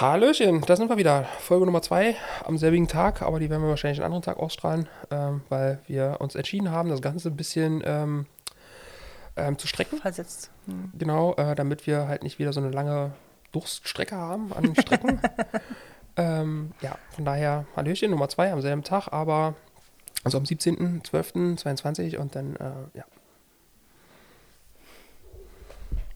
[0.00, 1.24] Hallöchen, da sind wir wieder.
[1.40, 4.88] Folge Nummer zwei am selbigen Tag, aber die werden wir wahrscheinlich einen anderen Tag ausstrahlen,
[5.10, 8.26] ähm, weil wir uns entschieden haben, das Ganze ein bisschen ähm,
[9.36, 9.98] ähm, zu strecken.
[9.98, 10.50] Versetzt.
[10.66, 10.92] Hm.
[10.96, 13.12] Genau, äh, damit wir halt nicht wieder so eine lange
[13.52, 15.20] Durststrecke haben an den Strecken.
[16.16, 19.54] ähm, ja, von daher Hallöchen Nummer zwei am selben Tag, aber
[20.24, 23.04] also am 17.12.22 und dann, äh, ja.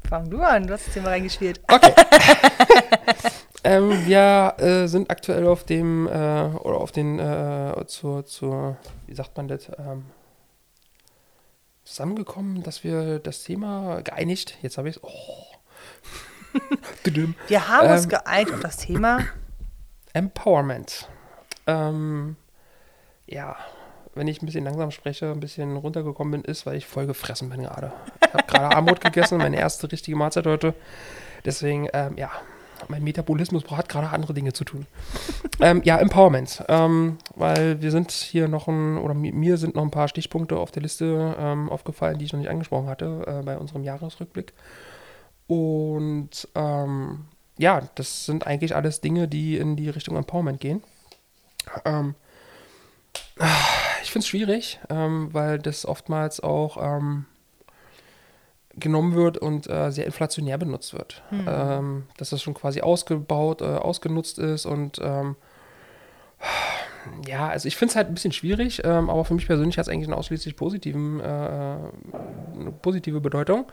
[0.09, 1.61] Fang du an, du hast das Thema reingespielt.
[1.69, 1.93] Okay.
[3.67, 9.15] ähm, wir äh, sind aktuell auf dem, äh, oder auf den, äh, zur, zur, wie
[9.15, 10.05] sagt man das, ähm,
[11.85, 15.11] zusammengekommen, dass wir das Thema geeinigt, jetzt habe ich es, oh.
[17.49, 19.21] Wir haben uns Ähm, geeinigt auf das Thema.
[20.15, 21.09] Empowerment.
[21.67, 22.37] Ähm,
[23.27, 23.57] ja,
[24.15, 27.51] wenn ich ein bisschen langsam spreche, ein bisschen runtergekommen bin, ist, weil ich voll gefressen
[27.51, 27.93] bin gerade.
[28.25, 30.75] Ich habe gerade Armut gegessen, meine erste richtige Mahlzeit heute.
[31.45, 32.31] Deswegen, ähm, ja,
[32.89, 34.87] mein Metabolismus hat gerade andere Dinge zu tun.
[35.61, 36.65] ähm, ja, Empowerment.
[36.69, 40.57] Ähm, weil wir sind hier noch ein, oder mi- mir sind noch ein paar Stichpunkte
[40.59, 44.53] auf der Liste ähm, aufgefallen, die ich noch nicht angesprochen hatte äh, bei unserem Jahresrückblick.
[45.47, 47.27] Und ähm,
[47.59, 50.83] ja, das sind eigentlich alles Dinge, die in die Richtung Empowerment gehen.
[51.85, 52.15] Ähm,
[54.03, 56.77] ich finde es schwierig, ähm, weil das oftmals auch
[58.77, 61.23] genommen wird und äh, sehr inflationär benutzt wird.
[61.47, 65.37] Ähm, dass das schon quasi ausgebaut, äh, ausgenutzt ist und ähm,
[67.27, 69.87] ja, also ich finde es halt ein bisschen schwierig, ähm, aber für mich persönlich hat
[69.87, 73.67] es eigentlich einen ausschließlich positiven, äh, eine positive Bedeutung.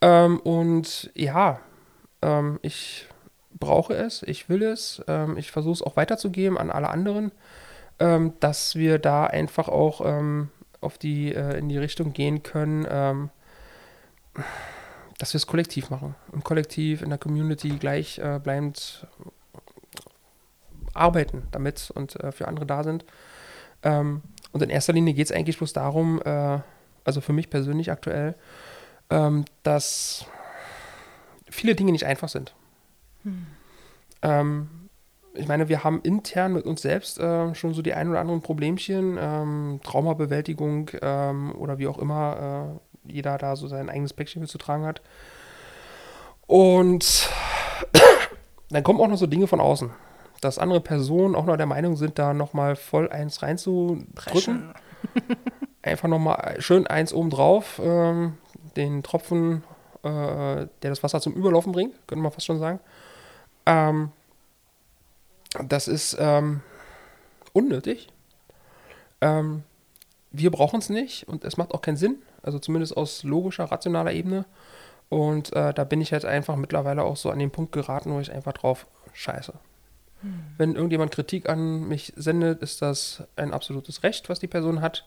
[0.00, 1.60] Ähm, und ja,
[2.22, 3.06] ähm, ich
[3.52, 7.32] brauche es, ich will es, ähm, ich versuche es auch weiterzugeben an alle anderen,
[8.40, 10.00] dass wir da einfach auch
[10.80, 13.30] auf die, äh, in die Richtung gehen können, ähm,
[15.18, 16.14] dass wir es kollektiv machen.
[16.32, 19.06] Im Kollektiv, in der Community gleich äh, bleibend
[20.94, 23.04] arbeiten damit und äh, für andere da sind.
[23.82, 24.22] Ähm,
[24.52, 26.58] und in erster Linie geht es eigentlich bloß darum, äh,
[27.04, 28.34] also für mich persönlich aktuell,
[29.10, 30.26] ähm, dass
[31.48, 32.54] viele Dinge nicht einfach sind.
[34.22, 34.68] Ähm,
[35.34, 38.42] ich meine, wir haben intern mit uns selbst äh, schon so die ein oder anderen
[38.42, 44.40] Problemchen, ähm, Traumabewältigung ähm, oder wie auch immer äh, jeder da so sein eigenes Päckchen
[44.40, 45.00] mit zu tragen hat.
[46.46, 47.28] Und
[48.70, 49.90] dann kommen auch noch so Dinge von außen,
[50.40, 54.74] dass andere Personen auch noch der Meinung sind, da nochmal voll eins reinzudrücken
[55.82, 58.36] einfach nochmal schön eins oben drauf, ähm,
[58.76, 59.62] den Tropfen,
[60.02, 62.80] äh, der das Wasser zum Überlaufen bringt, könnte man fast schon sagen.
[63.66, 64.10] Ähm,
[65.62, 66.60] das ist ähm,
[67.52, 68.08] unnötig.
[69.20, 69.64] Ähm,
[70.32, 74.12] wir brauchen es nicht und es macht auch keinen Sinn, also zumindest aus logischer, rationaler
[74.12, 74.44] Ebene.
[75.08, 78.20] Und äh, da bin ich jetzt einfach mittlerweile auch so an den Punkt geraten, wo
[78.20, 79.52] ich einfach drauf scheiße.
[80.58, 85.06] Wenn irgendjemand Kritik an mich sendet, ist das ein absolutes Recht, was die Person hat.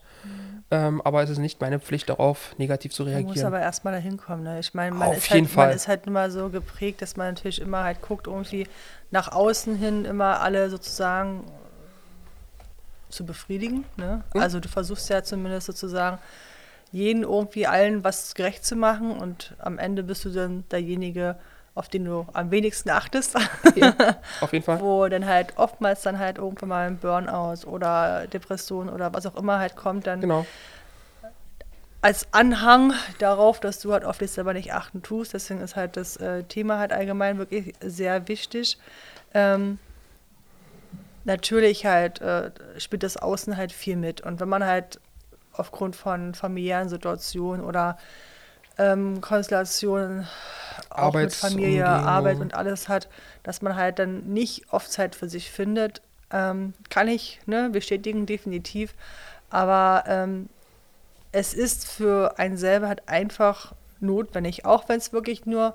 [0.72, 3.46] Ähm, aber es ist nicht meine Pflicht, darauf negativ zu Man muss reagieren.
[3.46, 4.42] aber erstmal dahin kommen.
[4.42, 4.58] Ne?
[4.58, 5.66] Ich meine, man, Auf ist jeden halt, Fall.
[5.68, 8.66] man ist halt immer so geprägt, dass man natürlich immer halt guckt, irgendwie
[9.12, 11.44] nach außen hin immer alle sozusagen
[13.14, 13.84] zu befriedigen.
[13.96, 14.22] Ne?
[14.34, 14.40] Mhm.
[14.40, 16.18] Also du versuchst ja zumindest sozusagen
[16.92, 21.36] jeden irgendwie allen was gerecht zu machen und am Ende bist du dann derjenige,
[21.74, 23.34] auf den du am wenigsten achtest.
[23.74, 23.94] Ja,
[24.40, 24.80] auf jeden Fall.
[24.80, 29.34] wo dann halt oftmals dann halt irgendwann mal ein Burnout oder Depression oder was auch
[29.34, 30.46] immer halt kommt, dann Genau.
[32.00, 35.32] als Anhang darauf, dass du halt auf dich selber nicht achten tust.
[35.34, 38.78] Deswegen ist halt das äh, Thema halt allgemein wirklich sehr wichtig.
[39.32, 39.78] Ähm,
[41.24, 44.20] natürlich halt äh, spielt das Außen halt viel mit.
[44.20, 45.00] Und wenn man halt
[45.52, 47.98] aufgrund von familiären Situationen oder
[48.78, 50.26] ähm, Konstellationen
[50.90, 51.86] auch mit Familie.
[51.86, 53.08] Arbeit und alles hat,
[53.42, 56.02] dass man halt dann nicht oft Zeit für sich findet,
[56.32, 58.94] ähm, kann ich ne, bestätigen, definitiv.
[59.50, 60.48] Aber ähm,
[61.30, 65.74] es ist für einen selber halt einfach notwendig, auch wenn es wirklich nur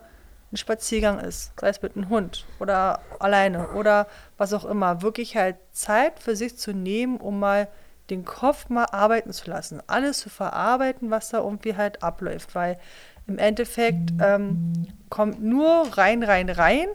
[0.52, 4.08] ein Spaziergang ist, sei es mit einem Hund oder alleine oder
[4.38, 7.68] was auch immer, wirklich halt Zeit für sich zu nehmen, um mal
[8.10, 12.80] den Kopf mal arbeiten zu lassen, alles zu verarbeiten, was da irgendwie halt abläuft, weil
[13.28, 16.88] im Endeffekt ähm, kommt nur rein, rein, rein,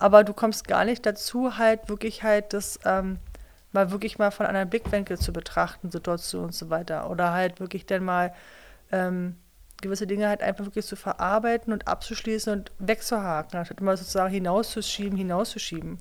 [0.00, 3.18] aber du kommst gar nicht dazu, halt wirklich halt das ähm,
[3.72, 7.08] mal wirklich mal von einem Blickwinkel zu betrachten, Situationen und so weiter.
[7.10, 8.34] Oder halt wirklich dann mal
[8.90, 9.36] ähm,
[9.86, 15.16] gewisse Dinge halt einfach wirklich zu verarbeiten und abzuschließen und wegzuhaken, anstatt immer sozusagen hinauszuschieben,
[15.16, 15.98] hinauszuschieben.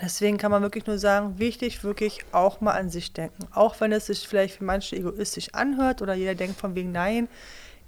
[0.00, 3.46] Deswegen kann man wirklich nur sagen, wichtig, wirklich auch mal an sich denken.
[3.52, 7.28] Auch wenn es sich vielleicht für manche egoistisch anhört oder jeder denkt von wegen, nein,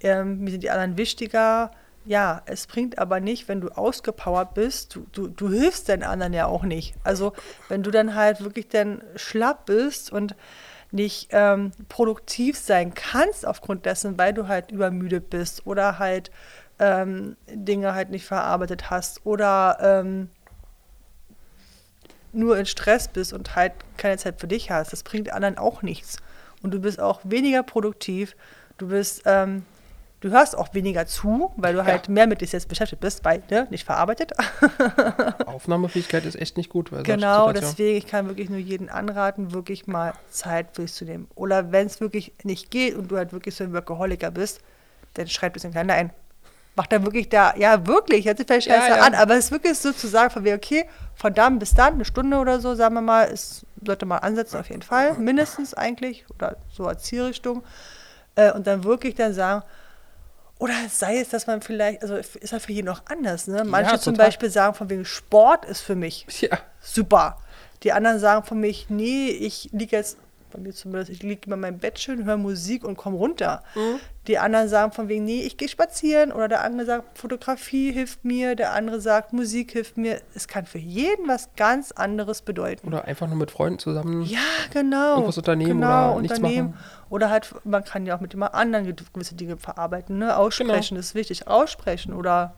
[0.01, 1.71] ähm, mir sind die anderen wichtiger.
[2.05, 6.33] ja, es bringt aber nicht, wenn du ausgepowert bist, du, du, du hilfst den anderen
[6.33, 6.95] ja auch nicht.
[7.05, 7.33] Also
[7.69, 10.35] wenn du dann halt wirklich dann schlapp bist und
[10.93, 16.31] nicht ähm, produktiv sein kannst aufgrund dessen, weil du halt übermüdet bist oder halt
[16.79, 20.29] ähm, Dinge halt nicht verarbeitet hast oder ähm,
[22.33, 24.93] nur in Stress bist und halt keine Zeit für dich hast.
[24.93, 26.19] Das bringt anderen auch nichts.
[26.63, 28.37] Und du bist auch weniger produktiv.
[28.79, 29.65] Du bist, ähm,
[30.23, 31.85] du hörst auch weniger zu, weil du ja.
[31.85, 34.33] halt mehr mit dir selbst beschäftigt bist, weil, ne, nicht verarbeitet.
[35.47, 36.91] Aufnahmefähigkeit ist echt nicht gut.
[37.03, 41.27] genau, deswegen, ich kann wirklich nur jeden anraten, wirklich mal Zeit für sich zu nehmen.
[41.35, 44.61] Oder wenn es wirklich nicht geht und du halt wirklich so ein Workaholiker bist,
[45.15, 46.13] dann schreib es in den Kalender ein
[46.75, 49.03] macht er wirklich da, ja wirklich, hört sich vielleicht scheiße ja, ja.
[49.03, 51.95] an, aber es ist wirklich so zu sagen, von wie, okay, von dann bis dann,
[51.95, 55.75] eine Stunde oder so, sagen wir mal, ist, sollte man ansetzen auf jeden Fall, mindestens
[55.75, 57.63] eigentlich, oder so als Zielrichtung.
[58.37, 59.63] Äh, und dann wirklich dann sagen,
[60.63, 63.65] oder sei es, dass man vielleicht, also ist ja für jeden noch anders, ne?
[63.65, 66.57] Manche ja, zum Beispiel sagen von wegen Sport ist für mich ja.
[66.81, 67.39] super.
[67.83, 70.19] Die anderen sagen von mich, nee, ich liege jetzt
[70.53, 73.63] bei mir zumindest, ich liege immer in meinem Bett schön, höre Musik und komme runter.
[73.75, 74.01] Mhm.
[74.29, 76.31] Die anderen sagen von wegen, nee, ich gehe spazieren.
[76.31, 78.55] Oder der andere sagt, Fotografie hilft mir.
[78.55, 80.21] Der andere sagt, Musik hilft mir.
[80.35, 82.87] Es kann für jeden was ganz anderes bedeuten.
[82.87, 84.23] Oder einfach nur mit Freunden zusammen.
[84.23, 84.39] Ja,
[84.73, 85.15] genau.
[85.15, 86.71] Irgendwas unternehmen genau, oder nichts unternehmen.
[86.71, 86.85] machen.
[87.11, 90.19] Oder halt, man kann ja auch mit jemand anderen gewisse Dinge verarbeiten.
[90.19, 90.37] Ne?
[90.37, 91.01] Aussprechen genau.
[91.01, 91.49] ist wichtig.
[91.49, 92.55] Aussprechen oder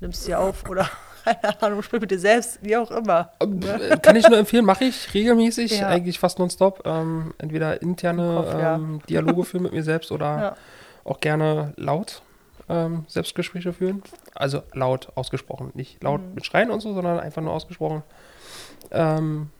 [0.00, 0.90] nimmst sie auf oder
[1.26, 3.32] keine Ahnung, sprich mit dir selbst, wie auch immer.
[3.44, 3.98] Ne?
[4.00, 5.88] Kann ich nur empfehlen, mache ich regelmäßig, ja.
[5.88, 6.82] eigentlich fast nonstop.
[6.84, 9.06] Ähm, entweder interne Kopf, ähm, ja.
[9.08, 10.56] Dialoge führen mit mir selbst oder ja.
[11.04, 12.22] auch gerne laut
[12.68, 14.02] ähm, Selbstgespräche führen.
[14.34, 16.34] Also laut ausgesprochen, nicht laut mhm.
[16.34, 18.02] mit Schreien und so, sondern einfach nur ausgesprochen.
[18.92, 19.50] Ähm,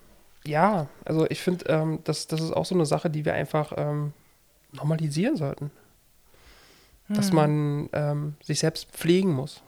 [0.44, 3.72] ja, also ich finde, ähm, das, das ist auch so eine Sache, die wir einfach
[3.76, 4.12] ähm,
[4.72, 5.70] normalisieren sollten.
[7.08, 7.36] Dass mhm.
[7.36, 9.62] man sich selbst pflegen muss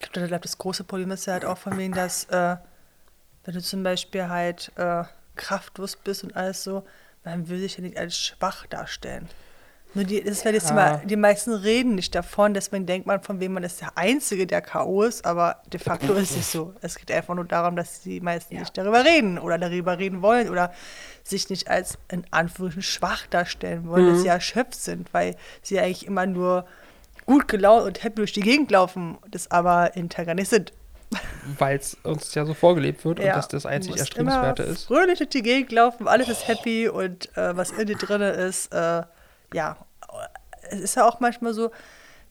[0.00, 2.56] ich glaube, das große Problem ist ja halt auch von wegen, dass, äh,
[3.44, 5.04] wenn du zum Beispiel halt äh,
[5.36, 6.84] kraftlos bist und alles so,
[7.24, 9.28] man will sich ja nicht als schwach darstellen.
[9.92, 10.52] Nur die, das ja.
[10.52, 13.80] das immer, die meisten reden nicht davon, dass man denkt, man von wem man ist
[13.80, 15.02] der Einzige, der K.O.
[15.02, 16.74] ist, aber de facto ist es so.
[16.80, 18.60] Es geht einfach nur darum, dass die meisten ja.
[18.60, 20.72] nicht darüber reden oder darüber reden wollen oder
[21.24, 24.12] sich nicht als in Anführungsstrichen schwach darstellen wollen, mhm.
[24.12, 26.66] dass sie erschöpft sind, weil sie eigentlich immer nur
[27.30, 30.72] gut gelaunt und happy durch die Gegend laufen, das aber hinterher gar nicht sind.
[31.58, 34.84] Weil es uns ja so vorgelebt wird ja, und das das einzig Erstrebenswerte ist.
[34.86, 36.32] Fröhlich durch die Gegend laufen, alles oh.
[36.32, 39.02] ist happy und äh, was in dir drin ist, äh,
[39.54, 39.76] ja.
[40.70, 41.70] Es ist ja auch manchmal so,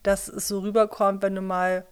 [0.02, 1.86] dass es so rüberkommt, wenn du mal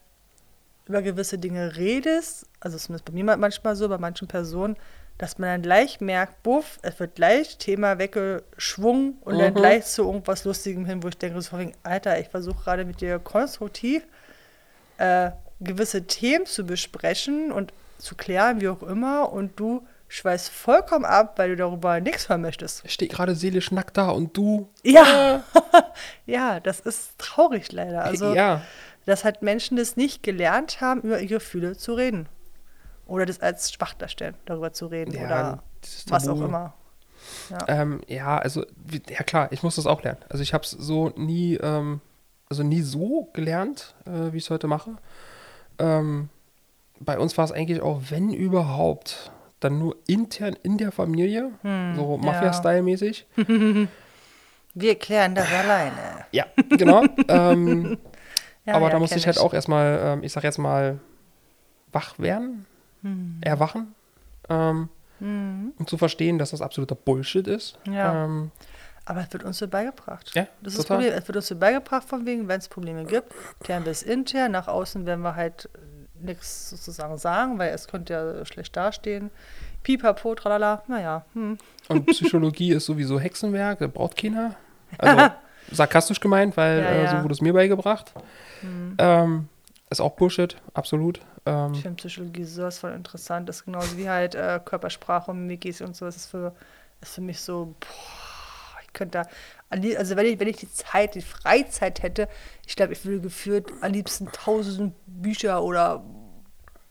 [0.86, 4.76] über gewisse Dinge redest, also zumindest bei mir manchmal so, bei manchen Personen,
[5.18, 9.38] dass man dann gleich merkt, buff, es wird gleich Thema weggeschwungen und mhm.
[9.38, 12.84] dann gleich zu irgendwas Lustigem hin, wo ich denke, so wegen, Alter, ich versuche gerade
[12.84, 14.04] mit dir konstruktiv
[14.98, 15.30] äh,
[15.60, 21.38] gewisse Themen zu besprechen und zu klären, wie auch immer, und du schweißt vollkommen ab,
[21.38, 22.84] weil du darüber nichts hören möchtest.
[22.84, 24.70] Ich stehe gerade seelisch nackt da und du.
[24.82, 25.42] Ja,
[26.26, 28.04] ja, das ist traurig leider.
[28.04, 28.62] Also, ja.
[29.04, 32.28] dass halt Menschen das nicht gelernt haben, über ihre Gefühle zu reden.
[33.08, 35.62] Oder das als schwach darstellen, darüber zu reden ja, oder
[36.08, 36.74] was auch immer.
[37.50, 37.58] Ja.
[37.66, 38.64] Ähm, ja, also,
[39.08, 40.20] ja klar, ich muss das auch lernen.
[40.28, 42.00] Also ich habe es so nie, ähm,
[42.48, 44.96] also nie so gelernt, äh, wie ich es heute mache.
[45.78, 46.28] Ähm,
[47.00, 51.96] bei uns war es eigentlich auch, wenn überhaupt, dann nur intern in der Familie, hm,
[51.96, 53.26] so Mafia-Style-mäßig.
[54.74, 56.26] Wir klären das alleine.
[56.30, 57.04] Ja, genau.
[57.28, 57.98] ähm,
[58.66, 61.00] ja, aber ja, da musste ich halt auch erstmal, ähm, ich sag jetzt mal,
[61.90, 62.66] wach werden
[63.02, 63.38] hm.
[63.40, 63.94] erwachen.
[64.48, 64.88] Ähm,
[65.18, 65.72] hm.
[65.78, 67.78] Um zu verstehen, dass das absoluter Bullshit ist.
[67.86, 68.24] Ja.
[68.24, 68.50] Ähm,
[69.04, 70.30] aber es wird uns so beigebracht.
[70.34, 70.98] Ja, das ist total.
[70.98, 71.22] das Problem.
[71.22, 74.52] Es wird uns so beigebracht, von wegen, wenn es Probleme gibt, klären wir es intern.
[74.52, 75.68] Nach außen werden wir halt
[76.20, 79.30] nichts sozusagen sagen, weil es könnte ja schlecht dastehen.
[79.82, 81.24] Pipapo, tralala, naja.
[81.32, 81.56] Hm.
[81.88, 84.56] Und Psychologie ist sowieso Hexenwerk, braucht keiner.
[84.98, 85.30] Also
[85.72, 87.04] sarkastisch gemeint, weil ja, ja.
[87.04, 88.12] Äh, so wurde es mir beigebracht.
[88.60, 88.94] Hm.
[88.98, 89.48] Ähm,
[89.90, 91.20] ist auch Bullshit, absolut.
[91.46, 93.48] Ähm, ich finde Psychologie sowas voll interessant.
[93.48, 96.04] Das ist genauso wie halt äh, Körpersprache und Mimikis und so.
[96.04, 96.54] Das ist für,
[97.00, 99.28] ist für mich so, boah, ich könnte da,
[99.70, 102.28] also wenn ich, wenn ich die Zeit, die Freizeit hätte,
[102.66, 106.04] ich glaube, ich würde geführt am liebsten tausend Bücher oder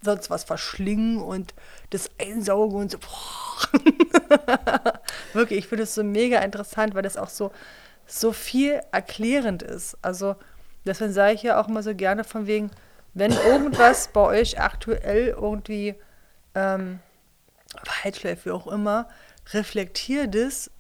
[0.02, 1.54] sonst was verschlingen und
[1.90, 2.98] das einsaugen und so.
[5.34, 7.52] Wirklich, ich finde es so mega interessant, weil das auch so,
[8.06, 9.98] so viel erklärend ist.
[10.02, 10.36] Also,
[10.86, 12.72] deswegen sage ich ja auch immer so gerne von wegen,
[13.14, 15.96] wenn irgendwas bei euch aktuell irgendwie
[16.56, 17.00] ähm,
[18.24, 19.08] läuft, wie auch immer,
[19.54, 20.72] reflektier das,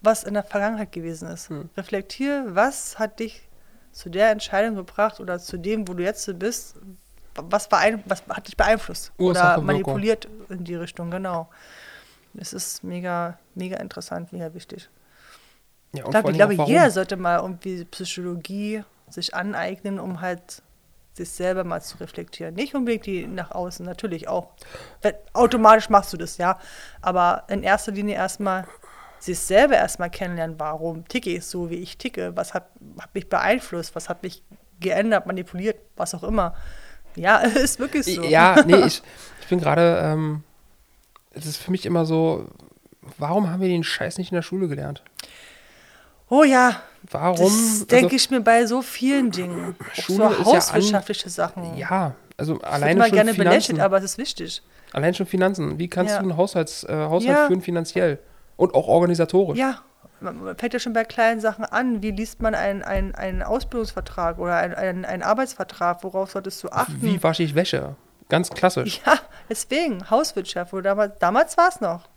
[0.00, 1.50] was in der Vergangenheit gewesen ist.
[1.50, 1.70] Hm.
[1.76, 3.48] Reflektier, was hat dich
[3.92, 6.76] zu der Entscheidung gebracht oder zu dem, wo du jetzt bist?
[7.34, 11.48] Was, beein was hat dich beeinflusst Ursache, oder manipuliert in die Richtung, genau.
[12.38, 14.88] Es ist mega, mega interessant, mega wichtig.
[15.92, 20.62] Ja, Ich glaube, ich glaube jeder sollte mal irgendwie Psychologie sich aneignen, um halt
[21.16, 22.54] sich selber mal zu reflektieren.
[22.54, 24.50] Nicht unbedingt die nach außen, natürlich auch.
[25.32, 26.58] Automatisch machst du das, ja.
[27.00, 28.66] Aber in erster Linie erstmal
[29.18, 32.68] sich selber erstmal kennenlernen, warum ticke ich so, wie ich ticke, was hat,
[33.00, 34.42] hat mich beeinflusst, was hat mich
[34.78, 36.54] geändert, manipuliert, was auch immer.
[37.14, 38.22] Ja, ist wirklich so.
[38.22, 39.02] Ja, nee, ich,
[39.40, 40.42] ich bin gerade, ähm,
[41.32, 42.46] es ist für mich immer so,
[43.16, 45.02] warum haben wir den Scheiß nicht in der Schule gelernt?
[46.28, 47.46] Oh ja, Warum?
[47.46, 49.76] das denke also, ich mir bei so vielen Dingen.
[49.78, 51.76] Auch Schule so ja hauswirtschaftliche Sachen.
[51.76, 53.50] Ja, also Das wird alleine immer schon gerne Finanzen.
[53.50, 54.62] belächelt, aber es ist wichtig.
[54.92, 55.78] Allein schon Finanzen.
[55.78, 56.18] Wie kannst Ja.
[56.18, 57.46] du einen Haushalts, äh, Haushalt Ja.
[57.46, 58.18] führen finanziell?
[58.56, 59.58] Und auch organisatorisch.
[59.58, 59.80] Ja,
[60.20, 62.02] man fängt ja schon bei kleinen Sachen an.
[62.02, 66.02] Wie liest man einen, einen, einen Ausbildungsvertrag oder einen, einen, einen Arbeitsvertrag?
[66.04, 66.96] Worauf solltest du achten?
[67.02, 67.96] Wie wasche ich Wäsche?
[68.28, 69.00] Ganz klassisch.
[69.06, 70.72] Ja, deswegen, Hauswirtschaft.
[70.82, 72.08] Damals damals war es noch.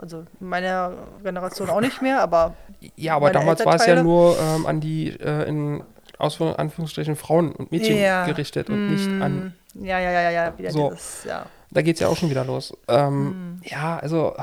[0.00, 2.54] Also in meiner Generation auch nicht mehr, aber
[2.96, 5.82] Ja, aber damals war es ja nur ähm, an die äh, in
[6.18, 8.26] Ausführ- Anführungsstrichen Frauen und Mädchen Ja.
[8.26, 9.52] gerichtet und nicht an.
[9.74, 10.90] mm, ja, ja, ja, ja, ja, wieder So.
[10.90, 11.46] dieses, ja.
[11.70, 12.76] Da geht es ja auch schon wieder los.
[12.88, 13.60] Ähm, Mm.
[13.64, 14.34] Ja, also.
[14.36, 14.42] oh.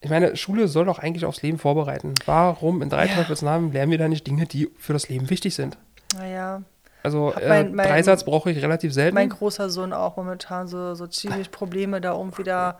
[0.00, 2.14] Ich meine, Schule soll doch eigentlich aufs Leben vorbereiten.
[2.24, 3.14] Warum in drei Ja.
[3.16, 5.76] Teufelsnamen lernen wir da nicht Dinge, die für das Leben wichtig sind?
[6.16, 6.62] Naja,
[7.02, 9.14] Also äh, mein- mein- Dreisatz brauche ich relativ selten.
[9.14, 12.78] mein großer Sohn auch momentan so, so ziemlich Probleme, da um wieder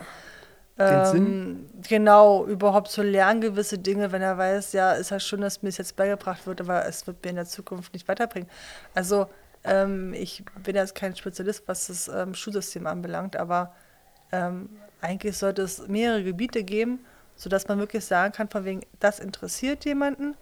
[0.78, 1.26] Den Sinn?
[1.26, 5.62] ähm, genau überhaupt zu lernen, gewisse Dinge, wenn er weiß, ja, ist halt schon, dass
[5.62, 8.48] mir es jetzt beigebracht wird, aber es wird mir in der Zukunft nicht weiterbringen.
[8.94, 9.26] Also
[9.64, 13.74] ähm, ich bin jetzt kein Spezialist, was das ähm, Schulsystem anbelangt, aber
[14.30, 14.68] ähm,
[15.00, 17.00] eigentlich sollte es mehrere Gebiete geben,
[17.34, 20.36] sodass man wirklich sagen kann, von wegen, das interessiert jemanden,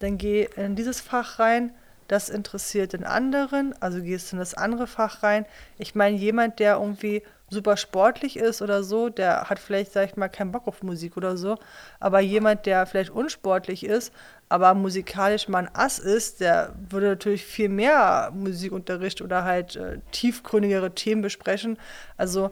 [0.00, 1.72] dann geh in dieses Fach rein,
[2.08, 5.46] das interessiert den anderen, also gehst in das andere Fach rein.
[5.76, 10.16] Ich meine, jemand, der irgendwie super sportlich ist oder so, der hat vielleicht, sag ich
[10.16, 11.56] mal, keinen Bock auf Musik oder so,
[12.00, 14.12] aber jemand, der vielleicht unsportlich ist,
[14.48, 19.98] aber musikalisch mal ein Ass ist, der würde natürlich viel mehr Musikunterricht oder halt äh,
[20.10, 21.78] tiefgründigere Themen besprechen.
[22.16, 22.50] Also,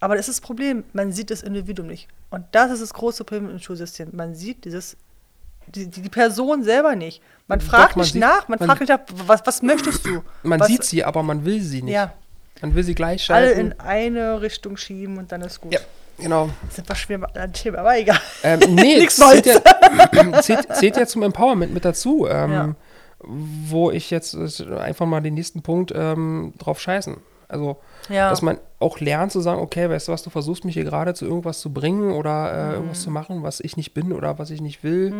[0.00, 2.08] aber das ist das Problem, man sieht das Individuum nicht.
[2.30, 4.10] Und das ist das große Problem im Schulsystem.
[4.12, 4.96] Man sieht dieses,
[5.68, 7.20] die, die Person selber nicht.
[7.48, 10.04] Man Doch, fragt man nicht sieht- nach, man, man- fragt nicht nach, was, was möchtest
[10.06, 10.22] du?
[10.42, 11.94] Man was, sieht sie, aber man will sie nicht.
[11.94, 12.12] Ja,
[12.62, 13.60] Man will sie gleich alle schalten.
[13.72, 15.72] in eine Richtung schieben und dann ist gut.
[15.72, 15.80] Ja,
[16.18, 16.50] genau.
[16.62, 18.18] Das ist etwas schwer, ein Thema, aber egal.
[18.42, 19.60] Ähm, nee, Nichts zählt ja,
[20.42, 22.74] zählt, zählt ja zum Empowerment mit dazu, ähm, Ja.
[23.20, 27.16] wo ich jetzt äh, einfach mal den nächsten Punkt ähm, drauf scheißen.
[27.48, 28.30] Also, Ja.
[28.30, 31.14] dass man auch lernt zu sagen, okay, weißt du was, du versuchst mich hier gerade
[31.14, 34.50] zu irgendwas zu bringen oder äh, irgendwas zu machen, was ich nicht bin oder was
[34.50, 35.14] ich nicht will,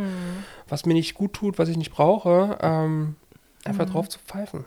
[0.68, 3.16] was mir nicht gut tut, was ich nicht brauche, ähm,
[3.64, 4.64] einfach drauf zu pfeifen.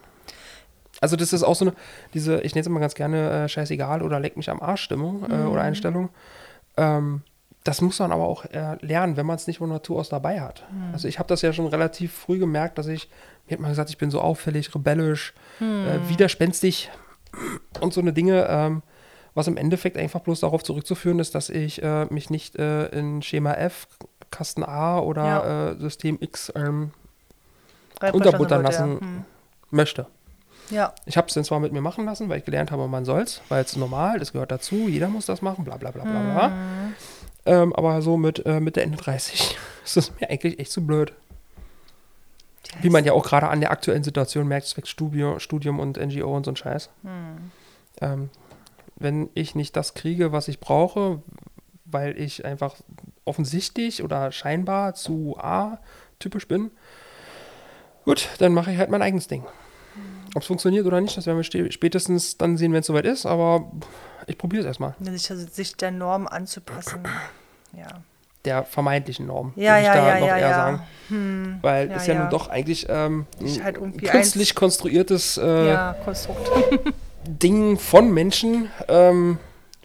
[1.02, 1.74] Also das ist auch so eine,
[2.14, 5.24] diese, ich nenne es immer ganz gerne äh, scheißegal oder leck mich am Arsch Stimmung
[5.30, 6.10] äh, oder Einstellung.
[6.76, 7.22] Ähm,
[7.64, 10.42] das muss man aber auch äh, lernen, wenn man es nicht von Natur aus dabei
[10.42, 10.64] hat.
[10.94, 13.10] Also ich habe das ja schon relativ früh gemerkt, dass ich,
[13.48, 16.90] mir hat man gesagt, ich bin so auffällig, rebellisch, äh, widerspenstig
[17.80, 18.82] und so eine Dinge, ähm,
[19.34, 23.22] was im Endeffekt einfach bloß darauf zurückzuführen ist, dass ich äh, mich nicht äh, in
[23.22, 23.88] Schema F,
[24.32, 25.72] Kasten A oder Ja.
[25.72, 26.92] äh, System X ähm,
[28.12, 28.94] unterbuttern lassen.
[28.94, 29.00] Ja.
[29.02, 29.26] Hm.
[29.72, 30.08] möchte.
[30.70, 30.94] ja.
[31.06, 33.42] Ich habe es dann zwar mit mir machen lassen, weil ich gelernt habe, man soll's,
[33.50, 36.48] weil es normal, das gehört dazu, jeder muss das machen, bla bla bla bla bla.
[36.50, 36.94] Mhm.
[37.46, 41.14] Ähm, aber so mit äh, Mitte Ende 30 ist es mir eigentlich echt zu blöd.
[42.82, 46.36] Wie man ja auch gerade an der aktuellen Situation merkt, zwecks Studio, Studium und NGO
[46.36, 46.90] und so ein Scheiß.
[47.04, 47.52] Hm.
[48.02, 48.30] Ähm,
[48.96, 51.22] wenn ich nicht das kriege, was ich brauche,
[51.86, 52.76] weil ich einfach
[53.26, 56.70] offensichtlich oder scheinbar zu A-typisch bin,
[58.06, 59.44] gut, dann mache ich halt mein eigenes Ding.
[60.36, 63.06] Ob es funktioniert oder nicht, das werden wir ste- spätestens dann sehen, wenn es soweit
[63.06, 63.72] ist, aber
[64.28, 64.94] ich probiere es erstmal.
[65.00, 67.02] Sich, also sich der Norm anzupassen.
[67.76, 67.88] Ja.
[68.50, 70.54] Der vermeintlichen Norm, Ja, würde ja, ich da ja, noch ja, eher ja.
[70.56, 70.82] sagen.
[71.10, 71.60] Hm.
[71.62, 72.22] Weil Ja, ist ja, ja.
[72.22, 73.78] nun doch eigentlich ähm, ein halt
[74.10, 75.96] künstlich konstruiertes äh, ja.
[77.28, 79.38] Ding von Menschen, ähm,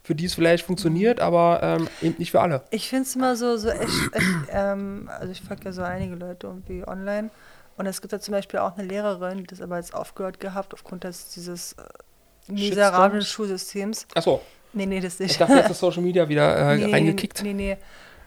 [0.03, 2.63] für die es vielleicht funktioniert, aber ähm, eben nicht für alle.
[2.71, 6.15] Ich finde es immer so, so echt, echt ähm, also ich folge ja so einige
[6.15, 7.29] Leute irgendwie online
[7.77, 10.73] und es gibt da zum Beispiel auch eine Lehrerin, die das aber jetzt aufgehört gehabt
[10.73, 13.21] aufgrund des, dieses äh, miserablen?
[13.21, 14.07] Schulsystems.
[14.15, 14.41] Achso,
[14.75, 15.33] Nee, nee, das nicht.
[15.33, 17.43] ich dachte, jetzt ist Social Media wieder äh, nee, reingekickt.
[17.43, 17.77] Nee, nee.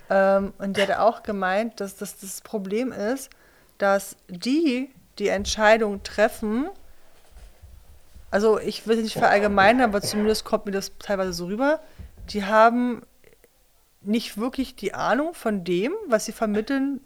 [0.09, 3.29] Ähm, und der hat auch gemeint, dass das das Problem ist,
[3.77, 6.69] dass die die Entscheidung treffen,
[8.29, 11.79] also ich will es nicht verallgemeinern, aber zumindest kommt mir das teilweise so rüber,
[12.29, 13.01] die haben
[14.01, 17.01] nicht wirklich die Ahnung von dem, was sie vermitteln,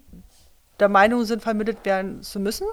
[0.78, 2.66] der Meinung sind, vermittelt werden zu müssen.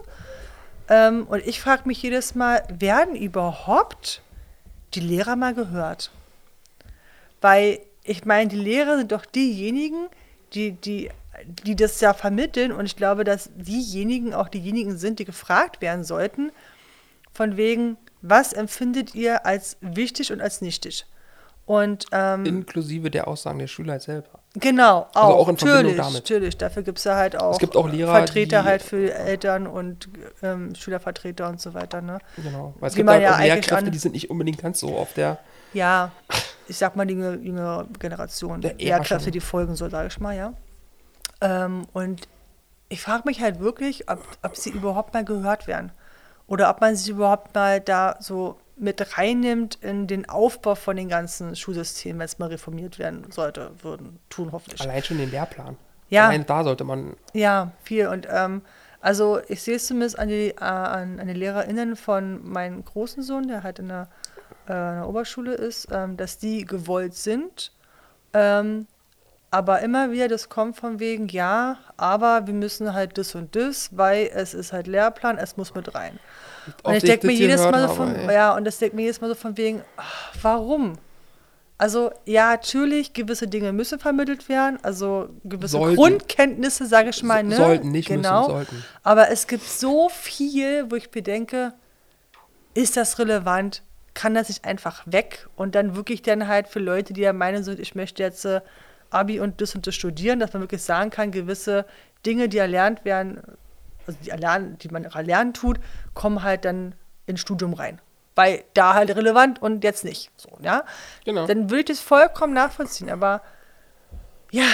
[0.87, 4.21] Ähm, und ich frage mich jedes Mal, werden überhaupt
[4.93, 6.11] die Lehrer mal gehört?
[7.41, 10.07] Weil ich meine, die Lehrer sind doch diejenigen,
[10.53, 11.09] die, die,
[11.65, 12.71] die das ja vermitteln.
[12.71, 16.51] Und ich glaube, dass diejenigen auch diejenigen sind, die gefragt werden sollten,
[17.33, 21.05] von wegen, was empfindet ihr als wichtig und als nichtig?
[21.65, 24.39] Und ähm, Inklusive der Aussagen der Schüler selber.
[24.55, 26.13] Genau, auch, Also auch in Verbindung natürlich, damit.
[26.15, 26.57] natürlich.
[26.57, 29.67] Dafür gibt es ja halt auch, Es gibt auch Lehrer, Vertreter die- halt für Eltern
[29.67, 30.09] und
[30.41, 32.01] ähm, Schülervertreter und so weiter.
[32.01, 32.17] Ne?
[32.37, 32.73] Genau.
[32.79, 35.13] Weil es Wie gibt halt ja auch Lehrkräfte, die sind nicht unbedingt ganz so auf
[35.13, 35.37] der.
[35.73, 36.11] Ja,
[36.67, 39.19] ich sag mal die jüngere, Generation, Der eher schon.
[39.31, 40.53] die folgen so, sage ich mal, ja.
[41.41, 42.27] Ähm, und
[42.89, 45.91] ich frage mich halt wirklich, ob, ob sie überhaupt mal gehört werden.
[46.47, 51.09] Oder ob man sie überhaupt mal da so mit reinnimmt in den Aufbau von den
[51.09, 54.81] ganzen Schulsystemen, wenn es mal reformiert werden sollte, würden, tun hoffentlich.
[54.81, 55.77] Allein schon den Lehrplan.
[56.09, 56.27] Ja.
[56.27, 57.15] Allein da sollte man.
[57.33, 58.07] Ja, viel.
[58.07, 58.61] Und ähm,
[59.01, 63.21] also ich sehe es zumindest an die, äh, an, an die LehrerInnen von meinem großen
[63.21, 64.07] Sohn, der halt in der,
[64.69, 67.71] äh, in der Oberschule ist, ähm, dass die gewollt sind.
[68.33, 68.87] Ähm,
[69.51, 73.89] aber immer wieder, das kommt von wegen, ja, aber wir müssen halt das und das,
[73.97, 76.19] weil es ist halt Lehrplan, es muss mit rein.
[76.83, 78.33] Und ich denke mir jedes Mal so von, ey.
[78.33, 80.93] ja, und das denkt mir jedes Mal so von wegen, ach, warum?
[81.79, 85.95] Also, ja, natürlich, gewisse Dinge müssen vermittelt werden, also gewisse Sollten.
[85.95, 87.55] Grundkenntnisse, sage ich mal, ne?
[87.55, 88.41] Sollten, nicht genau.
[88.41, 88.85] müssen, sollten.
[89.01, 91.73] Aber es gibt so viel, wo ich mir denke,
[92.75, 93.81] ist das relevant?
[94.19, 95.47] Kann das nicht einfach weg?
[95.55, 98.59] Und dann wirklich dann halt für Leute, die der Meinung sind, ich möchte jetzt äh,
[99.11, 101.85] Abi und das und das studieren, dass man wirklich sagen kann, gewisse
[102.25, 103.41] Dinge, die erlernt werden,
[104.05, 105.79] also die, erlernen, die man erlernen tut,
[106.15, 106.95] kommen halt dann
[107.27, 108.01] ins Studium rein.
[108.35, 110.31] Weil da halt relevant und jetzt nicht.
[110.35, 110.83] So, ja?
[111.23, 111.47] Genau.
[111.47, 113.41] Dann würde ich das vollkommen nachvollziehen, aber
[114.51, 114.67] ja,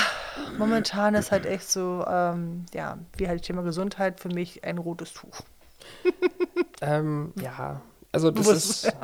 [0.58, 5.14] momentan ist halt echt so, ähm, ja, wie halt Thema Gesundheit für mich ein rotes
[5.14, 5.42] Tuch.
[6.82, 7.82] Ähm, ja.
[8.16, 8.94] Also das ist.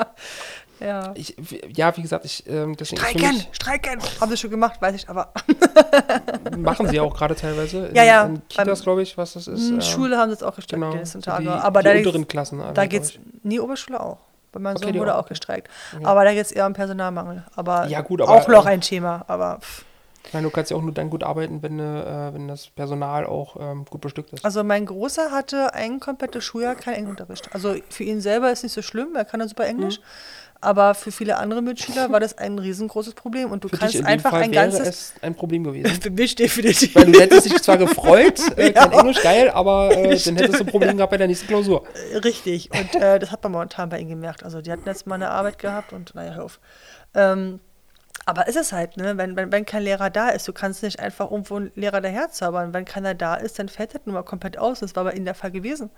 [0.80, 1.12] Ja.
[1.14, 1.36] Ich,
[1.76, 4.00] ja, wie gesagt, ich ähm, deswegen Streiken, mich, streiken.
[4.20, 5.32] Haben sie schon gemacht, weiß ich, aber
[6.58, 7.86] machen sie auch gerade teilweise.
[7.90, 9.68] In, Ja, ja, In Kitas, glaube ich, was das ist.
[9.70, 10.92] in ähm, Schule haben sie es auch gestreikt Genau.
[10.92, 11.44] die letzten Tage.
[11.44, 12.60] die, aber die da unteren Klassen.
[12.62, 14.18] also, da glaub geht's, nie Oberschule auch.
[14.52, 15.26] Bei meinem Okay, Sohn wurde auch.
[15.26, 15.70] auch gestreikt.
[15.96, 16.04] Okay.
[16.04, 17.46] Aber da geht es eher um Personalmangel.
[17.56, 19.24] Aber, Ja, gut, aber, auch noch äh, ein Thema.
[19.28, 19.86] Aber pff.
[20.28, 23.26] Ich meine, du kannst ja auch nur dann gut arbeiten, wenn, äh, wenn das Personal
[23.26, 24.46] auch ähm, gut bestückt ist.
[24.46, 27.54] also mein Großer hatte ein komplettes Schuljahr keinen Englischunterricht.
[27.54, 30.00] Also für ihn selber ist nicht so schlimm, er kann ja super Englisch.
[30.00, 30.04] Mhm.
[30.64, 33.50] Aber für viele andere Mitschüler war das ein riesengroßes Problem.
[33.52, 34.88] Und du Für kannst einfach Fall ein wäre ganzes.
[34.88, 35.90] es ein Problem gewesen.
[36.02, 36.94] Für mich definitiv.
[36.94, 39.00] Weil du hättest dich zwar gefreut, äh, kein Ja.
[39.00, 41.84] Englisch, geil, aber äh, dann hättest du ein Problem gehabt bei der nächsten Klausur.
[42.24, 42.70] Richtig.
[42.72, 44.44] Und äh, das hat man momentan bei ihnen gemerkt.
[44.44, 46.60] Also die hatten jetzt mal eine Arbeit gehabt und naja, hör auf.
[47.16, 47.60] Ähm,
[48.32, 49.18] aber ist es halt, ne?
[49.18, 52.74] Wenn, wenn, wenn kein Lehrer da ist, du kannst nicht einfach irgendwo einen Lehrer daherzaubern.
[52.74, 54.80] Wenn keiner da ist, dann fällt das nun mal komplett aus.
[54.80, 55.90] Das war bei ihnen der Fall gewesen.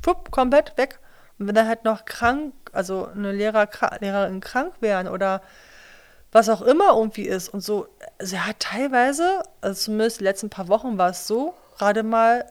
[0.00, 0.98] Pupp, komplett weg.
[1.38, 3.68] Und wenn dann halt noch krank, also eine Lehrer,
[4.00, 5.42] Lehrerin krank wären oder
[6.30, 7.86] was auch immer irgendwie ist und so,
[8.18, 12.50] sie hat teilweise, also zumindest die letzten paar Wochen war es so, gerade mal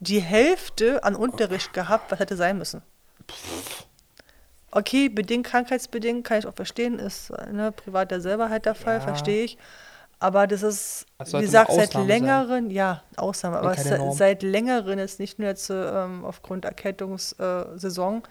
[0.00, 2.82] die Hälfte an Unterricht gehabt, was hätte sein müssen.
[4.70, 8.96] Okay, bedingt, krankheitsbedingt, kann ich auch verstehen, ist ne, privat ja selber halt der Fall,
[8.96, 9.00] Ja.
[9.00, 9.58] verstehe ich.
[10.20, 15.20] Aber das ist, Das wie gesagt, seit längeren, ja, Ausnahme, aber se- seit längeren ist
[15.20, 18.22] nicht nur jetzt ähm, aufgrund Erkältungssaison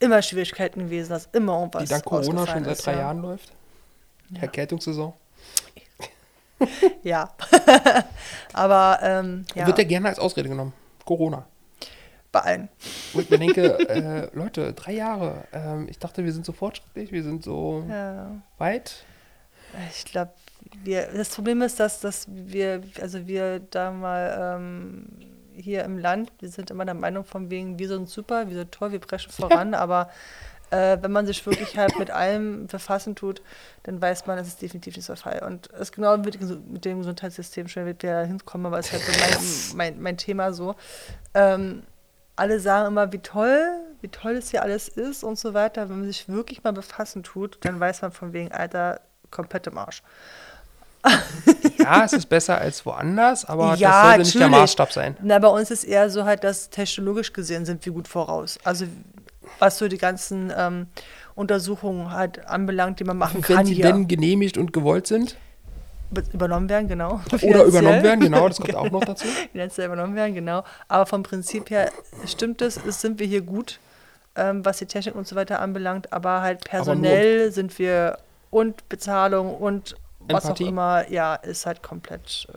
[0.00, 2.98] immer Schwierigkeiten gewesen, dass immer irgendwas Die dank Corona schon seit ist, drei ja.
[3.00, 3.52] Jahren läuft.
[4.40, 5.12] Erkältungssaison.
[7.04, 7.28] Ja.
[8.52, 10.72] aber ähm, ja, Wird ja gerne als Ausrede genommen.
[11.04, 11.46] Corona.
[12.40, 12.68] Bei allen.
[13.12, 15.44] Wo ich mir denke, äh, Leute, drei Jahre.
[15.52, 18.30] Ähm, ich dachte, wir sind so fortschrittlich, wir sind so Ja.
[18.58, 19.04] weit.
[19.90, 20.32] Ich glaube,
[20.82, 25.06] wir, das Problem ist, dass, dass wir, also wir da mal ähm,
[25.54, 28.72] hier im Land, wir sind immer der Meinung von wegen, wir sind super, wir sind
[28.72, 30.10] toll, wir preschen voran, aber
[30.70, 33.42] äh, wenn man sich wirklich halt mit allem befassen tut,
[33.84, 35.42] dann weiß man, das ist definitiv nicht so der Fall.
[35.46, 36.38] Und es ist genau mit,
[36.70, 40.16] mit dem Gesundheitssystem schon wird wir hinkommen, aber es ist halt so mein, mein, mein
[40.16, 40.74] Thema so.
[41.34, 41.82] Ähm,
[42.38, 43.60] alle sagen immer, wie toll,
[44.00, 45.88] wie toll es hier alles ist und so weiter.
[45.88, 49.78] Wenn man sich wirklich mal befassen tut, dann weiß man von wegen, Alter, komplett im
[49.78, 50.02] Arsch.
[51.78, 54.48] Ja, es ist besser als woanders, aber Ja, das sollte nicht der.
[54.48, 55.16] Maßstab sein.
[55.22, 58.58] Na, bei uns ist eher so halt, dass technologisch gesehen sind wir gut voraus.
[58.64, 58.84] Also
[59.60, 60.88] was so die ganzen ähm,
[61.34, 63.86] Untersuchungen halt anbelangt, die man machen Wenn kann sie hier.
[63.86, 65.36] denn genehmigt und gewollt sind
[66.32, 67.14] übernommen werden, genau.
[67.26, 67.68] oder Finanziell.
[67.68, 69.26] übernommen werden, genau, das kommt auch noch dazu.
[69.52, 70.64] Finanziell übernommen werden, genau.
[70.88, 71.90] Aber vom Prinzip her
[72.26, 73.78] stimmt es, es sind wir hier gut,
[74.36, 78.18] ähm, was die Technik und so weiter anbelangt, aber halt personell sind wir
[78.50, 80.64] und Bezahlung und was Empathie.
[80.64, 82.56] auch immer, ja, ist halt komplett äh,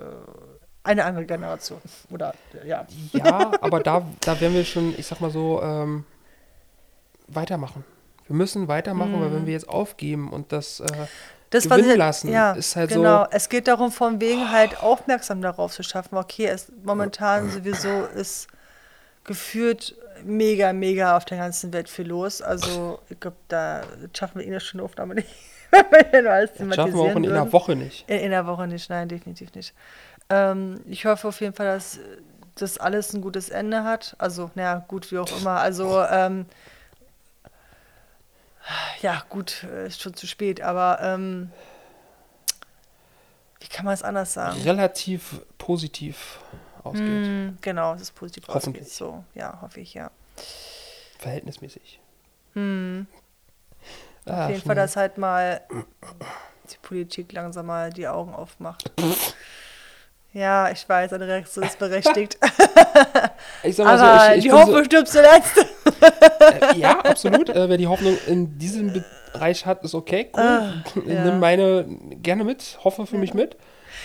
[0.83, 1.79] eine andere Generation.
[2.09, 2.33] Oder,
[2.65, 2.85] ja.
[3.13, 6.05] Ja, aber da, da werden wir schon, ich sag mal so, ähm,
[7.27, 7.83] weitermachen.
[8.27, 10.85] Wir müssen weitermachen, weil wenn wir jetzt aufgeben und das, äh,
[11.51, 13.23] Das, gewinnen ich- lassen, ja, ist halt genau.
[13.25, 13.29] so.
[13.31, 16.17] Es geht darum, von wegen halt aufmerksam darauf zu schaffen.
[16.17, 18.47] Okay, es momentan sowieso ist
[19.23, 22.41] gefühlt mega, mega auf der ganzen Welt viel los.
[22.41, 23.81] Also, ich glaube, da
[24.17, 25.29] schaffen wir eh eine schöne Aufnahme nicht.
[26.11, 27.53] Wenn wir alles Das schaffen wir auch in thematisieren einer.
[27.53, 28.09] Woche nicht.
[28.09, 29.73] In, in der Woche nicht, nein, definitiv nicht.
[30.29, 31.99] Ähm, ich hoffe auf jeden Fall, dass
[32.55, 34.15] das alles ein gutes Ende hat.
[34.19, 35.59] Also, naja, gut, wie auch immer.
[35.59, 36.45] Also, ähm,
[39.01, 41.51] ja, gut, äh, ist schon zu spät, aber ähm,
[43.59, 44.59] wie kann man es anders sagen?
[44.61, 46.39] Relativ positiv
[46.83, 47.25] ausgeht.
[47.25, 48.83] Hm, genau, es ist positiv Hoffentlich.
[48.83, 48.97] ausgeht.
[48.97, 50.09] So, ja, hoffe ich, ja.
[51.19, 51.99] Verhältnismäßig.
[52.53, 53.07] Hm,
[54.25, 58.91] Ah, auf jeden Fall, dass halt mal die Politik langsam mal die Augen aufmacht.
[60.31, 62.37] Ja, ich weiß, deine Reaktion ist berechtigt.
[63.63, 65.65] ich sag mal so, Aber ich, ich die Hoffnung stirbt zuletzt.
[66.01, 67.49] Äh, Ja, absolut.
[67.49, 70.29] Äh, wer die Hoffnung in diesem Bereich hat, ist okay.
[70.35, 70.43] Cool.
[70.43, 71.25] Ah, ja.
[71.25, 71.85] Nimm meine
[72.21, 73.57] gerne mit, hoffe für mich mit.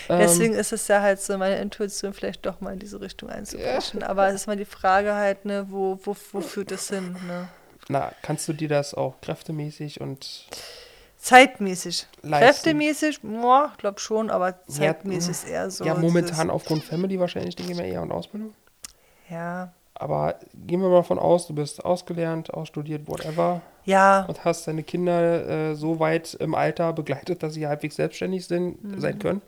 [0.09, 3.29] Ähm, Deswegen ist es ja halt so meine Intuition, vielleicht doch mal in diese Richtung
[3.29, 4.03] einzubrechen.
[4.03, 7.15] Aber es ist mal die Frage halt, ne, wo, wo, wo führt das hin?
[7.27, 7.49] Ne?
[7.89, 10.47] na, kannst du dir das auch kräftemäßig und
[11.17, 12.07] Zeitmäßig.
[12.21, 12.45] Leisten.
[12.45, 15.83] Kräftemäßig, boah, glaub schon, aber zeitmäßig ist eher so.
[15.83, 18.53] ja, momentan aufgrund Family wahrscheinlich, denke ich mal, eher und Ausbildung.
[19.29, 19.73] Ja.
[19.99, 24.83] Aber gehen wir mal von aus, du bist ausgelernt, ausstudiert, whatever, Ja, und hast deine
[24.83, 28.99] Kinder äh, so weit im Alter begleitet, dass sie halbwegs selbstständig sind, Mhm.
[29.01, 29.41] sein können.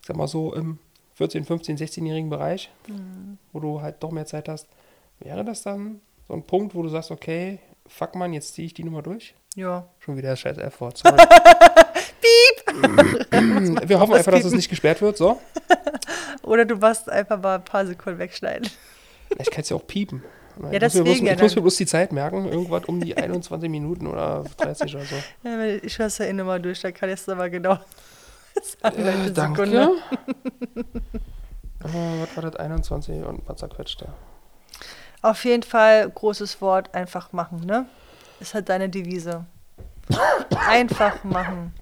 [0.00, 0.78] Ich sag mal so im
[1.18, 3.38] 14-, 15-, 16-jährigen Bereich, Mhm.
[3.52, 4.66] wo du halt doch mehr Zeit hast.
[5.20, 8.74] Wäre das dann so ein Punkt, wo du sagst, okay, fuck man, jetzt ziehe ich
[8.74, 9.34] die Nummer durch?
[9.54, 9.86] ja.
[10.00, 10.98] Schon wieder scheiß F-Wort.
[10.98, 11.16] sorry.
[12.20, 12.82] Piep!
[13.88, 15.40] Wir hoffen einfach, dass es nicht gesperrt wird, so.
[16.42, 18.68] Oder du machst einfach mal ein paar Sekunden wegschneiden.
[19.38, 20.22] Ich kann es ja auch piepen.
[20.56, 23.00] Ich muss mir deswegen bloß, ja ich muss mir bloß die Zeit merken, irgendwas um
[23.00, 25.16] die 21 Minuten oder 30 oder so.
[25.42, 27.78] Ja, ich höre es ja eh nochmal durch, dann kann ich es aber genau
[28.82, 29.06] sagen.
[29.06, 29.66] Äh, danke.
[29.66, 29.90] Sekunde.
[31.84, 32.56] äh, was war das?
[32.56, 34.14] 21 und was zerquetscht der?
[35.22, 37.86] Auf jeden Fall großes Wort, einfach machen, ne?
[38.40, 39.46] Ist halt deine Devise.
[40.68, 41.74] Einfach machen.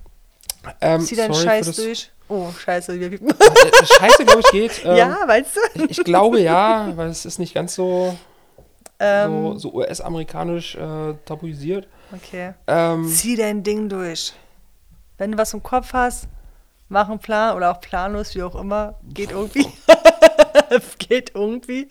[0.81, 2.11] Ähm, Zieh deinen Scheiß durch.
[2.29, 3.31] Oh, scheiße, wir piepen.
[3.31, 4.83] Äh, Scheiße, glaube ich, geht.
[4.85, 5.85] Ähm, ja, weißt du?
[5.85, 8.17] Ich glaube ja, weil es ist nicht ganz so,
[8.99, 11.87] Ähm, so, so US-amerikanisch äh, tabuisiert.
[12.13, 12.55] Okay.
[12.67, 14.33] Ähm, Zieh dein Ding durch.
[15.19, 16.29] Wenn du was im Kopf hast,
[16.89, 18.95] mach einen Plan oder auch planlos, wie auch immer.
[19.13, 19.67] Geht irgendwie.
[20.99, 21.89] Geht irgendwie.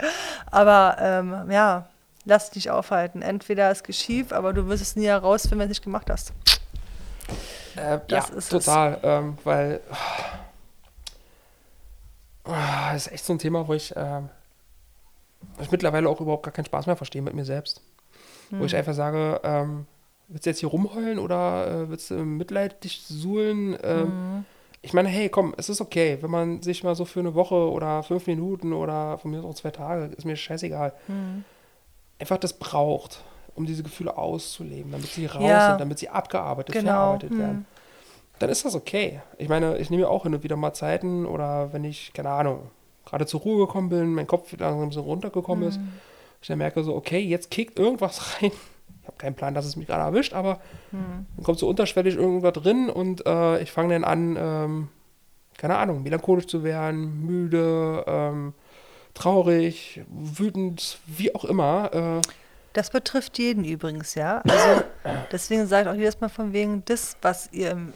[0.52, 1.88] Aber ähm, ja,
[2.26, 3.22] lass dich aufhalten.
[3.22, 6.34] Entweder es geschieht, aber du wirst es nie herausfinden, wenn du es nicht gemacht hast.
[7.76, 9.82] Äh, Das ja, ist total, ähm, weil
[12.46, 14.30] ah, das ist echt so ein Thema, wo ich, wo
[15.62, 17.82] ich mittlerweile auch überhaupt gar keinen Spaß mehr verstehe mit mir selbst.
[18.52, 18.66] Wo Hm.
[18.66, 19.86] ich einfach sage, ähm,
[20.28, 23.78] willst du jetzt hier rumheulen oder äh, willst du Mitleid dich suhlen?
[23.84, 24.46] Ähm, Mhm.
[24.86, 27.56] Ich meine, hey, komm, es ist okay, wenn man sich mal so für eine Woche
[27.56, 31.46] oder fünf Minuten oder von mir aus auch zwei Tage, ist mir scheißegal, Mhm.
[32.20, 33.24] einfach das braucht,
[33.56, 35.68] um diese Gefühle auszuleben, damit sie raus Ja.
[35.68, 36.92] sind, damit sie abgearbeitet, Genau.
[36.92, 37.40] verarbeitet Hm.
[37.40, 37.66] werden
[38.40, 39.22] dann ist das okay.
[39.38, 42.30] Ich meine, ich nehme ja auch hin und wieder mal Zeiten oder wenn ich, keine
[42.30, 42.70] Ahnung,
[43.06, 45.80] gerade zur Ruhe gekommen bin, mein Kopf wieder langsam so runtergekommen ist,
[46.42, 48.52] ich dann merke so, okay, jetzt kickt irgendwas rein.
[49.02, 50.60] Ich habe keinen Plan, dass es mich gerade erwischt, aber
[50.92, 51.26] Hm.
[51.36, 54.88] dann kommt so unterschwellig irgendwas drin und äh, ich fange dann an, ähm,
[55.58, 58.54] keine Ahnung, melancholisch zu werden, müde, ähm,
[59.14, 61.94] traurig, wütend, wie auch immer.
[61.94, 62.22] Äh,
[62.74, 64.42] Das betrifft jeden übrigens, ja.
[64.48, 64.84] Also
[65.32, 67.94] deswegen sage ich auch jedes Mal von wegen, das, was ihr im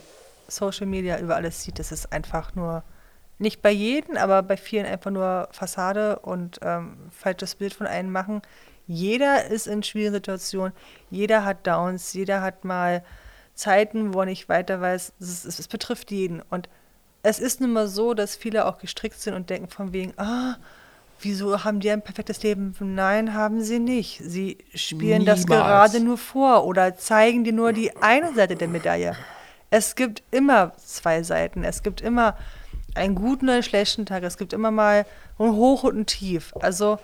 [0.48, 2.84] Social Media über alles sieht, das ist einfach nur,
[3.40, 8.12] nicht bei jedem, aber bei vielen einfach nur Fassade und ähm, falsches Bild von einem
[8.12, 8.42] machen.
[8.88, 10.74] Jeder ist in schwierigen Situationen,
[11.12, 13.04] jeder hat Downs, jeder hat mal
[13.54, 15.14] Zeiten, wo er nicht weiter weiß.
[15.20, 16.42] Es, betrifft jeden.
[16.42, 16.70] Und
[17.24, 20.58] es ist nun mal so, dass viele auch gestrickt sind und denken von wegen, ah,
[21.22, 22.76] wieso haben die ein perfektes Leben?
[22.80, 24.22] Nein, haben sie nicht.
[24.24, 25.94] Sie spielen das Niemals.
[25.94, 29.16] gerade nur vor oder zeigen dir nur die eine Seite der Medaille.
[29.70, 31.64] Es gibt immer zwei Seiten.
[31.64, 32.38] Es gibt immer
[32.96, 34.24] einen guten und einen schlechten Tag.
[34.24, 35.06] Es gibt immer mal
[35.40, 36.54] ein Hoch und ein Tief.
[36.60, 37.00] Also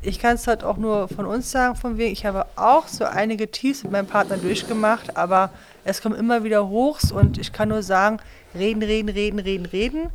[0.00, 3.04] ich kann es halt auch nur von uns sagen, von wegen, ich habe auch so
[3.04, 5.50] einige Tiefs mit meinem Partner durchgemacht, aber
[5.84, 8.18] es kommen immer wieder Hochs und ich kann nur sagen,
[8.54, 10.10] reden, reden, reden, reden, reden.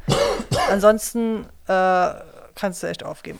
[0.72, 2.10] Ansonsten äh,
[2.56, 3.40] kannst du echt aufgeben.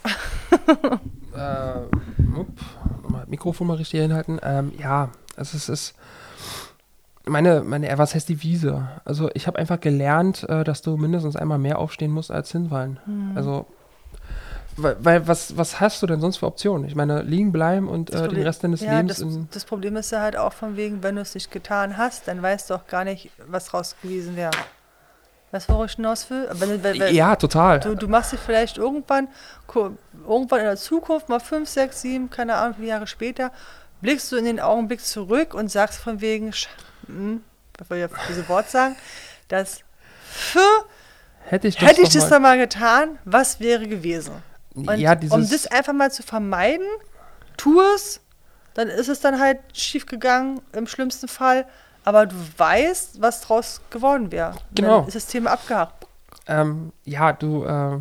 [1.36, 2.60] äh, upp,
[3.02, 4.40] nochmal Mikrofon mal richtig hinhalten.
[4.44, 5.96] Ähm, ja, es ist,
[7.26, 8.88] meine, meine, was heißt die Wiese?
[9.06, 13.00] Also ich habe einfach gelernt, äh, dass du mindestens einmal mehr aufstehen musst als hinfallen.
[13.06, 13.32] Hm.
[13.36, 13.66] Also,
[14.76, 16.88] weil, weil, was, was hast du denn sonst für Optionen?
[16.88, 20.12] Ich meine, liegen bleiben und äh, den Rest deines ja, Lebens das, das Problem ist
[20.12, 22.88] ja halt auch von wegen, wenn du es nicht getan hast, dann weißt du auch
[22.88, 24.52] gar nicht, was draus gewesen wäre.
[25.54, 26.50] Weißt du, worauf ich hinaus will?
[26.54, 27.80] Wenn, wenn, wenn, Ja, total.
[27.80, 29.28] Du, du machst dich vielleicht irgendwann,
[30.28, 33.52] irgendwann in der Zukunft, mal fünf, sechs, sieben, keine Ahnung, wie viele Jahre später,
[34.02, 36.54] blickst du in den Augenblick zurück und sagst von wegen,
[37.06, 37.44] hm,
[37.78, 38.96] bevor ich diese Wort sagen,
[39.48, 39.82] dass
[40.24, 40.60] für,
[41.46, 44.34] hätte ich das, hätte ich das mal, dann mal getan, was wäre gewesen?
[44.74, 46.88] Und ja, um das einfach mal zu vermeiden,
[47.58, 48.22] tu es,
[48.74, 51.68] dann ist es dann halt schief gegangen im schlimmsten Fall,
[52.04, 54.54] aber du weißt, was draus geworden wäre.
[54.76, 55.00] Genau.
[55.00, 56.06] Dann ist das Thema abgehakt.
[56.48, 58.00] ähm, ja, du äh,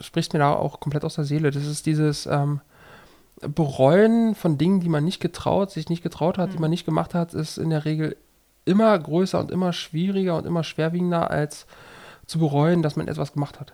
[0.00, 1.50] sprichst mir da auch komplett aus der Seele.
[1.50, 2.60] Das ist dieses ähm,
[3.40, 6.62] Bereuen von Dingen, die man nicht getraut, sich nicht getraut hat, die Mhm.
[6.62, 8.16] man nicht gemacht hat, ist in der Regel
[8.64, 11.66] immer größer und immer schwieriger und immer schwerwiegender als
[12.26, 13.72] zu bereuen, dass man etwas gemacht hat.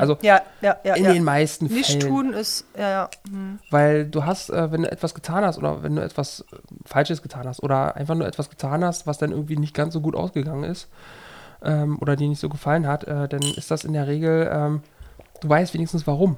[0.00, 0.94] Also Ja, ja, ja.
[0.94, 2.08] in den meisten Nicht Fällen.
[2.08, 3.10] tun ist, ja, ja.
[3.28, 3.58] Hm.
[3.70, 6.56] Weil du hast, äh, wenn du etwas getan hast oder wenn du etwas äh,
[6.86, 10.00] Falsches getan hast oder einfach nur etwas getan hast, was dann irgendwie nicht ganz so
[10.00, 10.88] gut ausgegangen ist
[11.62, 14.82] ähm, oder dir nicht so gefallen hat, äh, dann ist das in der Regel, ähm,
[15.40, 16.36] du weißt wenigstens warum.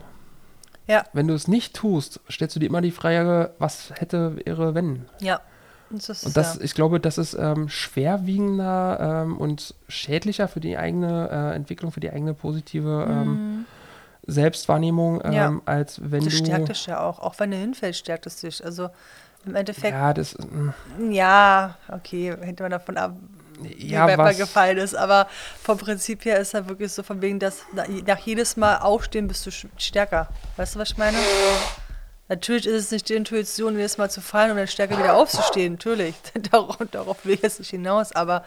[0.87, 1.05] Ja.
[1.13, 5.07] Wenn du es nicht tust, stellst du dir immer die Frage, was hätte, wäre, wenn.
[5.21, 5.41] Ja.
[5.93, 6.61] Und das, Und das, ja.
[6.63, 12.01] ich glaube, das ist ähm, schwerwiegender ähm, und schädlicher für die eigene äh, Entwicklung, für
[12.01, 13.67] die eigene positive ähm,
[14.27, 15.35] Selbstwahrnehmung, ähm, Mhm.
[15.37, 15.61] Ja.
[15.67, 16.45] als wenn das du.
[16.45, 17.19] stärkt dich ja auch.
[17.19, 18.65] Auch wenn du hinfällst, stärkt es dich.
[18.65, 18.89] Also
[19.45, 23.17] im Endeffekt, ja, das, mm, ja, okay, hängt man davon ab,
[23.61, 24.95] wie ja, man was, gefallen ist.
[24.95, 25.27] Aber
[25.61, 29.27] vom Prinzip her ist er wirklich so von wegen, dass na- nach jedes Mal aufstehen
[29.27, 30.29] bist du stärker.
[30.57, 31.17] Weißt du, was ich meine?
[32.33, 35.75] Natürlich ist es nicht die Intuition, jedes Mal zu fallen und dann stärker wieder aufzustehen.
[35.75, 36.15] Natürlich.
[36.51, 38.13] darauf, darauf will ich jetzt nicht hinaus.
[38.13, 38.43] Aber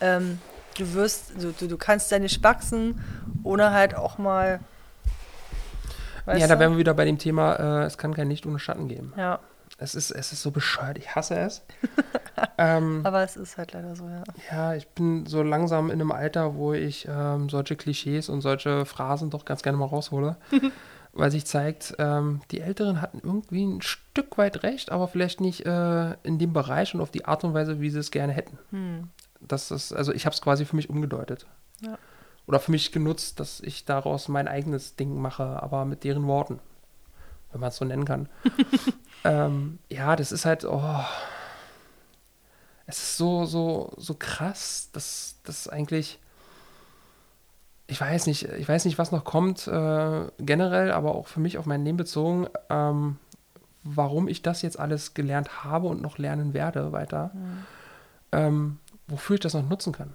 [0.00, 0.40] ähm,
[0.76, 3.00] du wirst, du, du, du kannst da nicht wachsen,
[3.44, 4.58] ohne halt auch mal.
[6.26, 8.88] Ja, da wären wir wieder bei dem Thema, äh, es kann kein Licht ohne Schatten
[8.88, 9.12] geben.
[9.16, 9.38] Ja,
[9.78, 11.62] Es ist, es ist so bescheuert, ich hasse es.
[12.58, 14.24] ähm, aber es ist halt leider so, ja.
[14.50, 18.84] ja, ich bin so langsam in einem Alter, wo ich ähm, solche Klischees und solche
[18.84, 20.36] Phrasen doch ganz gerne mal raushole.
[21.18, 25.66] weil sich zeigt, ähm, die Älteren hatten irgendwie ein Stück weit recht, aber vielleicht nicht
[25.66, 28.56] äh, in dem Bereich und auf die Art und Weise, wie sie es gerne hätten.
[28.70, 29.08] Hm.
[29.40, 31.46] Das ist, also ich habe es quasi für mich umgedeutet.
[31.80, 31.98] Ja.
[32.46, 36.60] Oder für mich genutzt, dass ich daraus mein eigenes Ding mache, aber mit deren Worten.
[37.50, 38.28] Wenn man es so nennen kann.
[39.24, 41.04] ähm, ja, das ist halt, oh.
[42.86, 46.20] Es ist so, so, so krass, dass das eigentlich.
[47.88, 51.58] Ich weiß nicht, ich weiß nicht, was noch kommt, äh, generell, aber auch für mich
[51.58, 53.16] auf mein Leben bezogen, ähm,
[53.82, 57.32] warum ich das jetzt alles gelernt habe und noch lernen werde weiter
[58.32, 60.12] ähm, wofür ich das noch nutzen kann.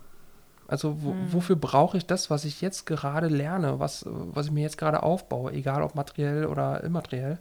[0.67, 4.62] Also wo, wofür brauche ich das, was ich jetzt gerade lerne, was, was ich mir
[4.62, 7.38] jetzt gerade aufbaue, egal ob materiell oder immateriell.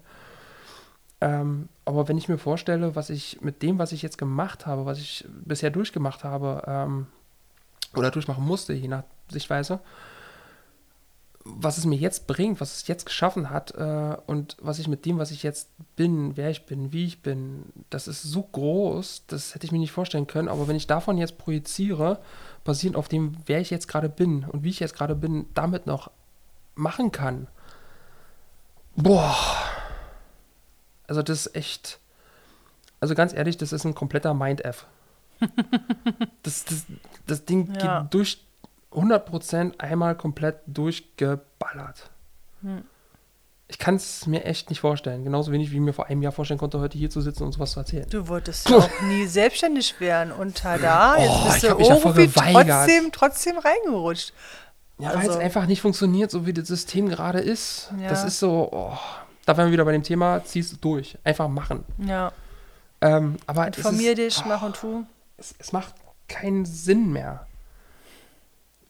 [1.20, 4.86] Ähm, aber wenn ich mir vorstelle, was ich mit dem, was ich jetzt gemacht habe,
[4.86, 7.06] was ich bisher durchgemacht habe ähm,
[7.94, 9.78] oder durchmachen musste, je nach Sichtweise,
[11.44, 15.04] was es mir jetzt bringt, was es jetzt geschaffen hat äh, und was ich mit
[15.04, 19.24] dem, was ich jetzt bin, wer ich bin, wie ich bin, das ist so groß,
[19.26, 20.48] das hätte ich mir nicht vorstellen können.
[20.48, 22.20] Aber wenn ich davon jetzt projiziere,
[22.64, 25.86] basierend auf dem, wer ich jetzt gerade bin und wie ich jetzt gerade bin, damit
[25.86, 26.10] noch
[26.74, 27.48] machen kann,
[28.94, 29.36] boah,
[31.08, 31.98] also das ist echt,
[33.00, 34.86] also ganz ehrlich, das ist ein kompletter Mind-F.
[36.42, 36.84] das, das,
[37.26, 38.02] das Ding Ja.
[38.02, 38.44] geht durch
[38.94, 42.10] 100% einmal komplett durchgeballert.
[42.62, 42.82] Hm.
[43.68, 45.24] Ich kann es mir echt nicht vorstellen.
[45.24, 47.52] Genauso wenig, wie ich mir vor einem Jahr vorstellen konnte, heute hier zu sitzen und
[47.52, 48.06] sowas zu erzählen.
[48.10, 52.28] Du wolltest ja auch nie selbstständig werden und tada, jetzt Oh, bist ich du irgendwie
[52.28, 54.34] trotzdem, trotzdem reingerutscht.
[54.98, 57.90] Ja, weil Also- es einfach nicht funktioniert, so wie das System gerade ist.
[57.98, 58.10] Ja.
[58.10, 58.98] Das ist so, oh,
[59.46, 61.16] da wären wir wieder bei dem Thema, zieh's durch.
[61.24, 61.84] Einfach machen.
[61.98, 62.30] Ja,
[63.00, 65.04] Ähm, aber informier ist, dich, oh, mach und tu.
[65.38, 65.94] es, es macht
[66.28, 67.46] keinen Sinn mehr.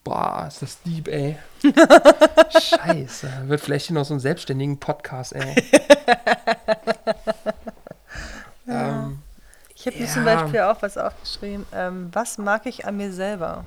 [0.05, 1.37] Boah, ist das deep, ey.
[2.51, 3.29] Scheiße.
[3.47, 5.55] Wird vielleicht hier noch so einen selbstständigen Podcast, ey.
[8.69, 9.23] ähm,
[9.75, 10.12] Ich habe mir Ja.
[10.12, 11.67] zum Beispiel auch was aufgeschrieben.
[11.73, 13.65] Ähm, was mag ich an mir selber?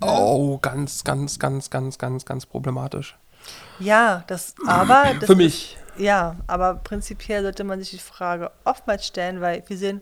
[0.00, 3.16] oh, ganz, ganz, ganz, ganz, ganz, ganz problematisch.
[3.78, 5.04] Ja, das, aber.
[5.20, 5.76] Das Für mich.
[5.94, 10.00] Ist, ja, aber prinzipiell sollte man sich die Frage oftmals stellen, weil wir sehen,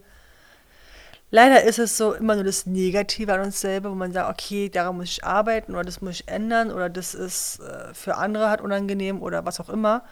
[1.30, 4.68] leider ist es so immer nur das Negative an uns selber, wo man sagt, okay,
[4.68, 8.48] daran muss ich arbeiten oder das muss ich ändern oder das ist äh, für andere
[8.48, 10.04] halt unangenehm oder was auch immer.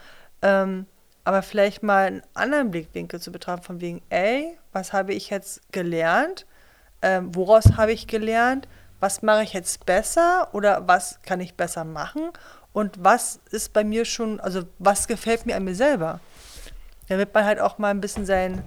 [0.42, 0.86] Ähm,
[1.24, 5.60] aber vielleicht mal einen anderen Blickwinkel zu betrachten, von wegen, ey, was habe ich jetzt
[5.72, 6.46] gelernt?
[7.02, 8.68] ähm, woraus habe ich gelernt,
[9.00, 12.30] was mache ich jetzt besser oder was kann ich besser machen
[12.72, 16.20] und was ist bei mir schon, also was gefällt mir an mir selber.
[17.08, 18.62] Damit man halt auch mal ein bisschen seinen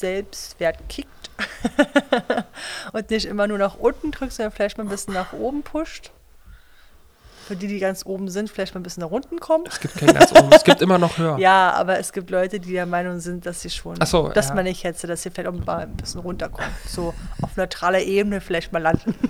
[0.00, 1.08] Selbstwert kickt
[2.92, 6.12] und nicht immer nur nach unten drückt, sondern vielleicht mal ein bisschen nach oben pusht.
[7.46, 9.66] Für die, die ganz oben sind, vielleicht mal ein bisschen nach unten kommen.
[9.68, 11.38] Es gibt keinen ganz oben, es gibt immer noch höher.
[11.38, 14.54] Ja, aber es gibt Leute, die der Meinung sind, dass sie schon, so, dass ja.
[14.54, 16.70] man nicht hätte, dass sie vielleicht auch mal ein bisschen runterkommen.
[16.88, 19.14] So auf neutraler Ebene vielleicht mal landen.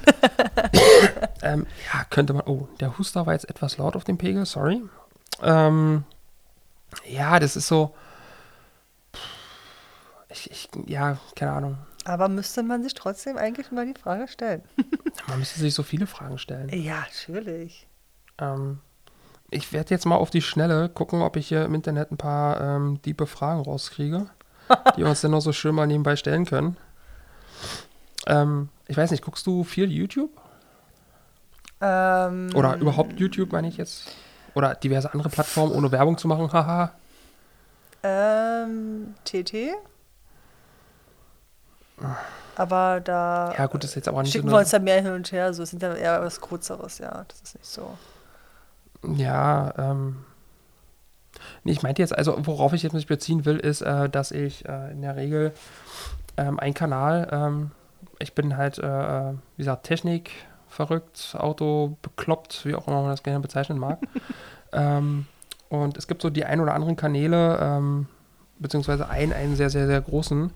[1.42, 2.42] Ähm, ja, könnte man.
[2.46, 4.82] Oh, der Huster war jetzt etwas laut auf dem Pegel, sorry.
[5.42, 6.04] Ähm,
[7.04, 7.94] ja, das ist so.
[10.36, 11.78] Ich, ich, ja, keine Ahnung.
[12.04, 14.62] Aber müsste man sich trotzdem eigentlich mal die Frage stellen.
[15.28, 16.68] Man müsste sich so viele Fragen stellen.
[16.68, 17.88] Ja, natürlich.
[18.38, 18.78] Ähm,
[19.50, 22.60] ich werde jetzt mal auf die Schnelle gucken, ob ich hier im Internet ein paar
[22.60, 24.26] ähm, diebe Fragen rauskriege,
[24.96, 26.76] die wir uns dann noch so schön mal nebenbei stellen können.
[28.26, 30.30] Ähm, ich weiß nicht, guckst du viel YouTube?
[31.80, 34.12] Ähm, Oder überhaupt YouTube, meine ich jetzt?
[34.54, 36.52] Oder diverse andere Plattformen, ohne Werbung zu machen?
[36.52, 36.92] Haha.
[38.02, 39.74] Ähm, TT.
[42.56, 45.02] Aber da Ja, gut, das ist jetzt aber nicht schicken so wir uns da mehr
[45.02, 45.52] hin und her.
[45.52, 47.24] So es sind ja eher was Kürzeres, ja.
[47.28, 47.96] Das ist nicht so.
[49.14, 50.24] Ja, ähm.
[51.64, 54.66] Nee, ich meinte jetzt, also worauf ich jetzt mich beziehen will, ist, äh, dass ich
[54.66, 55.52] äh, in der Regel
[56.38, 57.70] ähm, ein Kanal, ähm,
[58.18, 60.30] ich bin halt, äh, wie gesagt, Technik
[60.68, 63.98] verrückt, Auto bekloppt, wie auch immer man das gerne bezeichnen mag.
[64.72, 65.26] ähm,
[65.68, 68.06] und es gibt so die ein oder anderen Kanäle, ähm,
[68.58, 70.50] beziehungsweise einen, einen sehr, sehr, sehr großen,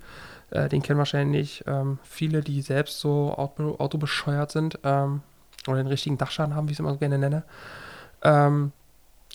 [0.50, 5.22] äh, den kennen wahrscheinlich ähm, viele, die selbst so Auto, autobescheuert sind ähm,
[5.66, 7.42] oder den richtigen Dachschaden haben, wie ich es immer so gerne nenne.
[8.22, 8.72] Ähm,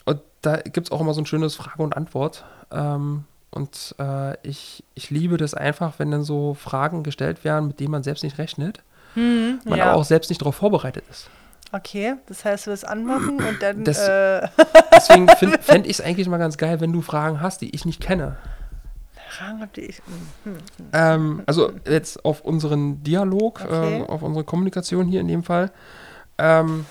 [0.06, 2.46] und da gibt es auch immer so ein schönes Frage und Antwort.
[2.72, 7.80] Ähm, und äh, ich, ich liebe das einfach, wenn dann so Fragen gestellt werden, mit
[7.80, 8.84] denen man selbst nicht rechnet,
[9.16, 9.86] man ja.
[9.86, 11.30] aber auch selbst nicht darauf vorbereitet ist.
[11.72, 13.84] Okay, das heißt, du wirst anmachen und dann.
[13.84, 14.48] Das- äh,
[14.94, 15.28] Deswegen
[15.62, 18.38] fände ich es eigentlich mal ganz geil, wenn du Fragen hast, die ich nicht kenne.
[19.25, 19.25] Fragen habt ihr.
[19.25, 19.25] Hm.
[20.94, 23.98] Ähm, also jetzt auf unseren Dialog, Okay.
[23.98, 25.72] ähm, auf unsere Kommunikation hier in dem Fall.
[26.38, 26.86] Ähm,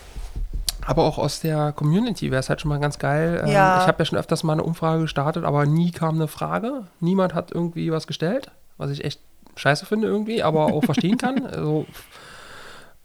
[0.87, 3.41] aber auch aus der Community wäre es halt schon mal ganz geil.
[3.45, 3.81] Ähm, Ja.
[3.81, 6.85] Ich habe ja schon öfters mal eine Umfrage gestartet, aber nie kam eine Frage.
[7.01, 9.21] Niemand hat irgendwie was gestellt, was ich echt
[9.57, 11.47] scheiße finde irgendwie, aber auch verstehen kann.
[11.53, 11.87] Also,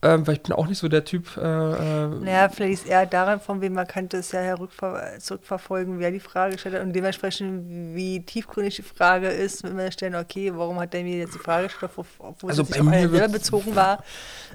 [0.02, 1.36] ähm, weil ich bin auch nicht so der Typ.
[1.38, 6.00] Äh, äh, Naja, vielleicht ist eher daran, von wem man könnte es ja herrückver zurückverfolgen,
[6.00, 10.16] wer die Frage gestellt hat und dementsprechend, wie tiefgründig die Frage ist, wenn wir stellen,
[10.16, 13.10] okay, warum hat der mir jetzt die Frage gestellt, wo- obwohl Also es auf mir
[13.10, 14.04] selber bezogen war.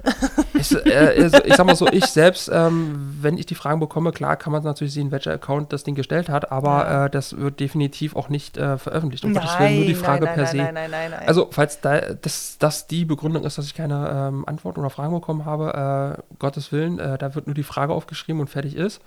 [0.53, 4.37] Ich, äh, ich sag mal so, ich selbst, ähm, wenn ich die Fragen bekomme, klar
[4.37, 7.05] kann man natürlich sehen, welcher Account das Ding gestellt hat, aber Ja.
[7.05, 9.23] äh, das wird definitiv auch nicht äh, veröffentlicht.
[9.25, 10.57] Um Gottes Willen, nur die Frage nein, per nein, se.
[10.57, 11.27] nein, nein, nein, nein.
[11.27, 15.13] Also, falls da, das, das die Begründung ist, dass ich keine ähm, Antworten oder Fragen
[15.37, 19.01] bekommen habe, äh, Gottes Willen, äh, da wird nur die Frage aufgeschrieben und fertig ist.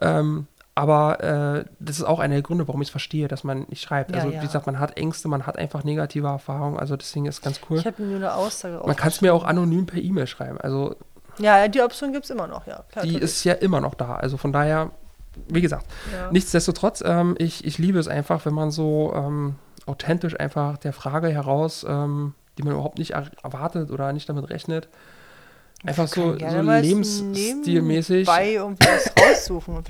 [0.00, 3.66] Ähm, aber äh, das ist auch einer der Gründe, warum ich es verstehe, dass man
[3.68, 4.10] nicht schreibt.
[4.10, 4.40] Ja, also, ja.
[4.40, 7.78] wie gesagt, man hat Ängste, man hat einfach negative Erfahrungen, also deswegen ist ganz cool.
[7.78, 10.58] ich habe mir nur eine Aussage Man kann es mir auch anonym per E-Mail schreiben.
[10.58, 10.96] Also,
[11.38, 12.84] Ja, die Option gibt es immer noch, ja.
[12.90, 13.22] Klar, die natürlich.
[13.22, 14.14] ist ja immer noch da.
[14.14, 14.90] Also von daher,
[15.48, 16.30] wie gesagt, ja.
[16.30, 21.28] nichtsdestotrotz, ähm, ich, ich liebe es einfach, wenn man so ähm, authentisch einfach der Frage
[21.28, 24.88] heraus, ähm, die man überhaupt nicht er erwartet oder nicht damit rechnet,
[25.84, 28.26] einfach so, so lebensstilmäßig.
[28.26, 29.76] Bei irgendwie was raussuchen.
[29.76, 29.88] Und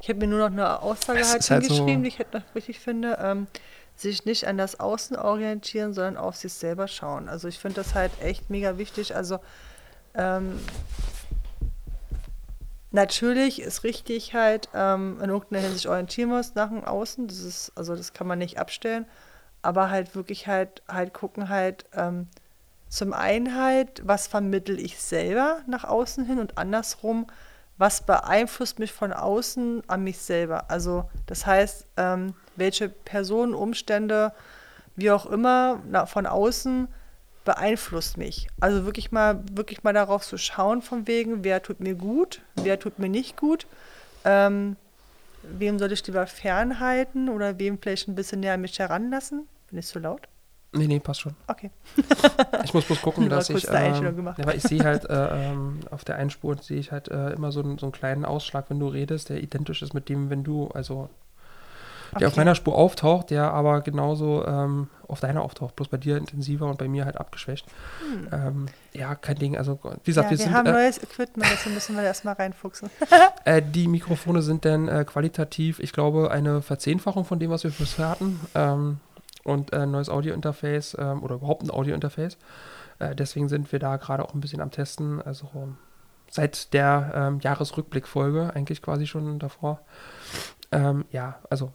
[0.00, 2.42] Ich habe mir nur noch eine Aussage halt halt so- hingeschrieben, die ich halt noch
[2.54, 3.18] wichtig finde.
[3.20, 3.46] Ähm,
[3.94, 7.28] sich nicht an das Außen orientieren, sondern auf sich selber schauen.
[7.28, 9.14] Also ich finde das halt echt mega wichtig.
[9.14, 9.38] Also
[10.14, 10.58] ähm,
[12.90, 17.28] natürlich ist richtig halt ähm, in irgendeiner Hinsicht orientieren muss nach dem Außen.
[17.28, 19.06] Das ist, also das kann man nicht abstellen.
[19.62, 22.26] Aber halt wirklich halt, halt gucken halt, ähm,
[22.92, 27.26] zum einen halt, was vermittel ich selber nach außen hin und andersrum,
[27.78, 30.70] was beeinflusst mich von außen an mich selber.
[30.70, 34.34] Also das heißt, ähm, welche Personen, Umstände,
[34.94, 36.86] wie auch immer, na, von außen
[37.46, 38.48] beeinflusst mich.
[38.60, 42.78] Also wirklich mal, wirklich mal darauf zu schauen, von wegen, wer tut mir gut, wer
[42.78, 43.66] tut mir nicht gut,
[44.26, 44.76] ähm,
[45.42, 49.48] wem soll ich lieber fernhalten oder wem vielleicht ein bisschen näher an mich heranlassen.
[49.70, 50.28] Bin ich zu laut?
[50.74, 51.34] Nee, nee, passt schon.
[51.46, 51.70] Okay.
[52.64, 53.66] Ich muss bloß gucken, dass ich.
[53.70, 57.30] Ähm, weil ich sehe halt äh, ähm, auf der einen Spur sehe ich halt äh,
[57.30, 60.30] immer so, einen- so einen kleinen Ausschlag, wenn du redest, der identisch ist mit dem,
[60.30, 61.08] wenn du, also
[62.18, 62.40] der auf Okay.
[62.40, 66.78] meiner Spur auftaucht, der aber genauso ähm, auf deiner auftaucht, bloß bei dir intensiver und
[66.78, 67.66] bei mir halt abgeschwächt.
[68.30, 69.56] Ähm, ja, kein Ding.
[69.56, 70.14] Also wie gesagt, Hm.
[70.14, 72.90] Ja, wir, wir, sind haben äh, neues Equipment, deswegen müssen wir erstmal reinfuchsen.
[73.44, 77.70] äh, die Mikrofone sind dann äh, qualitativ, ich glaube, eine Verzehnfachung von dem, was wir
[77.70, 78.40] bisher hatten.
[78.54, 79.00] Ähm,
[79.44, 82.38] und äh, ein neues Audio-Interface ähm, oder überhaupt ein Audio-Interface.
[82.98, 85.20] Äh, deswegen sind wir da gerade auch ein bisschen am Testen.
[85.20, 85.48] Also
[86.30, 89.80] seit der ähm, Jahresrückblickfolge, eigentlich quasi schon davor.
[90.70, 91.72] Ähm, ja, also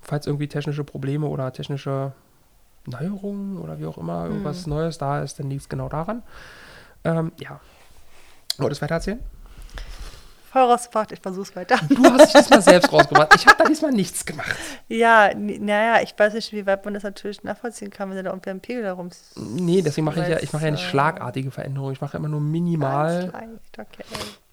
[0.00, 2.12] falls irgendwie technische Probleme oder technische
[2.86, 4.70] Neuerungen oder wie auch immer, irgendwas Hm.
[4.70, 6.22] Neues da ist, dann liegt es genau daran.
[7.04, 7.60] Ähm, ja.
[8.58, 9.20] Wolltest du weiter erzählen?
[10.52, 11.76] Voll rausgebracht, ich versuch's weiter.
[11.88, 13.34] Du hast dich diesmal selbst rausgebracht.
[13.36, 14.54] Ich habe da diesmal nichts gemacht.
[14.86, 18.30] Ja, naja, ich weiß nicht, wie weit man das natürlich nachvollziehen kann, wenn du da
[18.30, 21.50] irgendwie am Pegel herum Nee, deswegen mache ich ja, ich mache ja nicht äh, schlagartige
[21.50, 21.94] Veränderungen.
[21.94, 23.30] Ich mache immer nur minimal.
[23.32, 24.04] Leicht, okay.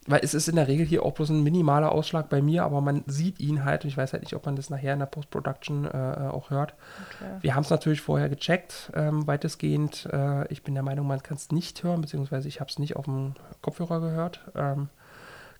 [0.08, 2.80] Weil es ist in der Regel hier auch bloß ein minimaler Ausschlag bei mir, aber
[2.80, 5.06] man sieht ihn halt und ich weiß halt nicht, ob man das nachher in der
[5.06, 6.76] Post-Production äh, auch hört.
[7.08, 7.30] okay.
[7.42, 10.08] Wir haben es natürlich vorher gecheckt, ähm, weitestgehend.
[10.14, 12.96] Äh, ich bin der Meinung, man kann es nicht hören, beziehungsweise ich habe es nicht
[12.96, 14.40] auf dem Kopfhörer gehört.
[14.56, 14.88] Ähm,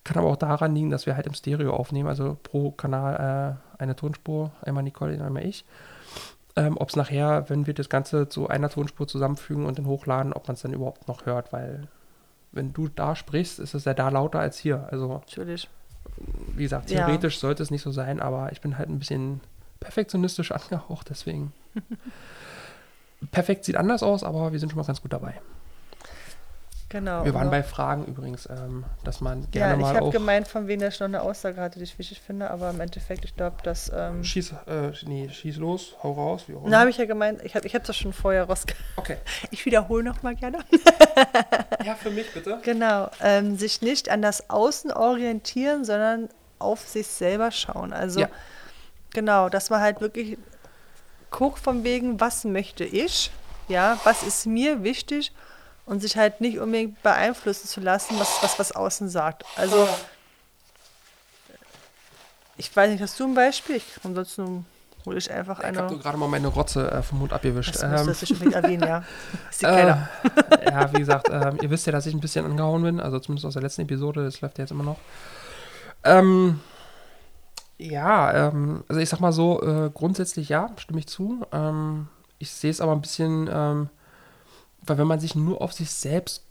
[0.04, 3.82] kann aber auch daran liegen, dass wir halt im Stereo aufnehmen, also pro Kanal äh,
[3.82, 5.64] eine Tonspur, einmal Nicole, einmal ich.
[6.56, 10.32] Ähm, ob es nachher, wenn wir das Ganze zu einer Tonspur zusammenfügen und dann hochladen,
[10.32, 11.86] ob man es dann überhaupt noch hört, weil
[12.52, 14.88] wenn du da sprichst, ist es ja da lauter als hier.
[14.90, 15.68] Also Natürlich.
[16.56, 17.04] wie gesagt, Ja.
[17.04, 19.40] theoretisch sollte es nicht so sein, aber ich bin halt ein bisschen
[19.78, 21.52] perfektionistisch angehaucht, deswegen.
[23.30, 25.34] Perfekt sieht anders aus, aber wir sind schon mal ganz gut dabei.
[26.90, 27.24] Genau.
[27.24, 30.10] Wir waren bei Fragen übrigens, ähm, dass man Ja, gerne ich mal habe auch.
[30.12, 33.24] gemeint, von wem der schon eine Aussage hatte, die ich wichtig finde, aber im Endeffekt,
[33.24, 33.92] ich glaube, dass.
[33.94, 36.78] Ähm, Schieß, äh, nee, schieß los, hau raus, wie auch immer.
[36.80, 38.74] habe ich ja gemeint, ich habe ich das schon vorher rausge...
[38.96, 39.16] Okay.
[39.52, 40.58] Ich wiederhole nochmal gerne.
[41.84, 42.58] Ja, für mich bitte.
[42.62, 43.08] Genau.
[43.22, 46.28] Ähm, sich nicht an das Außen orientieren, sondern
[46.58, 47.92] auf sich selber schauen.
[47.92, 48.28] Also, Ja.
[49.14, 50.36] genau, dass man halt wirklich
[51.30, 53.30] guckt von wegen, was möchte ich,
[53.68, 55.32] ja, was ist mir wichtig
[55.90, 59.44] und sich halt nicht unbedingt beeinflussen zu lassen, was was, was außen sagt.
[59.56, 59.88] Also,
[62.56, 63.76] ich weiß nicht, hast du ein Beispiel?
[63.76, 64.66] Ich, ansonsten
[65.04, 65.98] hole ich einfach Ich habe eine.
[65.98, 67.74] gerade mal meine Rotze äh, vom Mund abgewischt.
[67.74, 69.02] Das Ähm, ich unbedingt erwähnen, ja.
[69.48, 70.08] Das sieht äh, keiner.
[70.64, 73.46] ja, wie gesagt, ähm, ihr wisst ja, dass ich ein bisschen angehauen bin, also zumindest
[73.46, 74.98] aus der letzten Episode, das läuft ja jetzt immer noch.
[76.04, 76.60] Ähm,
[77.78, 81.44] ja, ähm, also ich sag mal so, äh, grundsätzlich ja, stimme ich zu.
[81.50, 82.06] Ähm,
[82.38, 83.90] ich sehe es aber ein bisschen, ähm,
[84.82, 86.44] weil wenn man sich nur auf sich selbst,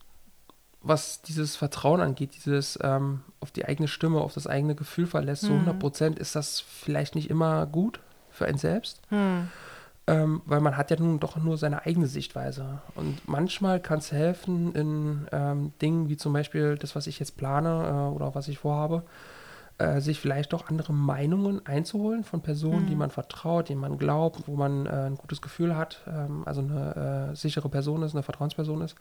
[0.82, 5.43] was dieses Vertrauen angeht, dieses ähm, auf die eigene Stimme, auf das eigene Gefühl verlässt,
[5.43, 5.59] so Mhm.
[5.59, 7.99] 100 Prozent ist das vielleicht nicht immer gut
[8.32, 9.01] für einen selbst.
[9.09, 9.49] Hm.
[10.07, 12.82] Ähm, weil man hat ja nun doch nur seine eigene Sichtweise.
[12.95, 17.38] Und manchmal kann es helfen in ähm, Dingen wie zum Beispiel das, was ich jetzt
[17.38, 19.03] plane äh, oder was ich vorhabe,
[19.80, 22.99] äh, sich vielleicht doch andere Meinungen einzuholen von Personen, die Mhm.
[22.99, 27.30] man vertraut, denen man glaubt, wo man äh, ein gutes Gefühl hat, ähm, also eine
[27.32, 28.95] äh, sichere Person ist, eine Vertrauensperson ist.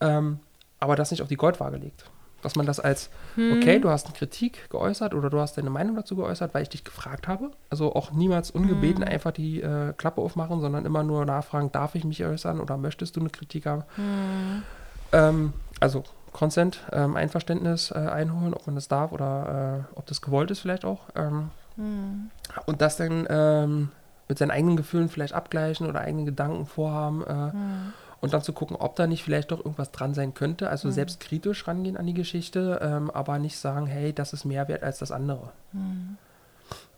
[0.00, 0.40] Ähm,
[0.80, 2.10] aber das nicht auf die Goldwaage legt.
[2.40, 3.10] Dass man das als,
[3.50, 6.68] okay, du hast eine Kritik geäußert oder du hast deine Meinung dazu geäußert, weil ich
[6.68, 7.50] dich gefragt habe.
[7.68, 9.08] Also auch niemals ungebeten Mhm.
[9.08, 13.16] einfach die äh, Klappe aufmachen, sondern immer nur nachfragen, darf ich mich äußern oder möchtest
[13.16, 13.82] du eine Kritik haben?
[13.96, 14.62] Hm.
[15.10, 16.04] Ähm, also
[16.38, 20.60] Consent, ähm, Einverständnis äh, einholen, ob man das darf oder äh, ob das gewollt ist
[20.60, 21.00] vielleicht auch.
[21.16, 22.30] Ähm, Hm.
[22.66, 23.90] und das dann ähm,
[24.28, 27.92] mit seinen eigenen Gefühlen vielleicht abgleichen oder eigenen Gedanken, Vorhaben äh, Hm.
[28.20, 30.70] und dann zu gucken, ob da nicht vielleicht doch irgendwas dran sein könnte.
[30.70, 30.92] Also Mhm.
[30.92, 34.98] selbstkritisch rangehen an die Geschichte, ähm, aber nicht sagen, hey, das ist mehr wert als
[34.98, 35.50] das andere.
[35.72, 36.16] Hm.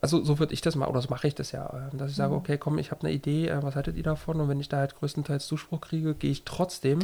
[0.03, 2.16] Also so würde ich das mal, oder so mache ich das ja, äh, dass ich
[2.16, 2.38] sage, Mhm.
[2.38, 4.41] okay, komm, ich habe eine Idee, äh, was haltet ihr davon?
[4.41, 7.01] Und wenn ich da halt größtenteils Zuspruch kriege, gehe ich trotzdem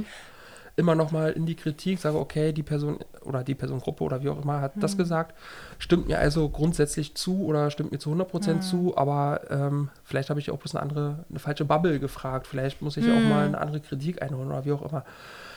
[0.76, 4.28] immer noch mal in die Kritik, sage, okay, die Person oder die Personengruppe oder wie
[4.28, 4.98] auch immer hat das Mhm.
[4.98, 5.34] gesagt,
[5.78, 8.60] stimmt mir also grundsätzlich zu oder stimmt mir zu 100% Mhm.
[8.60, 12.82] zu, aber ähm, vielleicht habe ich auch bloß eine andere, eine falsche Bubble gefragt, vielleicht
[12.82, 13.28] muss ich auch Mhm.
[13.28, 15.04] mal eine andere Kritik einholen oder wie auch immer.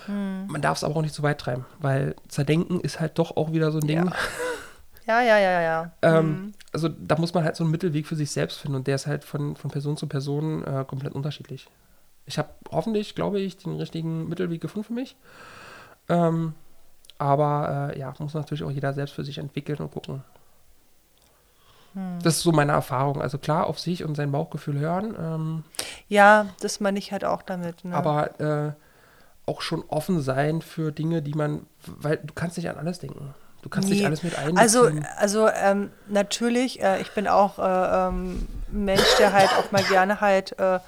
[0.06, 0.46] Hm.
[0.48, 3.52] Man darf es aber auch nicht zu weit treiben, weil zerdenken ist halt doch auch
[3.52, 3.98] wieder so ein Ding.
[3.98, 4.12] Ja.
[5.06, 5.92] Ja, ja, ja, ja.
[6.04, 6.54] Ähm, Hm.
[6.72, 9.08] also da muss man halt so einen Mittelweg für sich selbst finden und der ist
[9.08, 11.68] halt von, von Person zu Person äh, komplett unterschiedlich.
[12.30, 15.16] Ich habe hoffentlich, glaube ich, den richtigen Mittelweg gefunden für mich.
[16.08, 16.54] Ähm,
[17.18, 20.24] aber äh, ja, muss natürlich auch jeder selbst für sich entwickeln und gucken.
[21.94, 22.20] Hm.
[22.24, 23.20] Das ist so meine Erfahrung.
[23.20, 25.64] Also klar, auf sich und sein Bauchgefühl hören, ähm,
[26.08, 27.84] Ja, das meine ich halt auch damit.
[27.84, 27.96] Ne?
[27.96, 28.72] aber äh,
[29.48, 33.34] auch schon offen sein für Dinge, die man, weil du kannst nicht an alles denken.
[33.64, 34.06] Du kannst nicht Nee.
[34.06, 34.58] alles mit einbeziehen.
[34.58, 39.72] Also, also ähm, natürlich, äh, ich bin auch äh, ähm, ein Mensch, der halt auch
[39.72, 40.80] mal gerne halt äh,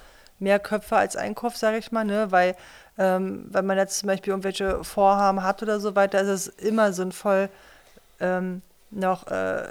[0.42, 2.32] mehr Köpfe als einen Kopf, sage ich mal, ne?
[2.32, 2.56] Weil
[2.98, 6.94] ähm, wenn man jetzt zum Beispiel irgendwelche Vorhaben hat oder so weiter, ist es immer
[6.94, 7.50] sinnvoll,
[8.20, 9.70] ähm, noch äh,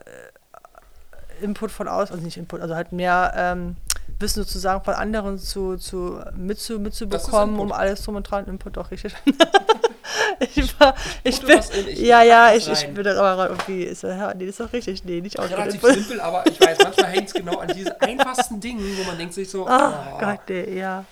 [1.43, 3.77] Input von außen, also nicht Input, also halt mehr ähm,
[4.19, 8.47] Wissen sozusagen von anderen zu, zu mitzu, mitzubekommen, um alles drum und dran.
[8.47, 9.15] Input auch richtig.
[10.55, 10.95] ich war,
[11.25, 14.33] ich bin, was in, ich ja, ja, ich, ich bin da aber irgendwie, ist, ja,
[14.35, 15.59] nee, das ist doch richtig, nee, nicht Output.
[15.59, 19.19] relativ simpel, aber ich weiß, manchmal hängt es genau an diesen einfachsten Dingen, wo man
[19.19, 21.05] denkt sich so, Ah, oh, Gott, nee, ja.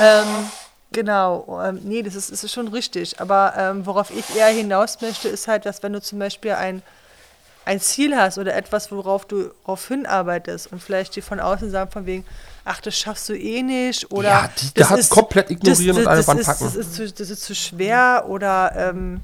[0.00, 0.50] ähm,
[0.94, 3.20] Genau, ähm, nee, das ist, das ist schon richtig.
[3.20, 6.82] Aber ähm, worauf ich eher hinaus möchte, ist halt, dass wenn du zum Beispiel ein,
[7.64, 11.90] ein Ziel hast oder etwas, worauf du darauf hinarbeitest und vielleicht die von außen sagen
[11.90, 12.24] von wegen,
[12.64, 16.20] ach, das schaffst du eh nicht oder Ja, die- das das komplett ignorieren und an
[16.20, 16.64] die Wand ist, packen.
[16.64, 19.20] Das ist, zu, das ist zu schwer oder ähm,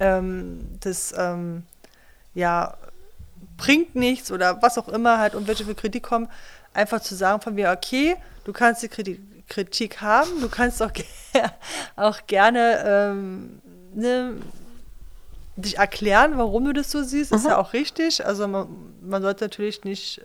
[0.00, 1.62] ähm, das ähm,
[2.34, 2.76] ja
[3.56, 6.28] bringt nichts oder was auch immer halt und welche für Kritik kommen,
[6.72, 10.90] einfach zu sagen von mir, okay, du kannst die Kritik, Kritik haben, du kannst auch,
[11.96, 13.60] auch gerne ähm,
[13.94, 14.32] ne,
[15.56, 18.26] dich erklären, warum du das so siehst, ist ja auch richtig.
[18.26, 18.66] Also man,
[19.02, 20.20] man sollte natürlich nicht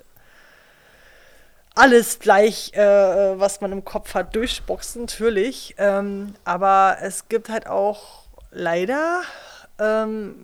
[1.75, 5.75] alles gleich, äh, was man im Kopf hat, durchboxen, natürlich.
[5.77, 9.21] Ähm, aber es gibt halt auch leider
[9.79, 10.35] ähm,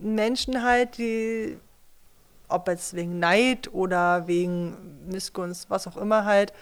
[0.00, 1.58] Menschen halt, die,
[2.48, 6.52] ob jetzt wegen Neid oder wegen Missgunst, was auch immer halt,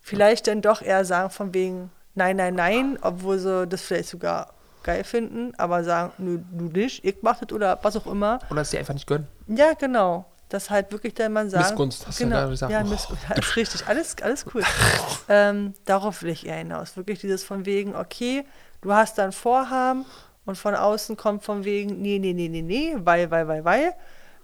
[0.00, 4.54] vielleicht dann doch eher sagen von wegen nein, nein, nein, obwohl sie das vielleicht sogar
[4.82, 8.38] geil finden, aber sagen, nö, du nicht, ich mach das oder was auch immer.
[8.50, 9.26] Oder es dir einfach nicht gönnen.
[9.46, 10.24] Ja, genau.
[10.48, 11.70] Das halt wirklich dann man sagt.
[11.70, 12.36] Missgunst, hast du genau.
[12.36, 12.72] ja gerade gesagt.
[12.72, 12.84] Ja, Oh.
[12.84, 13.86] Missgunst, ja, ist richtig.
[13.86, 14.62] Alles, alles cool.
[15.28, 16.96] ähm, darauf will ich eher hinaus.
[16.96, 18.44] Wirklich dieses von wegen, okay,
[18.80, 20.06] du hast dann Vorhaben
[20.46, 23.94] und von außen kommt von wegen, nee, nee, nee, nee, nee, weil, weil, weil, weil.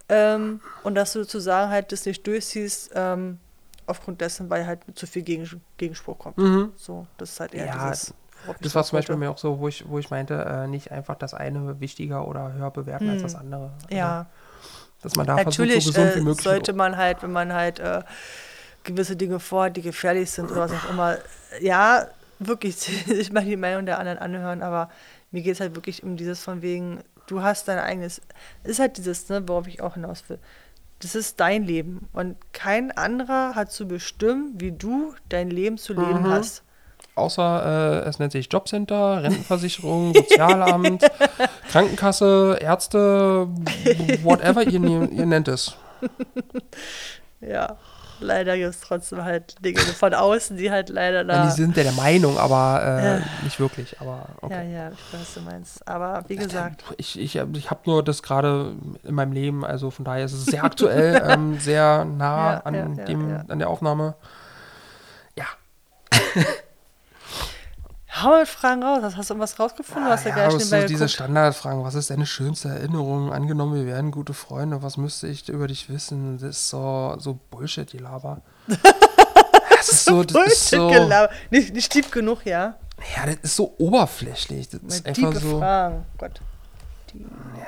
[0.08, 3.38] Ähm, und dass du sozusagen halt das nicht durchziehst, ähm,
[3.86, 5.48] aufgrund dessen, weil halt zu viel Gegen
[5.78, 6.36] Gegenspruch kommt.
[6.76, 8.14] So, das ist halt eher Ja, dieses.
[8.60, 8.98] Das war zum.
[8.98, 12.28] Beispiel mir auch so, wo ich, wo ich meinte, äh, nicht einfach das eine wichtiger
[12.28, 13.72] oder höher bewerten als das andere.
[13.74, 13.96] Also, Hm.
[13.96, 14.26] Ja.
[15.04, 16.42] Dass man da versucht, so Natürlich gesund wie äh, möglich.
[16.42, 18.02] sollte man halt, wenn man halt äh,
[18.82, 21.18] gewisse Dinge vorhat, die gefährlich sind oder was auch immer,
[21.60, 22.08] ja,
[22.40, 22.74] wirklich
[23.06, 24.90] sich mal die Meinung der anderen anhören, aber
[25.30, 28.20] mir geht es halt wirklich um dieses von wegen, du hast dein eigenes,
[28.64, 30.38] es ist halt dieses, ne, worauf ich auch hinaus will.
[31.00, 35.92] Das ist dein Leben und kein anderer hat zu bestimmen, wie du dein Leben zu
[35.92, 36.28] leben Mhm.
[36.28, 36.62] hast.
[37.16, 41.04] Außer äh, es nennt sich Jobcenter, Rentenversicherung, Sozialamt,
[41.70, 43.46] Krankenkasse, Ärzte,
[44.22, 45.76] whatever ihr, ihr nennt es.
[47.40, 47.76] Ja,
[48.20, 51.34] leider gibt es trotzdem halt Dinge von außen, die halt leider da.
[51.36, 51.44] Ja.
[51.46, 53.22] Die sind ja der Meinung, aber äh, Ja.
[53.44, 54.00] nicht wirklich.
[54.00, 54.72] Aber okay.
[54.72, 55.86] ja, ja, ich weiß, was du meinst.
[55.88, 58.72] Aber wie gesagt, Ich, ich, ich habe nur das gerade
[59.04, 62.96] in meinem Leben, also von daher ist es sehr aktuell, ähm, sehr nah Ja, an,
[63.06, 64.14] dem, an der Aufnahme.
[65.38, 65.46] Ja,
[68.22, 69.02] Hau mal Fragen raus.
[69.16, 70.04] Hast du irgendwas rausgefunden?
[70.04, 71.10] Du hast ja, ja, so diese geguckt.
[71.10, 71.82] Standardfragen.
[71.82, 73.32] Was ist deine schönste Erinnerung?
[73.32, 74.82] Angenommen, wir wären gute Freunde.
[74.82, 76.38] Was müsste ich über dich wissen?
[76.38, 78.42] Das ist so, so Bullshit, die Laber.
[79.76, 81.28] Das ist so, das ist so, ja.
[81.50, 82.76] Nicht, nicht deep genug, ja?
[83.26, 84.70] das ist so oberflächlich.
[84.70, 85.58] Das ist tiefe einfach so.
[85.58, 86.06] Fragen.
[86.16, 86.40] Gott.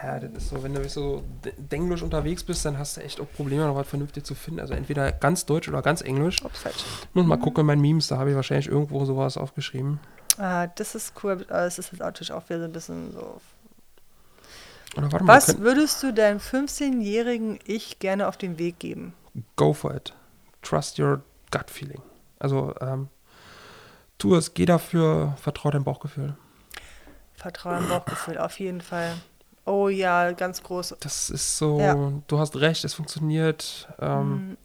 [0.02, 1.24] Ja, das ist so, wenn du so
[1.58, 4.60] denglisch unterwegs bist, dann hast du echt auch Probleme, noch was vernünftig zu finden.
[4.60, 6.42] Also entweder ganz Deutsch oder ganz Englisch.
[6.42, 6.84] Ups, falsch.
[7.12, 10.00] Muss mal gucken in meinen Memes, da habe ich wahrscheinlich irgendwo sowas aufgeschrieben.
[10.38, 11.32] Ah, das ist cool.
[11.48, 13.40] aber es ist jetzt natürlich auch wieder so ein bisschen so.
[14.96, 19.12] Mal, Was würdest du deinem 15-jährigen Ich gerne auf den Weg geben?
[19.56, 20.14] go for it.
[20.62, 21.20] Trust your
[21.50, 22.00] gut feeling.
[22.38, 23.08] Also, ähm,
[24.18, 26.34] tu es, geh dafür, vertrau deinem Bauchgefühl.
[27.34, 29.12] Vertrauen, Bauchgefühl, auf jeden Fall.
[29.66, 30.96] Oh ja, ganz groß.
[31.00, 31.94] Das ist so, Ja.
[31.94, 32.22] Mhm.
[32.28, 33.88] du hast recht, es funktioniert.
[33.98, 34.56] Ähm,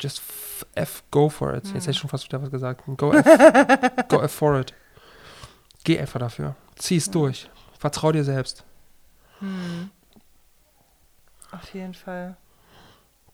[0.00, 1.64] Just f, f, go for it.
[1.66, 2.82] Jetzt hätte ich schon fast wieder was gesagt.
[2.96, 3.24] Go f,
[4.08, 4.74] go f for it.
[5.84, 6.56] Geh einfach dafür.
[6.76, 7.48] Zieh es durch.
[7.78, 8.64] Vertrau dir selbst.
[11.52, 12.36] Auf jeden Fall.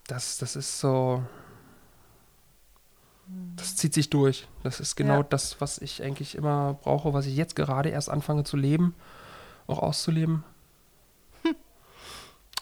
[0.07, 1.23] Das, das ist so.
[3.57, 4.49] Das zieht sich durch.
[4.65, 5.23] Das ist genau Ja.
[5.23, 8.95] das, was ich eigentlich immer brauche, was ich jetzt gerade erst anfange zu leben,
[9.69, 10.43] auch auszuleben.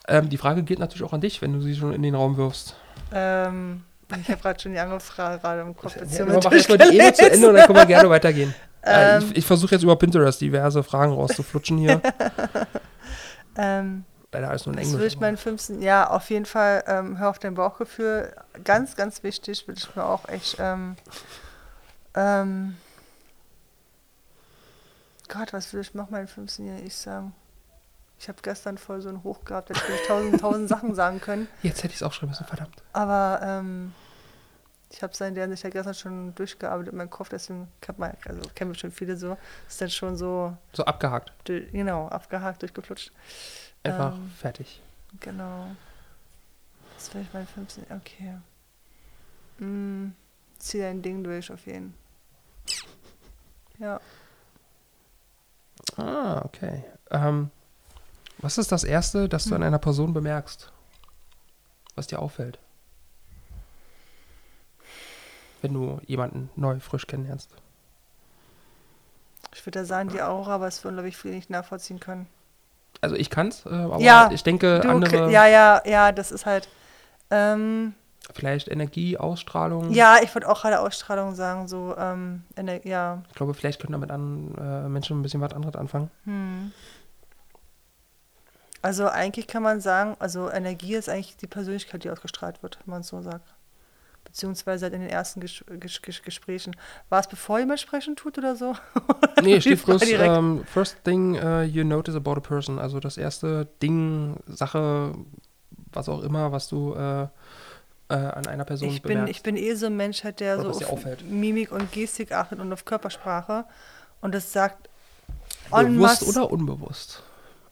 [0.09, 2.37] Ähm, die Frage geht natürlich auch an dich, wenn du sie schon in den Raum
[2.37, 2.75] wirfst.
[3.13, 3.85] Ähm,
[4.21, 5.97] ich habe gerade schon die andere Frage gerade im Kopf.
[5.97, 8.55] Ja, machen erstmal die Ene zu Ende und dann können wir gerne weitergehen.
[8.81, 9.25] Äh, Ähm.
[9.33, 12.01] ich ich versuche jetzt über Pinterest diverse Fragen rauszuflutschen hier.
[13.59, 15.15] Ähm, Leider alles nur in das würde Englisch.
[15.15, 15.83] ich meinen 15.
[15.83, 18.33] Ja, auf jeden Fall, ähm, hör auf dein Bauchgefühl.
[18.63, 20.57] Ganz, ganz wichtig, würde ich mir auch echt.
[20.61, 20.97] Ähm,
[22.15, 22.77] ähm,
[25.29, 27.35] Gott, was würde ich noch meinen 15-Jährigen ich sagen?
[28.21, 31.47] Ich habe gestern voll so einen Hoch gehabt, hätte ich tausend, tausend Sachen sagen können.
[31.63, 32.83] Jetzt hätte ich es auch schreiben müssen, verdammt.
[32.93, 33.95] Aber ähm,
[34.91, 38.17] ich habe seinen, der sich ja gestern schon durchgearbeitet in meinem Kopf, deswegen kann man,
[38.27, 39.37] also kennen wir schon viele so,
[39.69, 41.33] ist dann schon so, So abgehakt.
[41.45, 43.13] genau, abgehakt, durchgeflutscht.
[43.85, 44.31] Einfach Ähm.
[44.37, 44.83] fertig.
[45.21, 45.69] Genau.
[46.97, 47.85] Das wäre ich mein 15.
[47.91, 48.35] Okay.
[49.65, 50.13] Mm,
[50.59, 51.95] zieh dein Ding durch auf jeden.
[53.79, 54.01] Ja.
[55.97, 56.85] Ah, okay.
[57.11, 57.51] Ähm,
[58.39, 59.57] was ist das Erste, das du Hm.
[59.57, 60.73] an einer Person bemerkst?
[61.95, 62.59] Was dir auffällt?
[65.61, 67.51] Wenn du jemanden neu, frisch kennenlernst.
[69.55, 72.27] Ich würde da sagen, die Aura, aber es würden, glaube ich, viele nicht nachvollziehen können.
[73.01, 76.47] Also ich kann's, äh, aber Ja, ich denke, Du, andere ja, ja, ja, das ist
[76.47, 76.69] halt.
[77.31, 77.95] Ähm,
[78.35, 79.91] vielleicht Energie, Ausstrahlung.
[79.93, 82.43] ja, ich würde auch gerade Ausstrahlung sagen, so, ähm,
[82.85, 83.23] ja.
[83.29, 86.11] Ich glaube, vielleicht können damit an, äh, Menschen ein bisschen was anderes anfangen.
[86.25, 86.73] Hm.
[88.83, 92.93] Also eigentlich kann man sagen, also Energie ist eigentlich die Persönlichkeit, die ausgestrahlt wird, wenn
[92.93, 93.55] man es so sagt.
[94.25, 96.77] Beziehungsweise halt in den ersten Ges Ges Ges Gesprächen.
[97.09, 98.75] War es bevor jemand sprechen tut oder so?
[99.43, 100.37] Nee, steht bloß, direkt.
[100.37, 102.79] ähm, first thing uh, you notice about a person.
[102.79, 105.15] Also das erste Ding, Sache,
[105.93, 107.29] was auch immer, was du äh, äh,
[108.15, 109.31] an einer Person Ich bin, bemerkst.
[109.31, 111.25] ich bin eh so ein Mensch, halt, der Oder so auf auffällt.
[111.31, 113.65] Mimik und Gestik achtet und auf Körpersprache.
[114.21, 114.89] Und das sagt
[115.71, 117.23] Bewusst oder unbewusst?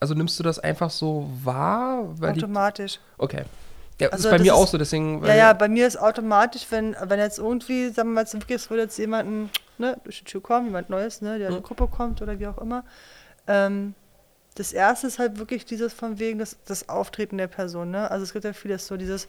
[0.00, 2.04] Also nimmst du das einfach so wahr?
[2.20, 2.98] Weil die, automatisch.
[3.18, 3.44] okay.
[3.98, 5.24] Ja, Also ist bei mir ist- auch so, deswegen.
[5.24, 8.68] Ja, ja, bei mir ist automatisch, wenn, wenn jetzt irgendwie, sagen wir mal, zum es
[8.68, 11.64] würde jetzt jemanden ne, durch die Tür kommen, jemand Neues, ne, der in die Mhm.
[11.64, 12.84] Gruppe kommt oder wie auch immer.
[13.46, 13.94] Ähm,
[14.56, 17.90] das erste ist halt wirklich dieses von wegen das, das Auftreten der Person.
[17.90, 18.10] Ne?
[18.10, 19.28] Also es gibt ja vieles so, dieses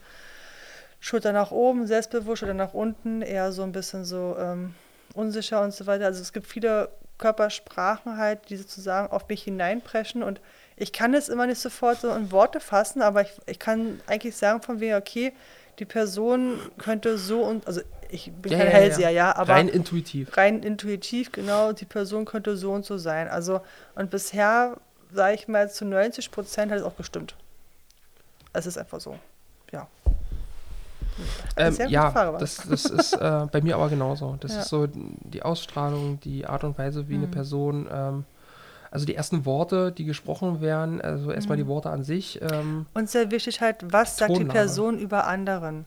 [1.00, 4.74] Schulter nach oben, selbstbewusst oder nach unten, eher so ein bisschen so ähm,
[5.14, 6.06] unsicher und so weiter.
[6.06, 10.40] Also es gibt viele Körpersprachen halt, die sozusagen auf mich hineinpreschen und
[10.76, 14.36] ich kann es immer nicht sofort so in Worte fassen, aber ich, ich kann eigentlich
[14.36, 15.34] sagen von wegen, okay,
[15.80, 19.54] die Person könnte so und, also ich bin Ja, kein ja, ja, Hellseher, ja, aber
[19.54, 20.36] Rein intuitiv.
[20.38, 23.28] rein intuitiv, genau, die Person könnte so und so sein.
[23.28, 23.62] Also,
[23.96, 24.78] und bisher,
[25.12, 27.36] sage ich mal, zu 90 Prozent hat es auch gestimmt.
[28.54, 29.20] Es ist einfach so.
[29.72, 29.88] Ja.
[31.56, 34.36] Ähm, ja, Frage, das, das ist äh, bei mir aber genauso.
[34.40, 34.60] Das Ja.
[34.60, 37.32] ist so die Ausstrahlung, die Art und Weise, wie eine Mhm.
[37.32, 38.26] Person, ähm,
[38.92, 41.62] also die ersten Worte, die gesprochen werden, also erstmal Mhm.
[41.64, 42.40] die Worte an sich.
[42.42, 44.46] Ähm, Und sehr wichtig halt, was sagt die.
[44.46, 45.86] Person über anderen?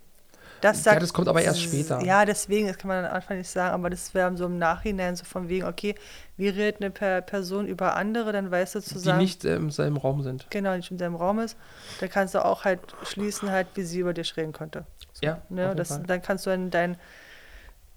[0.60, 2.02] Das Ja, sagt, das kommt aber erst später.
[2.02, 5.16] Ja, deswegen, das kann man am Anfang nicht sagen, aber das wäre so im Nachhinein
[5.16, 5.94] so von wegen, okay,
[6.36, 9.70] wie redet eine per Person über andere, dann weißt du die zusammen, nicht äh, im
[9.70, 10.46] selben Raum sind.
[10.50, 11.56] genau, nicht in deinem Raum ist,
[12.00, 14.84] dann kannst du auch halt schließen, halt, wie sie über dich reden könnte.
[15.22, 16.96] Ja, auf Ne, das, dann kannst du in dein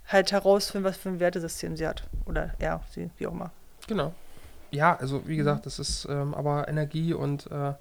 [0.08, 2.04] halt herausfinden, was für ein Wertesystem sie hat.
[2.26, 3.52] Oder er, sie, wie auch immer.
[3.88, 4.14] Genau.
[4.72, 7.74] Ja, also wie gesagt, das ist ähm, aber Energie und äh,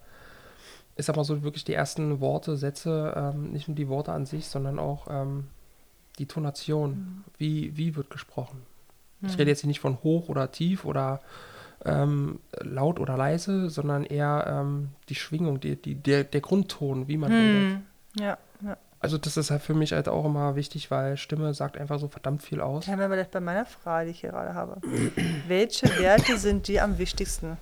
[0.96, 4.46] ist aber so wirklich die ersten Worte, Sätze, ähm, nicht nur die Worte an sich,
[4.48, 5.48] sondern auch ähm,
[6.18, 7.24] die Tonation.
[7.38, 8.62] Wie, wie wird gesprochen?
[9.22, 9.36] Ich Mhm.
[9.38, 11.20] rede jetzt hier nicht von hoch oder tief oder
[11.84, 17.16] ähm, laut oder leise, sondern eher ähm, die Schwingung, die, die, der, der Grundton, wie
[17.16, 17.72] man redet.
[17.72, 17.82] Hm.
[18.20, 18.76] Ja, ja.
[19.00, 22.06] Also das ist halt für mich halt auch immer wichtig, weil Stimme sagt einfach so
[22.06, 22.86] verdammt viel aus.
[22.86, 24.80] Ja, wenn wir das bei meiner Frage, die ich hier gerade habe.
[25.48, 27.56] Welche Werte sind dir am wichtigsten?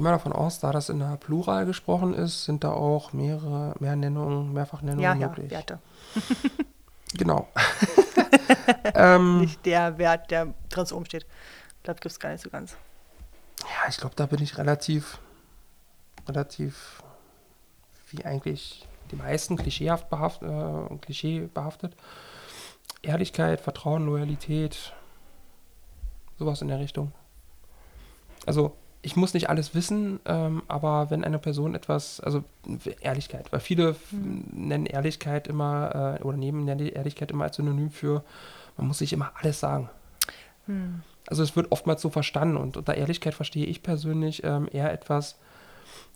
[0.00, 3.74] Gehe mal davon aus, da das in der Plural gesprochen ist, sind da auch mehrere,
[3.80, 5.50] mehr Nennungen, Mehrfachnennungen Ja, ja, möglich.
[5.50, 5.78] Werte.
[7.18, 7.48] Genau.
[8.94, 11.26] ähm, Nicht der Wert, der ganz oben steht.
[11.76, 12.76] Ich glaube, gibt es gar nicht so ganz.
[13.62, 15.18] ja, ich glaube, da bin ich relativ,
[16.28, 17.02] relativ,
[18.10, 21.94] wie eigentlich die meisten klischeehaft behaft, äh, Klischee behaftet.
[23.02, 24.94] Ehrlichkeit, Vertrauen, Loyalität,
[26.38, 27.12] sowas in der Richtung.
[28.46, 32.44] Also ich muss nicht alles wissen, ähm, aber wenn eine Person etwas, also
[33.00, 37.90] Ehrlichkeit, weil viele f- nennen Ehrlichkeit immer äh, oder nehmen Ehrli- Ehrlichkeit immer als Synonym
[37.90, 38.22] für,
[38.76, 39.88] man muss sich immer alles sagen.
[40.66, 41.00] Hm.
[41.26, 45.38] Also es wird oftmals so verstanden und unter Ehrlichkeit verstehe ich persönlich ähm, eher etwas,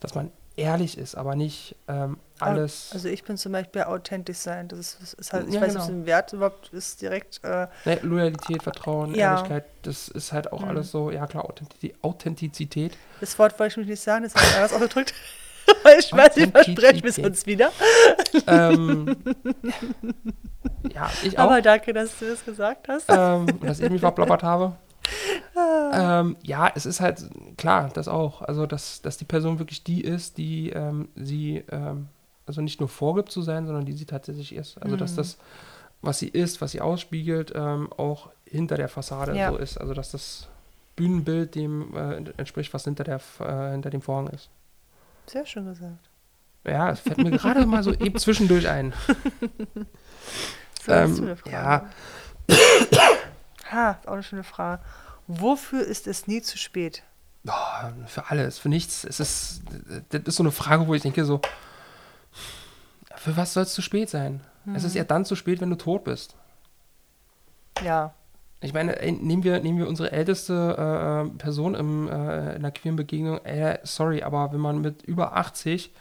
[0.01, 2.90] dass man ehrlich ist, aber nicht ähm, alles.
[2.92, 4.68] Also ich bin zum Beispiel authentisch sein.
[4.68, 5.98] Das ist, ist halt, ich Ja, weiß nicht, ob genau.
[6.00, 7.40] es ein Wert überhaupt ist direkt.
[7.44, 9.32] Äh, ne, Loyalität, Vertrauen, Ja.
[9.34, 10.68] Ehrlichkeit, das ist halt auch Mhm.
[10.68, 12.96] alles so, ja klar, Authentiz Authentizität.
[13.20, 15.14] das Wort wollte ich mich nicht sagen, das habe ich anders ausgedrückt.
[15.98, 17.24] Ich weiß, ich verspreche mich Authentizität.
[17.24, 17.70] sonst wieder.
[18.46, 19.16] ähm,
[20.94, 21.44] ja, ich auch.
[21.44, 23.07] Aber danke, dass du das gesagt hast.
[23.09, 24.76] ähm, dass ich mich verplappert habe.
[25.93, 27.25] Ähm, ja, es ist halt
[27.57, 28.43] klar, das auch.
[28.43, 32.09] Also, dass, dass die Person wirklich die ist, die ähm, sie ähm,
[32.47, 34.81] also nicht nur vorgibt zu sein, sondern die sie tatsächlich ist.
[34.83, 35.16] Also, dass Mhm.
[35.16, 35.39] das,
[36.03, 39.51] was sie ist, was sie ausspiegelt, ähm, auch hinter der Fassade Ja.
[39.51, 39.79] so ist.
[39.79, 40.49] Also, dass das
[40.97, 44.49] Bühnenbild dem äh, entspricht, was hinter, der, äh, hinter dem Vorhang ist.
[45.27, 46.11] Sehr schön gesagt.
[46.66, 48.93] Ja, es fällt mir gerade mal so eben zwischendurch ein.
[50.85, 51.55] So, Ähm, du eine Frage?
[51.55, 51.89] ja.
[53.70, 54.83] Ha, ist auch eine schöne Frage.
[55.27, 57.03] Wofür ist es nie zu spät?
[57.47, 57.53] Oh,
[58.07, 59.05] für alles, für nichts.
[59.05, 59.62] Es ist,
[60.11, 61.41] das ist so eine Frage, wo ich denke so,
[63.16, 64.41] für was soll es zu spät sein?
[64.75, 64.87] Es Mhm.
[64.89, 66.35] ist eher dann zu spät, wenn du tot bist.
[67.83, 68.14] Ja.
[68.61, 72.62] Ich meine, ey, nehmen wir, nehmen wir unsere älteste äh, äh, Person im, äh, in
[72.62, 75.93] der queeren Begegnung, äh, sorry, aber wenn man mit über 80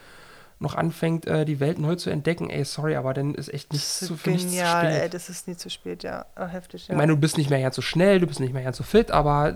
[0.64, 3.99] noch anfängt, äh, die Welt neu zu entdecken, ey, sorry, aber dann ist echt nichts
[3.99, 5.01] Das zu, ist für nichts zu genial, spät.
[5.03, 6.26] ey, das ist nie zu spät, ja.
[6.39, 6.93] Oh, heftig, ja.
[6.93, 8.84] Ich meine, du bist nicht mehr ganz so schnell, du bist nicht mehr ganz so
[8.84, 9.53] fit, aber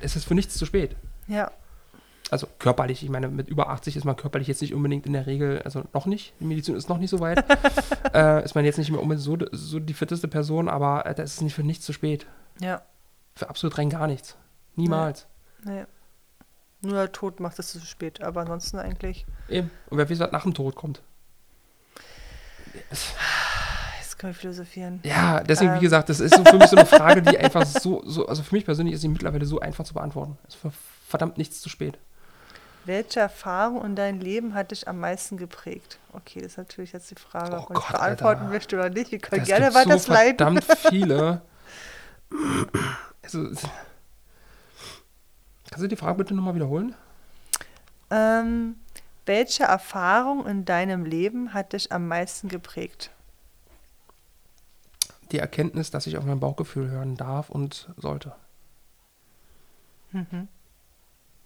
[0.00, 0.96] es ist für nichts zu spät.
[1.26, 1.50] ja,
[2.30, 5.26] Also körperlich, ich meine, mit über 80 ist man körperlich jetzt nicht unbedingt in der
[5.26, 7.44] Regel, also noch nicht, die Medizin ist noch nicht so weit,
[8.14, 11.34] äh, ist man jetzt nicht mehr unbedingt so, so die fitteste Person, aber äh, das
[11.34, 12.26] ist nicht für nichts zu spät.
[12.60, 12.82] ja,
[13.34, 14.36] Für absolut rein gar nichts.
[14.76, 15.26] Niemals.
[15.64, 15.84] nee.
[16.82, 19.70] Nur der Tod macht es zu spät, aber ansonsten eigentlich, Eben.
[19.90, 21.02] Und wer weiß, was nach dem Tod kommt.
[22.90, 25.00] jetzt können wir philosophieren.
[25.02, 25.80] Ja, deswegen, wie Ähm.
[25.82, 28.54] gesagt, das ist so für mich so eine Frage, die einfach so, so, also für
[28.54, 30.38] mich persönlich ist sie mittlerweile so einfach zu beantworten.
[30.48, 30.62] Es ist
[31.08, 31.98] verdammt nichts zu spät.
[32.86, 35.98] Welche Erfahrung in deinem Leben hat dich am meisten geprägt?
[36.14, 38.52] Okay, das ist natürlich jetzt die Frage, Oh ob Gott, beantworten Alter.
[38.52, 39.10] möchte oder nicht.
[39.12, 40.36] Wir können Es gerne weiter so sliden.
[40.38, 41.42] verdammt viele.
[43.22, 43.50] Also,
[45.70, 46.94] kannst du die Frage bitte nochmal wiederholen?
[48.10, 48.76] Ähm,
[49.26, 53.10] welche Erfahrung in deinem Leben hat dich am meisten geprägt?
[55.30, 58.32] Die Erkenntnis, dass ich auf mein Bauchgefühl hören darf und sollte.
[60.10, 60.48] Mhm.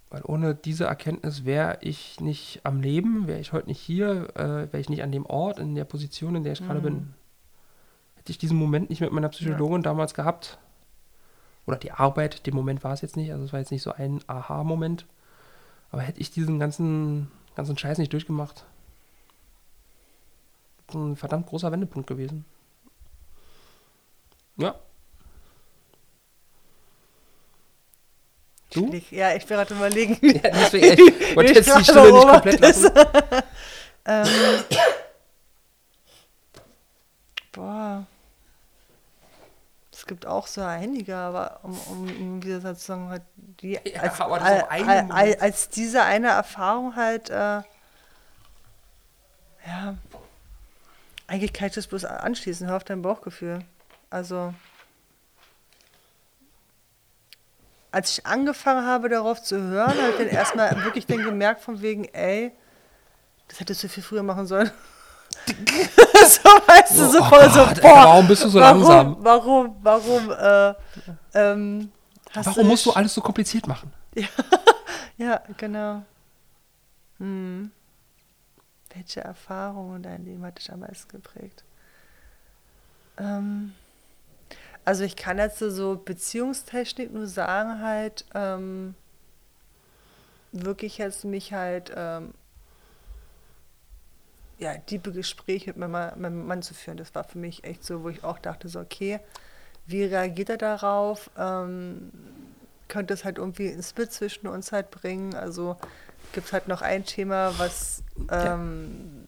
[0.09, 4.72] Weil ohne diese Erkenntnis wäre ich nicht am Leben, wäre ich heute nicht hier, äh,
[4.72, 6.85] wäre ich nicht an dem Ort, in der Position, in der ich gerade Mhm.
[6.85, 7.14] bin.
[8.16, 10.59] Hätte ich diesen Moment nicht mit meiner Psychologin damals gehabt,
[11.67, 13.93] oder die Arbeit, den Moment war es jetzt nicht, also es war jetzt nicht so
[13.93, 15.07] ein Aha-Moment,
[15.91, 18.65] aber hätte ich diesen ganzen, ganzen Scheiß nicht durchgemacht,
[20.93, 22.45] ein verdammt großer Wendepunkt gewesen.
[24.57, 24.75] Ja.
[28.71, 28.93] Du?
[28.93, 30.19] Ich, ja, ich bin gerade überlegen.
[30.21, 32.91] Ja, deswegen, ich wollte jetzt die Stille nicht komplett lassen.
[34.05, 34.29] ähm,
[37.53, 38.07] boah.
[40.05, 44.03] Es gibt auch so einige, aber um, um, wie gesagt zu sagen, halt die, Ja,
[44.03, 45.41] als, al- al- Moment.
[45.41, 47.63] als diese eine Erfahrung halt, äh,
[49.67, 49.97] ja,
[51.27, 53.61] eigentlich kann ich das bloß anschließen, hör auf dein Bauchgefühl.
[54.11, 54.53] Also,
[57.91, 61.81] als ich angefangen habe, darauf zu hören, habe ich dann erstmal wirklich dann gemerkt von
[61.81, 62.53] wegen, ey,
[63.49, 64.71] das hättest du viel früher machen sollen.
[66.27, 69.17] so weißt du, so Oh voll so, boah, warum bist du so warum, langsam?
[69.21, 70.75] Warum, warum, äh,
[71.35, 71.93] ähm,
[72.35, 73.93] Warum musst du alles so kompliziert machen?
[75.17, 76.03] Ja, genau.
[77.19, 77.71] Hm.
[78.93, 81.63] Welche Erfahrung in deinem Leben hat dich am meisten geprägt?
[83.19, 83.75] Ähm,
[84.85, 88.95] also ich kann jetzt so Beziehungstechnik nur sagen halt, ähm,
[90.53, 92.35] wirklich jetzt mich halt, ähm,
[94.59, 96.97] ja, tiefe Gespräche mit meinem, Mann- meinem Mann zu führen.
[96.97, 99.21] Das war für mich echt so, wo ich auch dachte so, okay,
[99.87, 101.31] wie reagiert er darauf?
[101.39, 102.11] Ähm,
[102.89, 105.35] könnte es halt irgendwie ins Split zwischen uns halt bringen.
[105.35, 105.77] Also
[106.33, 109.25] gibt es halt noch ein Thema, was ähm,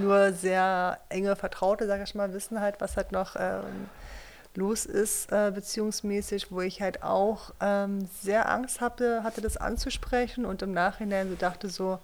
[0.00, 3.88] nur sehr enge Vertraute, sag ich mal, wissen halt, was halt noch ähm,
[4.54, 10.44] los ist, äh, beziehungsmäßig, wo ich halt auch ähm, sehr Angst hatte, hatte, das anzusprechen
[10.46, 11.98] und im Nachhinein so dachte so,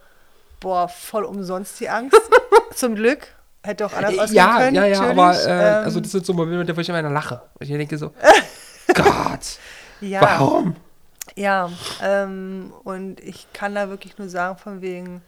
[0.63, 2.19] boah, voll umsonst die Angst.
[2.75, 3.29] Zum Glück.
[3.65, 4.75] Hätte auch anders ausgehen ja, können.
[4.75, 5.19] ja, ja, natürlich.
[5.21, 7.43] aber äh, Ähm, also das sind so Momente, wo ich immer lache.
[7.61, 8.13] Und ich denke so,
[8.95, 9.59] Gott,
[10.01, 10.21] ja.
[10.21, 10.75] warum?
[11.37, 11.71] Ja,
[12.03, 15.23] ähm, und ich kann da wirklich nur sagen, von wegen,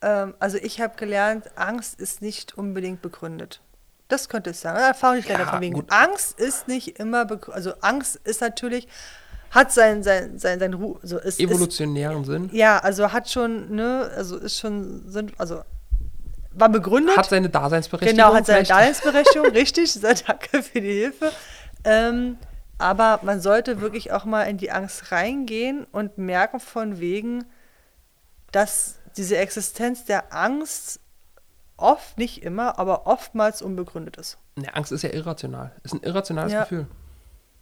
[0.00, 3.60] ähm, also ich habe gelernt, Angst ist nicht unbedingt begründet.
[4.08, 4.76] Das könnte es sein.
[4.76, 5.74] Erfahrung ich leider Ja, von wegen.
[5.74, 5.90] gut.
[5.90, 7.56] Angst ist nicht immer begründet.
[7.56, 8.88] Also Angst ist natürlich,
[9.54, 12.50] hat sein, sein, sein, sein Ru also es ist, Evolutionären Sinn.
[12.52, 15.62] ja, also hat schon, ne, also ist schon, sind, also
[16.52, 17.16] war begründet.
[17.16, 18.16] Hat seine Daseinsberechtigung.
[18.16, 18.70] Genau, hat seine vielleicht.
[18.70, 19.92] Daseinsberechtigung, richtig.
[19.92, 21.32] Sehr danke für die Hilfe.
[21.84, 22.36] Ähm,
[22.78, 27.44] aber man sollte wirklich auch mal in die Angst reingehen und merken von wegen,
[28.52, 31.00] dass diese Existenz der Angst
[31.76, 34.38] oft, nicht immer, aber oftmals unbegründet ist.
[34.56, 35.72] Ne, Angst ist ja irrational.
[35.82, 36.62] Ist ein irrationales Ja.
[36.62, 36.86] Gefühl.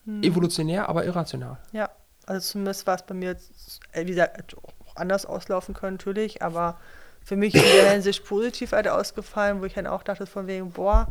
[0.07, 1.59] Evolutionär, aber irrational.
[1.73, 1.91] Ja,
[2.27, 6.43] also zumindest war es bei mir, jetzt, äh, wie gesagt, auch anders auslaufen können natürlich,
[6.43, 6.79] aber
[7.25, 10.73] für mich in der Hinsicht positiv halt ausgefallen, wo ich dann auch dachte von wegen,
[10.73, 11.07] boah,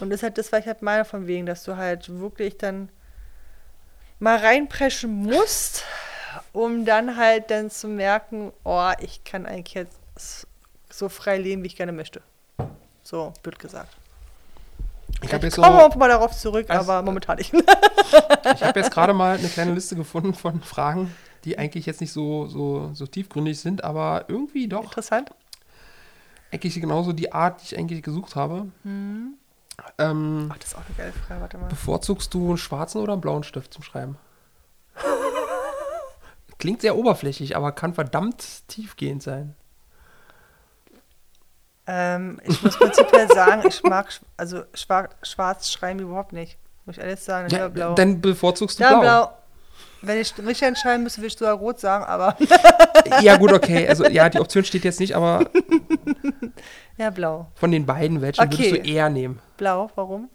[0.00, 2.58] und das ist halt das, was ich halt meine von wegen, dass du halt wirklich
[2.58, 2.88] dann
[4.18, 5.84] mal reinpreschen musst,
[6.52, 10.46] um dann halt dann zu merken, oh, ich kann eigentlich jetzt
[10.90, 12.22] so frei leben, wie ich gerne möchte.
[13.02, 13.96] So, blöd gesagt.
[15.22, 17.52] Ich habe jetzt, so, komme auch mal darauf zurück, Also, aber momentan nicht.
[18.54, 21.12] ich hab jetzt gerade mal eine kleine Liste gefunden von Fragen,
[21.44, 25.30] die eigentlich jetzt nicht so, so, so tiefgründig sind, aber irgendwie doch Interessant.
[26.52, 28.68] eigentlich genauso die Art, die ich eigentlich gesucht habe.
[28.84, 29.34] Mhm.
[29.98, 31.66] Ähm, Ach, das ist auch eine geile Frage, warte mal.
[31.68, 34.16] bevorzugst du einen schwarzen oder einen blauen Stift zum Schreiben?
[36.58, 39.54] Klingt sehr oberflächlich, aber kann verdammt tiefgehend sein.
[41.90, 46.58] Ähm, ich muss prinzipiell sagen, ich mag also schwarz, schwarz schreiben überhaupt nicht.
[46.84, 47.48] Muss ich ehrlich sagen.
[47.48, 47.94] Ja, blau.
[47.94, 49.00] dann bevorzugst du ja, blau.
[49.00, 49.32] blau.
[50.02, 52.36] Wenn ich mich entscheiden müsste, würde ich sogar rot sagen, aber
[53.22, 53.88] Ja, gut, okay.
[53.88, 55.46] Also ja, die Option steht jetzt nicht, aber
[56.98, 57.48] ja, blau.
[57.54, 58.58] von den beiden, welchen Okay.
[58.70, 59.40] würdest du eher nehmen?
[59.56, 60.28] Blau, warum?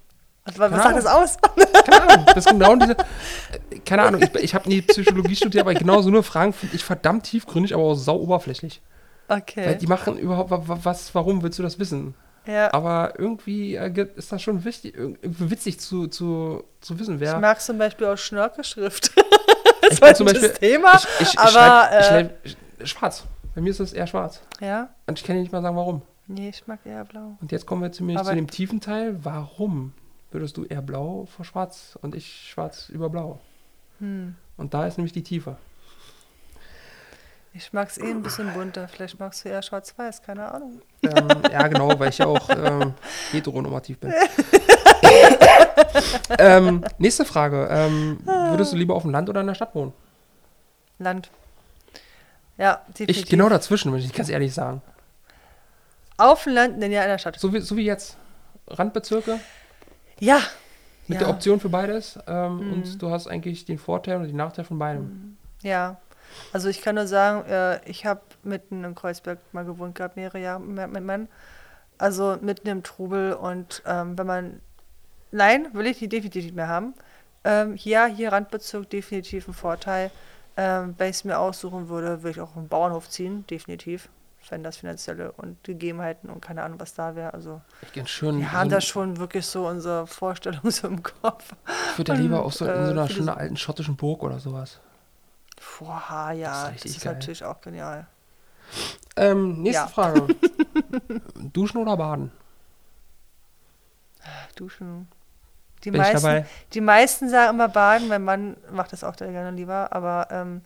[0.45, 1.37] Was, was sagt das aus?
[1.85, 2.25] Keine Ahnung.
[2.27, 2.97] Das ist genau diese.
[2.97, 6.75] äh, Keine Ahnung, ich, ich habe nie Psychologie studiert, aber genau so eine Fragen finde
[6.75, 8.81] ich verdammt tiefgründig, aber auch sau oberflächlich.
[9.27, 9.77] Weil Okay.
[9.77, 12.13] die machen überhaupt, wa- wa- was, warum willst du das wissen?
[12.45, 12.73] Ja.
[12.73, 17.39] Aber irgendwie äh, ist das schon wichtig, witzig zu, zu, zu wissen, Ich wer.
[17.39, 19.11] mag zum Beispiel auch Schnörkelschrift.
[19.91, 21.91] ich war zum nicht das Beispiel, Thema, ich, ich, ich aber, schreib,
[22.45, 23.23] ich äh, schreib, schwarz.
[23.55, 24.41] Bei mir ist es eher schwarz.
[24.59, 24.89] Ja?
[25.07, 26.01] Und ich kann nicht mal sagen, warum.
[26.27, 27.37] Nee, ich mag eher blau.
[27.39, 29.17] Und jetzt kommen wir zumindest Aber- zu dem tiefen Teil.
[29.23, 29.93] Warum
[30.31, 33.39] würdest du eher blau vor schwarz und ich schwarz über blau?
[33.99, 34.35] Hm.
[34.57, 35.55] Und da ist nämlich die Tiefe.
[37.55, 38.87] Ich mag es eh ein bisschen bunter.
[38.87, 40.81] Vielleicht magst du eher schwarz-weiß, keine Ahnung.
[41.03, 42.95] ähm, ja, genau, weil ich ja auch ähm,
[43.31, 44.11] heteronormativ bin.
[46.39, 47.67] ähm, nächste Frage.
[47.69, 49.93] Ähm, würdest du lieber auf dem Land oder in der Stadt wohnen?
[50.97, 51.29] Land.
[52.57, 53.17] Ja, definitiv.
[53.17, 54.81] Ich genau dazwischen, muss ich ganz ehrlich sagen.
[56.17, 57.39] Auf dem Land, denn ja in der Stadt.
[57.39, 58.17] So wie, so wie jetzt.
[58.67, 59.39] Randbezirke
[60.19, 60.39] Ja.
[61.07, 61.25] mit ja.
[61.25, 62.17] der Option für beides.
[62.27, 62.73] Ähm, Mhm.
[62.73, 65.37] Und du hast eigentlich den Vorteil und den Nachteil von beidem.
[65.61, 65.97] Ja.
[66.51, 70.39] Also ich kann nur sagen, äh, ich habe mitten in Kreuzberg mal gewohnt gehabt, mehrere
[70.39, 71.27] Jahre mit Mann.
[71.97, 74.61] Also mitten im Trubel und ähm, wenn man,
[75.31, 76.93] nein, will ich die definitiv nicht mehr haben.
[77.43, 80.11] Ähm, ja, hier Randbezirk definitiv ein Vorteil.
[80.55, 84.09] Ähm, wenn ich es mir aussuchen würde, würde ich auch einen Bauernhof ziehen, definitiv.
[84.49, 87.33] Wenn das finanzielle und Gegebenheiten und keine Ahnung, was da wäre.
[87.33, 87.61] Also
[88.05, 88.39] schön.
[88.39, 91.53] wir haben da schon wirklich so unsere Vorstellung so im Kopf.
[91.91, 94.21] ich würde ja lieber auch so in äh, so einer für schönen alten schottischen Burg
[94.21, 94.81] oder sowas.
[95.79, 98.07] Boah, ja, Das ist das ist, natürlich auch genial.
[99.15, 99.87] Ähm, nächste Ja.
[99.87, 100.27] Frage.
[101.35, 102.31] Duschen oder baden?
[104.55, 105.07] Duschen.
[105.83, 109.51] Die Bin meisten, die meisten sagen immer baden, mein Mann macht das auch sehr gerne
[109.51, 110.61] lieber, aber ähm,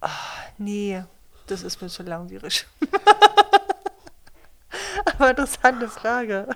[0.00, 0.10] ah,
[0.58, 1.02] nee,
[1.46, 2.66] das ist mir zu langwierig.
[5.06, 6.48] aber interessante Frage.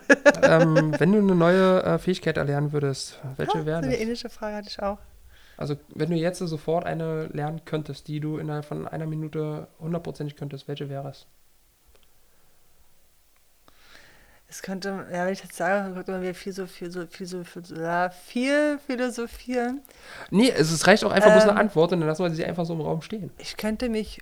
[0.42, 4.00] ähm, wenn du eine neue äh, Fähigkeit erlernen würdest, welche wäre eine das?
[4.00, 4.98] ähnliche Frage hatte ich auch.
[5.62, 10.34] Also, wenn du jetzt sofort eine lernen könntest, die du innerhalb von einer Minute hundertprozentig
[10.34, 11.26] könntest, welche wäre es?
[14.48, 17.26] Es könnte, ja, wenn ich jetzt sage, könnte man wieder viel so viel so viel
[17.26, 17.74] so viel, so,
[18.26, 19.82] viel philosophieren.
[20.30, 21.58] Nee, es, reicht auch einfach bloß eine Ähm.
[21.58, 23.30] Antwort und dann lassen wir sie einfach so im Raum stehen.
[23.38, 24.20] Ich könnte mich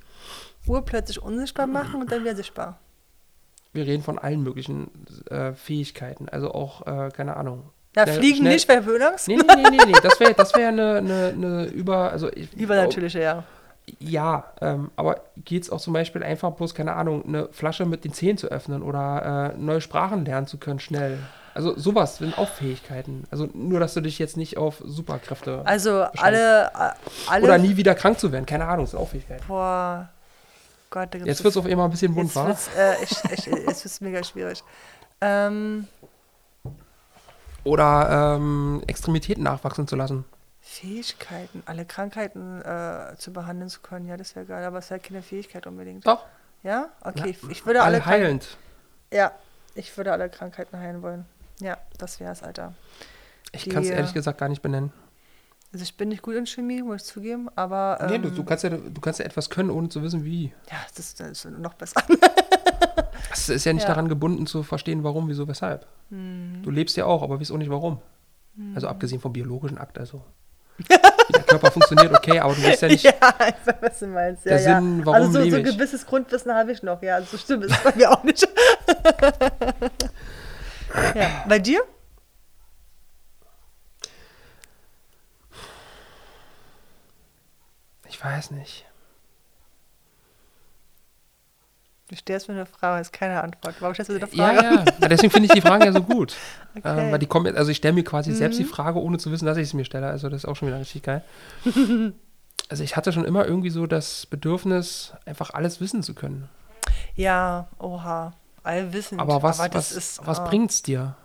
[0.66, 2.78] urplötzlich unsichtbar machen und dann wieder sichtbar.
[3.72, 4.91] Wir reden von allen möglichen
[5.30, 7.70] äh, Fähigkeiten, also auch, äh, keine Ahnung.
[7.97, 9.26] Ja, Schnell- fliegen schnell- nicht, weil Höhenangst.
[9.28, 9.93] Nee, nee, nee, nee, nee.
[10.03, 13.45] das wäre das wär eine, eine, eine über, also ich, Übernatürliche, ja.
[13.99, 18.05] Ja, ähm, aber geht es auch zum Beispiel einfach bloß, keine Ahnung, eine Flasche mit
[18.05, 21.18] den Zähnen zu öffnen oder äh, neue Sprachen lernen zu können, schnell.
[21.55, 23.24] Also sowas sind auch Fähigkeiten.
[23.32, 26.91] Also nur, dass du dich jetzt nicht auf Superkräfte Also alle, äh,
[27.28, 27.43] alle.
[27.45, 28.47] oder nie wieder krank zu werden.
[28.47, 29.43] Keine Ahnung, sind auch Fähigkeiten.
[29.49, 30.09] Boah.
[30.91, 32.47] Gott, da gibt's Jetzt wird es auf einmal ein bisschen bunt, Jetzt wa?
[32.47, 34.62] wird's, äh, ich, ich, jetzt wird's mega schwierig.
[35.20, 35.88] Ähm,
[37.65, 40.25] Oder ähm, Extremitäten nachwachsen zu lassen.
[40.61, 44.91] Fähigkeiten, alle Krankheiten äh, zu behandeln zu können, ja, das wäre geil, aber es ist
[44.93, 46.07] halt keine Fähigkeit unbedingt.
[46.07, 46.25] Doch.
[46.63, 46.91] Ja?
[47.03, 48.57] Okay, ich, ich würde alle, Alle heilend.
[49.13, 49.33] Ja,
[49.75, 51.25] ich würde alle Krankheiten heilen wollen.
[51.61, 52.75] Ja, das wäre es, Alter.
[53.53, 54.93] Ich kann es äh, ehrlich gesagt gar nicht benennen.
[55.73, 58.45] Also ich bin nicht gut in Chemie, muss ich zugeben, aber ähm, nee, du, du,
[58.45, 60.53] kannst ja, du kannst ja etwas können, ohne zu wissen, wie.
[60.71, 62.03] ja, das ist noch besser.
[63.33, 63.89] Es ist ja nicht Ja.
[63.91, 65.87] daran gebunden zu verstehen, warum, wieso, weshalb.
[66.11, 66.61] Hm.
[66.62, 68.01] Du lebst ja auch, aber weißt auch nicht warum.
[68.75, 70.23] Also abgesehen vom biologischen Akt, also.
[70.79, 70.85] Wie
[71.33, 73.05] der Körper funktioniert, okay, aber du weißt ja nicht.
[73.21, 74.45] Ja, ich weiß, was du meinst.
[74.45, 74.77] Ja, Der ja.
[74.81, 75.73] Sinn, warum also so, so lebe ein ich?
[75.77, 77.14] gewisses Grundwissen habe ich noch, ja.
[77.16, 78.43] Also so stimmt ist bei mir auch nicht.
[81.14, 81.45] ja.
[81.49, 81.83] Bei dir?
[88.09, 88.87] Ich weiß nicht.
[92.11, 93.77] Du stellst mir eine Frage, ist keine Antwort.
[93.79, 94.65] Warum stellst du dir eine Ja, Frage?
[94.65, 94.85] ja.
[95.01, 96.35] ja deswegen finde ich die Fragen ja so gut.
[96.73, 97.07] Okay.
[97.07, 98.69] Ähm, weil die kommen, also ich stelle mir quasi selbst die Mhm.
[98.69, 100.07] Frage, ohne zu wissen, dass ich sie mir stelle.
[100.07, 101.25] Also das ist auch schon wieder richtig geil.
[102.69, 106.49] also ich hatte schon immer irgendwie so das Bedürfnis, einfach alles wissen zu können.
[107.17, 108.35] Ja, oha.
[108.63, 109.21] Allwissend.
[109.21, 111.17] Aber was, das was, ist, was ah, bringt's dir?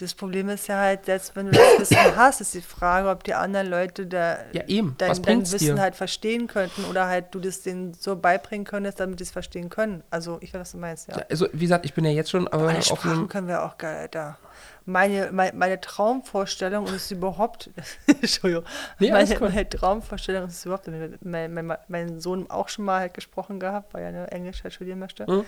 [0.00, 3.24] Das Problem ist ja halt, selbst wenn du das Wissen hast, ist die Frage, ob
[3.24, 4.94] die anderen Leute da Ja, eben.
[4.96, 5.80] dein, dein Wissen dir?
[5.82, 9.68] halt verstehen könnten oder halt du das denen so beibringen könntest, damit sie es verstehen
[9.70, 10.04] können.
[10.10, 11.18] Also ich weiß, was du meinst, ja.
[11.18, 13.28] Ja, Also, wie gesagt, ich bin ja jetzt schon aber Alle auf Sprachen einem.
[13.28, 14.38] können wir auch geil, Alter.
[14.84, 17.68] Meine, meine, meine Traumvorstellung ist überhaupt,
[18.06, 18.64] Entschuldigung,
[19.00, 19.48] Nee, meine, cool.
[19.48, 21.18] meine Traumvorstellung ist überhaupt, mein,
[21.52, 25.00] mein, mein, mein Sohn auch schon mal halt gesprochen gehabt, weil er Englisch halt studieren
[25.00, 25.28] möchte.
[25.28, 25.44] Mhm.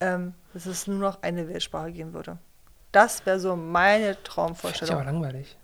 [0.00, 2.36] ähm, dass es nur noch eine Weltsprache geben würde.
[2.94, 4.94] Das wäre so meine Finde ich Traumvorstellung.
[4.94, 5.56] aber langweilig.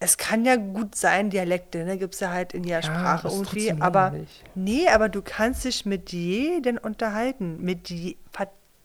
[0.00, 1.96] Es kann ja gut sein, Dialekte, ne?
[1.96, 3.70] Gibt es ja halt in jeder Sprache aber ist irgendwie.
[3.80, 4.44] Aber langweilig.
[4.56, 7.62] nee, aber du kannst dich mit jedem unterhalten.
[7.62, 8.16] Mit, je,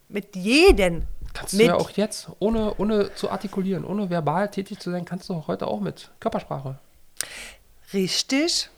[0.07, 1.03] mit jedem.
[1.34, 5.03] Kannst du mit, ja auch jetzt, ohne, ohne zu artikulieren, ohne verbal tätig zu sein,
[5.03, 6.78] kannst du auch heute auch mit Körpersprache.
[7.91, 8.70] Richtig,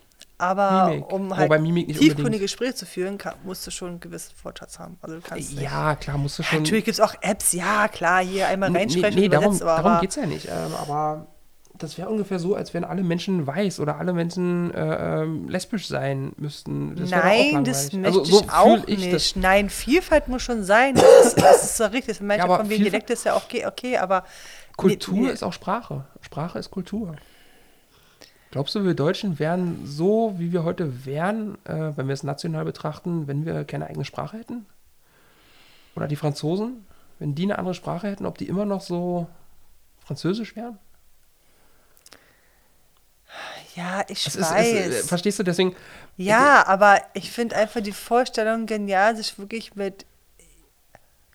[0.42, 1.14] aber Mimik.
[1.14, 4.98] um halt Mimik tiefgründige Gespräche zu führen, kann, musst du schon einen gewissen Wortschatz haben.
[5.02, 5.54] Also du kannst.
[5.54, 6.64] Ja, klar, musst du schon.
[6.64, 9.68] Natürlich gibt es auch Apps, ja klar, hier einmal Nee, reinsprechen nee, und darum, übersetzen,
[9.68, 10.48] aber darum geht es ja nicht.
[10.48, 11.28] Ähm, aber
[11.78, 15.88] das wäre ungefähr so, als wenn alle Menschen weiß oder alle Menschen äh, ähm, lesbisch
[15.88, 16.96] sein müssten.
[16.96, 19.14] Das Nein, das möchte also, so ich auch ich nicht.
[19.14, 19.36] Das.
[19.36, 20.96] Nein, Vielfalt muss schon sein.
[20.96, 22.20] Das ist, das ist so richtig.
[22.22, 24.24] Manche Ja, von wegen Dialekt ist ja auch okay, okay aber
[24.76, 25.32] Kultur nee, nee.
[25.32, 26.06] ist auch Sprache.
[26.22, 27.16] Sprache ist Kultur.
[28.52, 32.66] Glaubst du, wir Deutschen wären so, wie wir heute wären, äh, wenn wir es national
[32.66, 34.66] betrachten, wenn wir keine eigene Sprache hätten?
[35.96, 36.86] Oder die Franzosen,
[37.20, 39.28] wenn die eine andere Sprache hätten, ob die immer noch so
[40.06, 40.78] französisch wären?
[43.76, 44.68] ja, ich Es ist, weiß.
[44.68, 45.76] es, äh, verstehst du, deswegen,
[46.18, 50.06] ja, aber ich finde einfach die Vorstellung genial, sich wirklich mit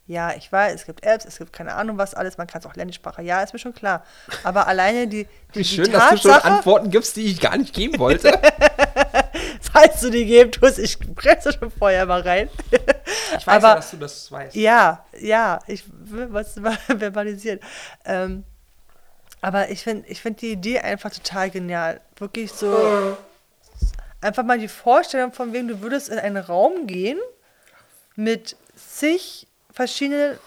[0.06, 2.66] ja, ich weiß, es gibt Apps, es gibt keine Ahnung was alles, man kann es
[2.66, 4.04] auch Ländersprache, ja, ist mir schon klar.
[4.44, 7.56] Aber alleine die, wie die schön, dass du schon Tatsache, Antworten gibst, die ich gar
[7.56, 8.32] nicht geben wollte.
[9.72, 12.48] falls du die geben tust, ich presse schon vorher mal rein.
[13.38, 14.54] Ich weiß Aber- ja, dass du das weißt.
[14.54, 16.54] Ja, ja, ich will was
[16.86, 17.60] verbalisieren.
[18.04, 18.44] Ähm,
[19.40, 22.00] aber ich finde ich find die Idee einfach total genial.
[22.16, 23.16] Wirklich so.
[24.20, 27.18] Einfach mal die Vorstellung von wem du würdest in einen Raum gehen
[28.16, 29.46] mit zig
[29.76, 30.38] verschiedenen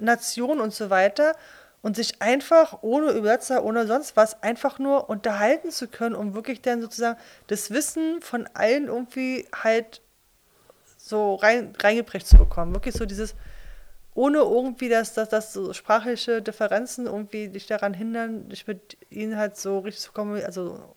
[0.00, 1.36] Nationen und so weiter
[1.80, 6.60] und sich einfach ohne Übersetzer, ohne sonst was, einfach nur unterhalten zu können, um wirklich
[6.60, 10.02] dann sozusagen das Wissen von allen irgendwie halt
[10.98, 12.74] so rein, reingeprägt zu bekommen.
[12.74, 13.36] Wirklich so dieses,
[14.14, 19.36] ohne irgendwie, dass, dass, dass so sprachliche Differenzen irgendwie dich daran hindern, dich mit ihnen
[19.36, 20.96] halt so richtig zu kommen, also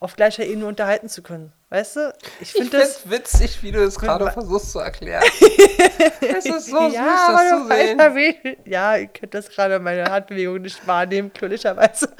[0.00, 1.52] auf gleicher Ebene unterhalten zu können.
[1.72, 2.12] Weißt du?
[2.38, 2.96] Ich finde finde das.
[2.98, 5.22] es witzig, wie du es gerade versuchst zu erklären.
[6.20, 7.98] es ist so süß, ja, das zu sehen.
[7.98, 12.10] ja, ja, ihr könnt das gerade meine Handbewegung nicht wahrnehmen, glücklicherweise.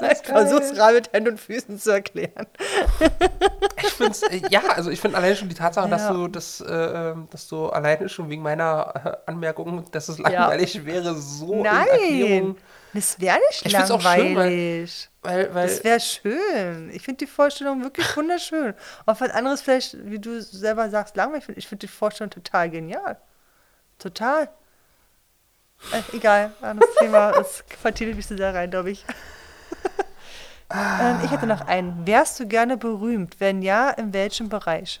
[0.00, 2.48] das ich versuche es gerade mit Händen und Füßen zu erklären.
[3.80, 6.12] Ich find's, äh, ja, also ich finde allein schon die Tatsache, dass Ja.
[6.12, 8.92] du das, äh, ähm, dass du alleine schon wegen meiner
[9.26, 12.56] äh, Anmerkung, dass es langweilig wäre, so in Nein, Erklärung,
[12.94, 15.08] das wäre nicht Ich auch schön, weil- langweilig.
[15.22, 16.90] weil, weil Das wäre schön.
[16.92, 18.74] Ich finde die Vorstellung wirklich wunderschön.
[19.06, 21.46] Auch was anderes vielleicht, wie du selber sagst, langweilig.
[21.56, 23.16] Ich finde die Vorstellung total genial.
[23.98, 24.48] Total.
[25.92, 27.32] Äh, egal, anderes Thema.
[27.36, 29.04] Das vertieft mich so sehr rein, glaube ich.
[30.72, 32.06] ähm, ich hätte noch einen.
[32.06, 33.36] Wärst du gerne berühmt?
[33.40, 35.00] Wenn ja, in welchem Bereich?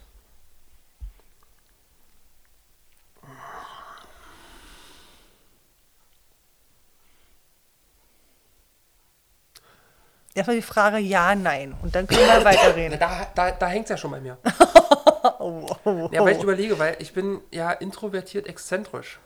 [10.34, 11.74] Erstmal die Frage ja, nein.
[11.82, 12.98] Und dann können wir weiterreden.
[12.98, 14.38] da, da, da hängt es ja schon bei mir.
[15.38, 16.08] Oh, oh, oh.
[16.12, 19.18] Ja, weil ich überlege, weil ich bin ja introvertiert exzentrisch.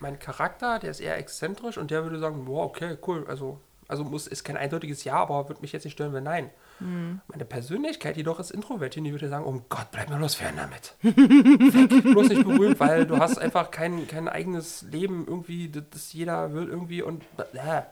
[0.00, 3.58] Mein Charakter, der ist eher exzentrisch und der würde sagen, wow, okay, cool, also,
[3.88, 6.50] also muss, ist kein eindeutiges Ja, aber würde mich jetzt nicht stören, wenn nein.
[6.78, 7.20] Hm.
[7.26, 10.54] Meine Persönlichkeit jedoch ist introvertiert und die würde sagen, um Gott, bleib mir bloß fern
[10.56, 10.94] damit.
[11.02, 16.12] Weg, bloß nicht berühmt, weil du hast einfach kein, kein eigenes Leben irgendwie, das, das
[16.12, 17.24] jeder will irgendwie und
[17.54, 17.82] äh.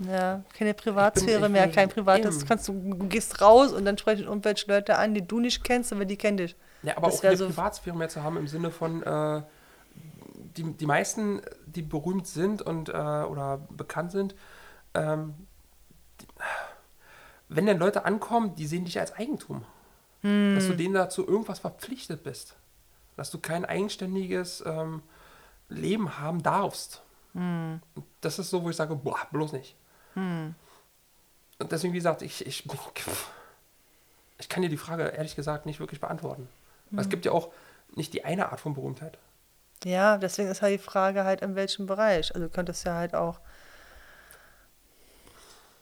[0.00, 2.38] Ja, keine Privatsphäre mehr, kein privates.
[2.38, 2.48] eben.
[2.48, 5.92] Kannst du, du gehst raus und dann sprechen irgendwelche Leute an, die du nicht kennst,
[5.92, 6.56] aber die kennen dich.
[6.82, 9.42] Ja, aber Das auch wär eine so- Privatsphäre mehr zu haben im Sinne von, äh,
[10.56, 14.34] die, die meisten, die berühmt sind und äh, oder bekannt sind,
[14.94, 15.34] ähm,
[16.20, 16.26] die,
[17.48, 19.64] wenn dann Leute ankommen, die sehen dich als Eigentum.
[20.22, 22.56] Dass du denen dazu irgendwas verpflichtet bist.
[23.14, 25.02] Dass du kein eigenständiges ähm,
[25.68, 27.02] Leben haben darfst.
[27.34, 27.80] Und
[28.22, 29.76] Das ist so, wo ich sage, boah, bloß nicht.
[30.14, 32.64] Und deswegen, wie gesagt, ich, ich,
[34.38, 36.48] ich kann dir die Frage ehrlich gesagt nicht wirklich beantworten.
[36.90, 37.52] Weil Es gibt ja auch
[37.94, 39.18] nicht die eine Art von Berühmtheit.
[39.84, 42.34] Ja, deswegen ist halt die Frage halt, in welchem Bereich.
[42.34, 43.40] Also du könntest ja halt auch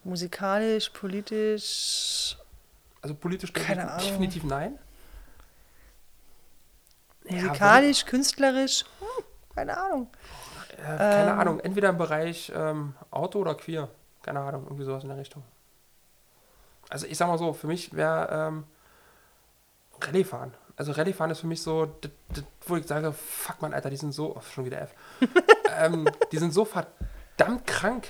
[0.05, 2.37] musikalisch, politisch.
[3.01, 4.07] Also politisch Keine Ahnung.
[4.07, 4.79] definitiv nein.
[7.25, 9.25] Ja, Musikalisch, künstlerisch, hm,
[9.55, 10.09] keine Ahnung.
[10.77, 13.89] äh, keine ähm, Ahnung, entweder im Bereich ähm, Auto oder Queer.
[14.23, 15.43] Keine Ahnung, irgendwie sowas in der Richtung.
[16.89, 18.65] Also ich sag mal so, für mich wäre ähm,
[20.01, 20.55] Rallye fahren.
[20.77, 21.95] Also Rallye fahren ist für mich so,
[22.67, 24.95] wo ich sage, fuck man, Alter, die sind so, oh, schon wieder F.
[25.79, 28.07] ähm, die sind so verdammt krank.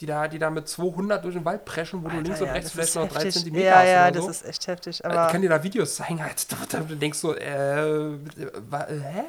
[0.00, 2.46] die da, die da mit 200 durch den Wald preschen, wo du Alter, links und
[2.48, 3.34] ja, rechts das vielleicht noch 3 heftig.
[3.34, 4.30] Zentimeter Ja, hast ja, oder das so.
[4.30, 4.98] ist echt heftig.
[5.00, 8.18] ich Aber kann dir da Videos zeigen, du, du denkst so, äh,
[8.70, 9.24] wa- äh, hä?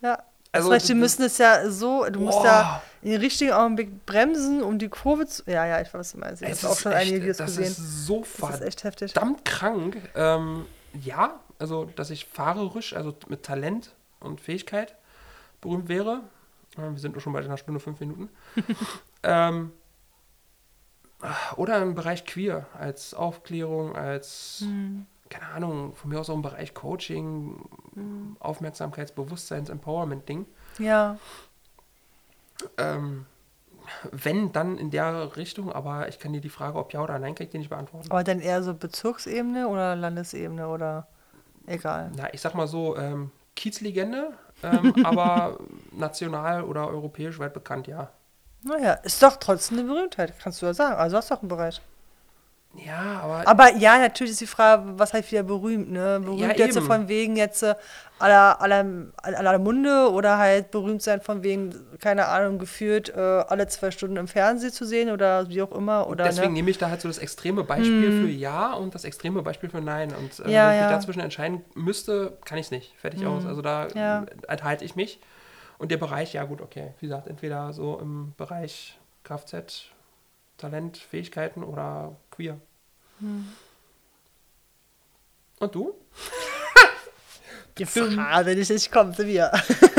[0.00, 0.22] ja.
[0.52, 4.04] Also, das heißt, die müssen es ja so, du musst ja in den richtigen Augenblick
[4.04, 5.42] bremsen, um die Kurve zu.
[5.46, 6.42] Ja, ja, ich weiß, was du meinst.
[6.42, 7.64] Ich habe auch schon echt, einige Videos das gesehen.
[7.72, 9.12] ist so das ist echt heftig.
[9.12, 9.96] verdammt krank.
[10.14, 10.66] Ähm,
[11.02, 14.94] ja, also, dass ich fahrerisch, also mit Talent und Fähigkeit
[15.62, 16.20] berühmt wäre.
[16.76, 18.28] Äh, Wir sind nur schon bei einer Stunde, fünf Minuten.
[19.22, 19.72] ähm,
[21.56, 25.06] oder im Bereich Queer, als Aufklärung, als, Hm.
[25.32, 27.56] Keine Ahnung, von mir aus auch im Bereich Coaching,
[27.94, 28.36] Hm.
[28.40, 30.46] Aufmerksamkeits-, Bewusstseins-, Empowerment-Ding.
[30.78, 31.18] Ja.
[32.78, 33.26] Ähm,
[34.10, 37.34] wenn, dann in der Richtung, aber ich kann dir die Frage, ob ja oder nein,
[37.34, 38.10] kann ich dir nicht beantworten.
[38.10, 41.08] Aber dann eher so Bezirksebene oder Landesebene oder
[41.66, 42.12] egal.
[42.16, 45.58] Na, ich sag mal so, ähm, Kiezlegende, ähm, aber
[45.90, 48.10] national oder europäisch weit bekannt, ja.
[48.62, 50.96] Naja, ist doch trotzdem eine Berühmtheit, kannst du ja sagen.
[50.96, 51.80] Also hast du doch einen Bereich.
[52.74, 56.20] Ja, aber, Aber ja, natürlich ist die Frage, was heißt wieder berühmt, ne?
[56.22, 56.86] Berühmt Ja, jetzt so eben.
[56.86, 57.74] von wegen jetzt äh,
[58.18, 58.86] aller, aller,
[59.22, 64.16] aller Munde oder halt berühmt sein von wegen, keine Ahnung, geführt äh, alle zwei Stunden
[64.16, 66.06] im Fernsehen zu sehen oder wie auch immer.
[66.06, 66.48] Oder, deswegen ne?
[66.48, 66.54] Hm.
[66.54, 69.82] nehme ich da halt so das extreme Beispiel für Ja und das extreme Beispiel für
[69.82, 70.14] Nein.
[70.14, 70.86] Und ähm, Ja, wenn ich ja.
[70.86, 72.94] mich dazwischen entscheiden müsste, kann ich es nicht.
[72.98, 73.44] Fertig aus.
[73.44, 74.24] Also da Ja.
[74.48, 75.20] enthalte ich mich.
[75.76, 76.94] Und der Bereich, ja gut, okay.
[77.00, 79.88] Wie gesagt, entweder so im Bereich Kfz,
[80.56, 82.60] Talent, Fähigkeiten oder queer.
[83.20, 83.46] Hm.
[85.60, 85.94] Und du?
[87.78, 89.50] Die Frage, die nicht kommt, wir.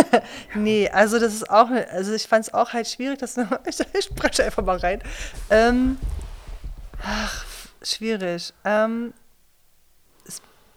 [0.53, 4.05] nee, also das ist auch, also ich fand es auch halt schwierig, dass ich, ich
[4.05, 5.01] spreche einfach mal rein.
[5.49, 5.97] Ähm,
[7.01, 7.45] ach,
[7.81, 8.53] schwierig.
[8.63, 9.13] Ähm,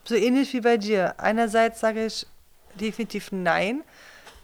[0.04, 1.14] so ähnlich wie bei dir.
[1.18, 2.26] Einerseits sage ich
[2.80, 3.82] definitiv nein,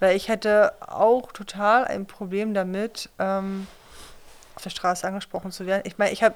[0.00, 3.66] weil ich hätte auch total ein Problem damit, ähm,
[4.56, 5.82] auf der Straße angesprochen zu werden.
[5.86, 6.34] Ich meine, ich habe,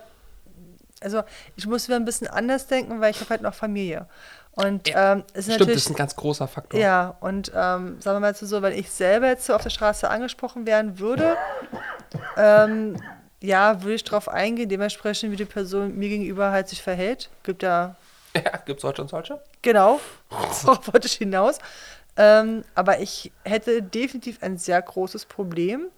[1.01, 1.23] also
[1.57, 4.07] ich muss wieder ein bisschen anders denken, weil ich habe halt noch Familie.
[4.53, 6.81] Und Ja, ähm, es ist Stimmt, natürlich das ist ein ganz großer Faktor.
[6.81, 10.09] ja, und ähm, sagen wir mal so, wenn ich selber jetzt so auf der Straße
[10.09, 11.37] angesprochen werden würde,
[12.37, 12.97] ähm,
[13.43, 17.29] ja, würde ich darauf eingehen, dementsprechend, wie die Person mir gegenüber halt sich verhält.
[17.43, 17.97] Gibt ja,
[18.35, 19.41] Ja, gibt es solche und solche?
[19.63, 20.01] genau,
[20.65, 21.59] darauf wollte ich hinaus.
[22.17, 25.89] Ähm, aber ich hätte definitiv ein sehr großes Problem,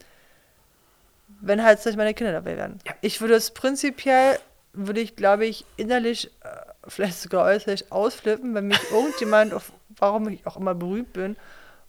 [1.41, 2.81] wenn halt meine Kinder dabei wären.
[2.85, 2.95] Ja.
[3.03, 4.39] Ich würde es prinzipiell,
[4.87, 6.49] würde ich, glaube ich, innerlich, äh,
[6.87, 11.37] vielleicht sogar äußerlich ausflippen, wenn mich irgendjemand, auf, warum ich auch immer berühmt bin,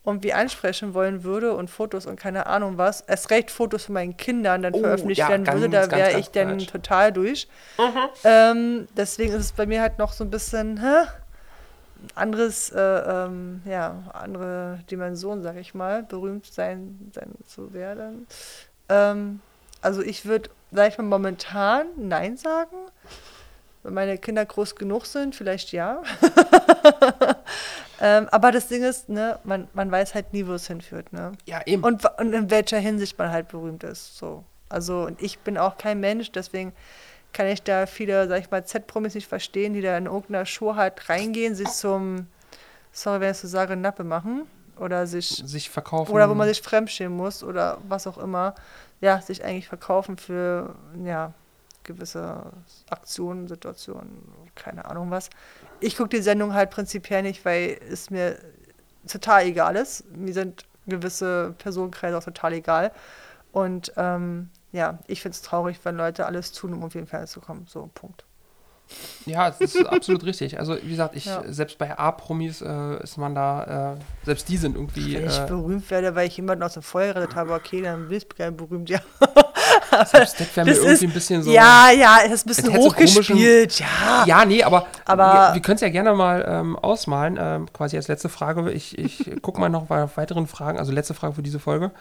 [0.06, 4.18] irgendwie ansprechen wollen würde und Fotos und keine Ahnung was, erst recht Fotos von meinen
[4.18, 6.68] Kindern dann Oh, veröffentlicht ja, werden ganz, würde, da wäre ich dann falsch.
[6.68, 7.48] total durch.
[8.24, 11.08] Ähm, deswegen ist es bei mir halt noch so ein bisschen, hä?
[12.16, 18.26] anderes, äh, ähm, ja, andere Dimension, sag ich mal, berühmt sein, sein zu werden.
[18.88, 19.42] Ähm,
[19.82, 22.76] also ich würde, sag ich mal, momentan Nein sagen.
[23.84, 26.02] Wenn meine Kinder groß genug sind, vielleicht ja.
[28.02, 31.32] ähm, aber das Ding ist, ne, man, man weiß halt nie, wo es hinführt, ne?
[31.46, 31.84] Ja, eben.
[31.84, 34.18] Und, und in welcher Hinsicht man halt berühmt ist.
[34.18, 34.44] So.
[34.68, 36.74] Also und ich bin auch kein Mensch, deswegen
[37.34, 40.76] kann ich da viele, sag ich mal, Z-Promis nicht verstehen, die da in irgendeiner Show
[40.76, 42.28] halt reingehen, sich zum,
[42.92, 44.48] sorry, wenn ich so sage, Nappe machen.
[44.78, 46.10] Oder sich, sich verkaufen.
[46.14, 48.56] oder wo man sich fremdschämen muss oder was auch immer.
[49.02, 51.34] Ja, sich eigentlich verkaufen für, ja,
[51.84, 52.52] gewisse
[52.90, 54.22] Aktionen, Situationen,
[54.56, 55.30] keine Ahnung was.
[55.80, 58.38] Ich gucke die Sendung halt prinzipiell nicht, weil es mir
[59.08, 60.06] total egal ist.
[60.16, 62.92] Mir sind gewisse Personenkreise auch total egal.
[63.52, 67.10] Und ähm, ja, ich finde es traurig, wenn Leute alles tun, um irgendwie in den
[67.10, 67.66] Fernsehen zu kommen.
[67.68, 68.26] So, Punkt.
[69.26, 70.58] Ja, das ist absolut richtig.
[70.60, 71.44] Also, wie gesagt, ich, Ja.
[71.48, 75.16] selbst bei A-Promis äh, ist man da, äh, selbst die sind irgendwie.
[75.16, 78.08] Wenn ich Äh, berühmt werde, weil ich jemanden aus dem Feuer gerettet habe, okay, dann
[78.08, 79.00] bin ich gerne berühmt, ja.
[80.06, 81.52] selbst das wäre mir irgendwie ist- ein bisschen so.
[81.52, 84.24] ja, ja, es ist ein bisschen so hochgespielt, ja.
[84.26, 87.38] Ja, nee, aber, Aber- wir, wir können es ja gerne mal ähm, ausmalen.
[87.40, 88.72] Ähm, quasi als letzte Frage.
[88.72, 91.92] Ich, ich gucke mal noch bei weiteren Fragen, also letzte Frage für diese Folge.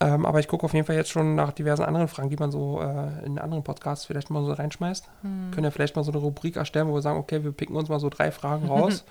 [0.00, 2.50] Ähm, aber ich gucke auf jeden Fall jetzt schon nach diversen anderen Fragen, die man
[2.50, 5.08] so äh, in anderen Podcasts vielleicht mal so reinschmeißt.
[5.52, 7.88] Können ja vielleicht mal so eine Rubrik erstellen, wo wir sagen, okay, wir picken uns
[7.88, 9.04] mal so drei Fragen raus.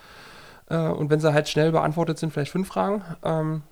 [0.69, 3.01] äh, und wenn sie halt schnell beantwortet sind, vielleicht fünf Fragen.
[3.23, 3.64] Ähm,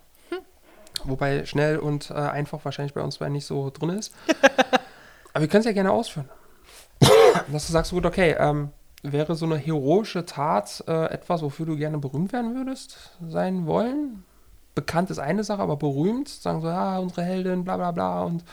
[1.06, 4.14] Wobei schnell und äh, einfach wahrscheinlich bei uns beiden nicht so drin ist.
[5.34, 6.30] Aber wir können es ja gerne ausführen.
[7.52, 8.70] Dass du sagst, gut, okay, ähm,
[9.02, 14.24] wäre so eine heroische Tat äh, etwas, wofür du gerne berühmt werden würdest, sein wollen?
[14.76, 18.44] Bekannt ist eine Sache, aber berühmt, sagen so, ja, unsere Heldin, bla bla bla und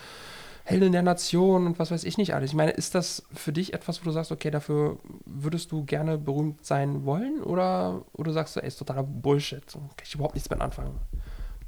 [0.65, 2.51] Heldin der Nation und was weiß ich nicht alles.
[2.51, 6.19] Ich meine, ist das für dich etwas, wo du sagst, okay, dafür würdest du gerne
[6.19, 7.43] berühmt sein wollen?
[7.43, 10.99] Oder, oder sagst du, ey, ist totaler Bullshit, kann ich überhaupt nichts mit anfangen?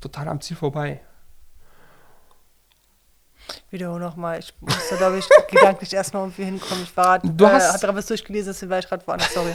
[0.00, 1.00] Total am Ziel vorbei.
[3.70, 4.38] Wiederhol nochmal.
[4.38, 6.84] Ich musste, glaube ich, gedanklich erstmal irgendwie hinkommen.
[6.84, 9.32] Ich war, Du äh, hast- hab gerade was durchgelesen, deswegen war ich gerade woanders.
[9.32, 9.52] Sorry.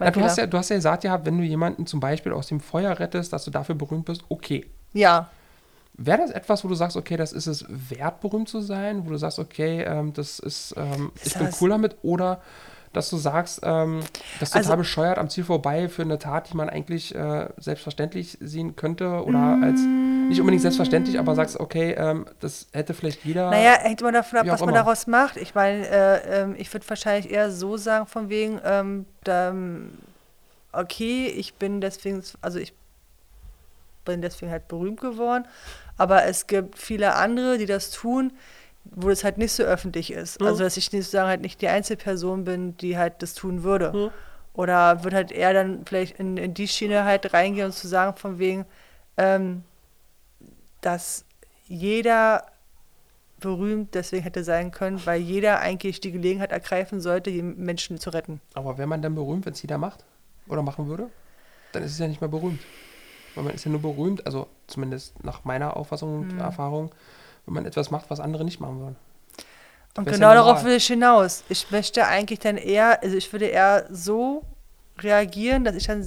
[0.00, 2.48] Ja, du, hast ja, du hast ja gesagt, ja, wenn du jemanden zum Beispiel aus
[2.48, 4.66] dem Feuer rettest, dass du dafür berühmt bist, okay.
[4.92, 5.30] ja,
[5.98, 9.06] Wäre das etwas, wo du sagst, okay, das ist es wert, berühmt zu sein?
[9.06, 11.96] Wo du sagst, okay, ähm, das ist, ähm, ich Ist bin das- cool damit?
[12.02, 12.42] Oder
[12.96, 14.00] dass du sagst, ähm,
[14.40, 17.48] das ist total Also- bescheuert am Ziel vorbei für eine Tat, die man eigentlich äh,
[17.58, 19.22] selbstverständlich sehen könnte?
[19.24, 23.50] Oder als, nicht unbedingt selbstverständlich, aber sagst, okay, ähm, das hätte vielleicht jeder.
[23.50, 24.78] Naja, hängt immer davon ab, was man immer.
[24.78, 25.36] daraus macht.
[25.36, 29.54] Ich meine, äh, ähm, ich würde wahrscheinlich eher so sagen, von wegen, ähm, da,
[30.72, 32.72] okay, ich bin deswegen, also ich
[34.06, 35.46] bin deswegen halt berühmt geworden,
[35.98, 38.32] aber es gibt viele andere, die das tun,
[38.94, 40.40] wo es halt nicht so öffentlich ist.
[40.40, 40.46] Mhm.
[40.46, 43.92] Also, dass ich nicht sozusagen halt nicht die Einzelperson bin, die halt das tun würde.
[43.92, 44.10] Mhm.
[44.54, 48.16] Oder wird halt eher dann vielleicht in, in die Schiene halt reingehen und zu sagen,
[48.16, 48.64] von wegen,
[49.18, 49.64] ähm,
[50.80, 51.24] dass
[51.66, 52.46] jeder
[53.38, 58.10] berühmt deswegen hätte sein können, weil jeder eigentlich die Gelegenheit ergreifen sollte, die Menschen zu
[58.10, 58.40] retten.
[58.54, 60.04] Aber wäre man dann berühmt, wenn es jeder macht?
[60.48, 61.10] Oder machen würde?
[61.72, 62.66] Dann ist es ja nicht mehr berühmt.
[63.34, 66.40] Weil man ist ja nur berühmt, also zumindest nach meiner Auffassung und Mhm.
[66.40, 66.94] Erfahrung,
[67.46, 68.96] wenn man etwas macht, was andere nicht machen würden.
[69.96, 71.42] Und genau darauf will ich hinaus.
[71.48, 74.42] Ich möchte eigentlich dann eher, also ich würde eher so
[74.98, 76.06] reagieren, dass ich dann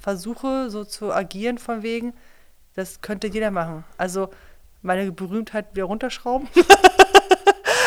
[0.00, 2.12] versuche, so zu agieren von wegen,
[2.74, 3.84] das könnte jeder machen.
[3.98, 4.30] Also
[4.82, 6.48] meine Berühmtheit wieder runterschrauben.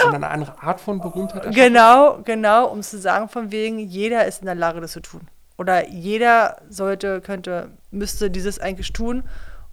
[0.06, 1.56] Und eine andere Art von Berühmtheit erschaffen.
[1.56, 5.22] Genau, genau, um zu sagen von wegen, jeder ist in der Lage, das zu tun.
[5.58, 9.24] Oder jeder sollte, könnte, müsste dieses eigentlich tun.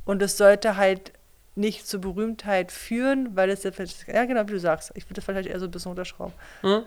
[0.05, 1.13] Und es sollte halt
[1.57, 5.15] nicht zur Berühmtheit führen, weil es ja, vielleicht- ja genau, wie du sagst, ich würde
[5.15, 6.33] das vielleicht eher so ein bisschen unterschrauben.
[6.63, 6.83] Hm?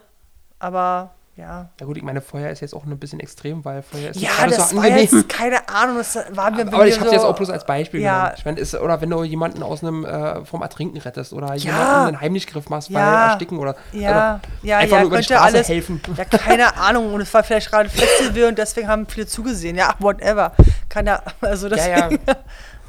[0.59, 1.69] Aber ja.
[1.79, 4.29] Ja gut, ich meine, Feuer ist jetzt auch ein bisschen extrem, weil Feuer ist Ja,
[4.29, 5.07] gerade das so war angenehm.
[5.11, 7.65] jetzt, keine Ahnung, das war mir Aber ich mir habe so, jetzt auch bloß als
[7.65, 8.13] Beispiel Ja.
[8.19, 8.35] genommen.
[8.37, 11.55] Ich meine, ist, oder wenn du jemanden aus einem äh, vom Ertrinken rettest oder Ja.
[11.55, 13.25] jemanden einen Heimlichgriff machst, weil Ja.
[13.31, 15.69] Ersticken oder Ja, ja, einfach ja, nur über die Straße alles.
[15.69, 16.01] helfen.
[16.15, 17.11] Ja, keine Ahnung.
[17.13, 19.75] Und es war vielleicht gerade Festival und deswegen haben viele zugesehen.
[19.75, 20.53] Ja, whatever.
[20.87, 21.85] Kann ja, also das.
[21.87, 22.09] Ja,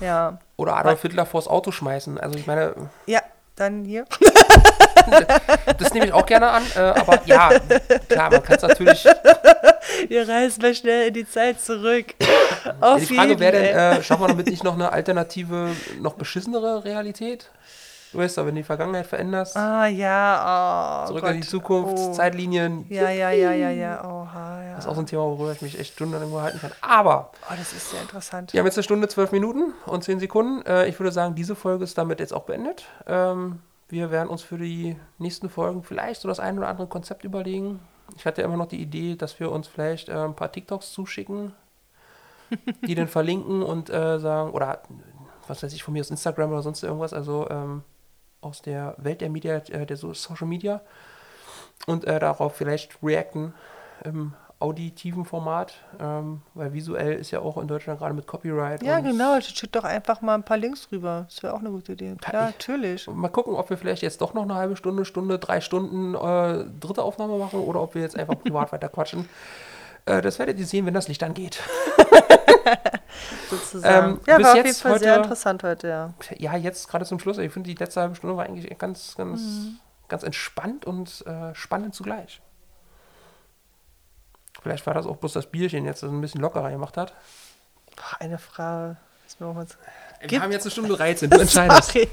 [0.00, 0.38] ja.
[0.56, 2.18] Oder Adolf Hitler vors Auto schmeißen.
[2.18, 2.74] Also ich meine,
[3.06, 3.20] Ja,
[3.56, 4.04] dann hier.
[5.78, 6.62] das nehme ich auch gerne an.
[6.74, 7.50] Äh, aber ja,
[8.08, 9.04] klar, man kann es natürlich.
[10.08, 12.06] Wir reisen mal schnell in die Zeit zurück.
[12.80, 15.70] Auf die Frage wäre denn, äh, schaffen wir damit nicht noch eine alternative,
[16.00, 17.50] noch beschissenere Realität?
[18.14, 21.08] Du weißt doch, wenn du die Vergangenheit veränderst, Ah, ja, oh.
[21.08, 21.32] zurück Gott.
[21.34, 22.12] in die Zukunft, Oh.
[22.12, 22.86] Zeitlinien.
[22.88, 24.04] Ja, ja, ja, ja, ja.
[24.04, 24.74] Oha, ja.
[24.76, 26.70] Das ist auch so ein Thema, worüber ich mich echt stundenlang halten kann.
[26.80, 28.52] Aber Oh, das ist sehr interessant.
[28.52, 30.64] wir haben jetzt eine Stunde, zwölf Minuten und zehn Sekunden.
[30.64, 32.84] Äh, ich würde sagen, diese Folge ist damit jetzt auch beendet.
[33.08, 33.58] Ähm,
[33.88, 37.80] wir werden uns für die nächsten Folgen vielleicht so das ein oder andere Konzept überlegen.
[38.16, 40.92] Ich hatte ja immer noch die Idee, dass wir uns vielleicht äh, ein paar TikToks
[40.92, 41.52] zuschicken,
[42.86, 44.82] die dann verlinken und äh, sagen, oder
[45.48, 47.82] was weiß ich, von mir aus Instagram oder sonst irgendwas, also ähm,
[48.44, 50.80] aus der Welt der Media, äh, der so Social Media
[51.86, 53.54] und äh, darauf vielleicht reacten
[54.04, 58.82] im auditiven Format, ähm, weil visuell ist ja auch in Deutschland gerade mit Copyright.
[58.82, 59.38] Ja, genau.
[59.40, 61.26] Schick doch einfach mal ein paar Links rüber.
[61.28, 62.14] Das wäre auch eine gute Idee.
[62.18, 63.06] Ich- natürlich.
[63.08, 66.64] Mal gucken, ob wir vielleicht jetzt doch noch eine halbe Stunde, Stunde, drei Stunden äh,
[66.80, 69.28] dritte Aufnahme machen oder ob wir jetzt einfach privat weiter quatschen.
[70.06, 71.60] Äh, das werdet ihr sehen, wenn das Licht angeht.
[73.50, 74.14] Sozusagen.
[74.14, 76.14] Ähm, ja, war auf jeden jetzt Fall sehr heute- interessant heute, ja.
[76.38, 77.38] Ja, jetzt gerade zum Schluss.
[77.38, 79.78] Ich finde, die letzte halbe Stunde war eigentlich ganz, ganz, Mhm.
[80.08, 82.40] ganz entspannt und äh, spannend zugleich.
[84.62, 87.12] Vielleicht war das auch bloß das Bierchen jetzt, das ein bisschen lockerer gemacht hat.
[87.96, 88.96] Boah, eine Frage.
[89.26, 89.66] Ist mir auch mal
[90.20, 91.84] Wir Gibt- haben jetzt eine Stunde 13, du entscheidest.
[91.92, 92.08] Sorry.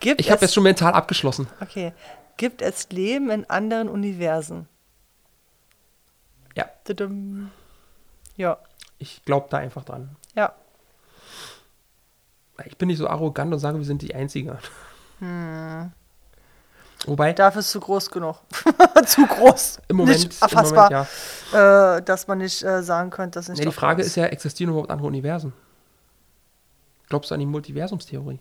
[0.00, 1.48] Gibt Ich habe es, jetzt schon mental abgeschlossen.
[1.60, 1.92] okay.
[2.36, 4.68] Gibt es Leben in anderen Universen?
[6.54, 6.66] Ja.
[8.36, 8.58] Ja.
[8.98, 10.16] Ich glaube da einfach dran.
[10.34, 10.52] Ja.
[12.66, 14.58] Ich bin nicht so arrogant und sage, wir sind die Einzigen.
[15.20, 15.92] Hm.
[17.06, 18.36] Wobei, Dafür ist es zu groß genug.
[19.06, 19.80] zu groß.
[19.86, 21.08] im Moment, Nicht erfassbar, Moment
[21.52, 21.96] ja.
[21.96, 24.26] äh, dass man nicht äh, sagen könnte, dass nicht Nee, die Frage da ist ja,
[24.26, 25.52] existieren überhaupt andere Universen?
[27.08, 28.40] Glaubst du an die Multiversumstheorie?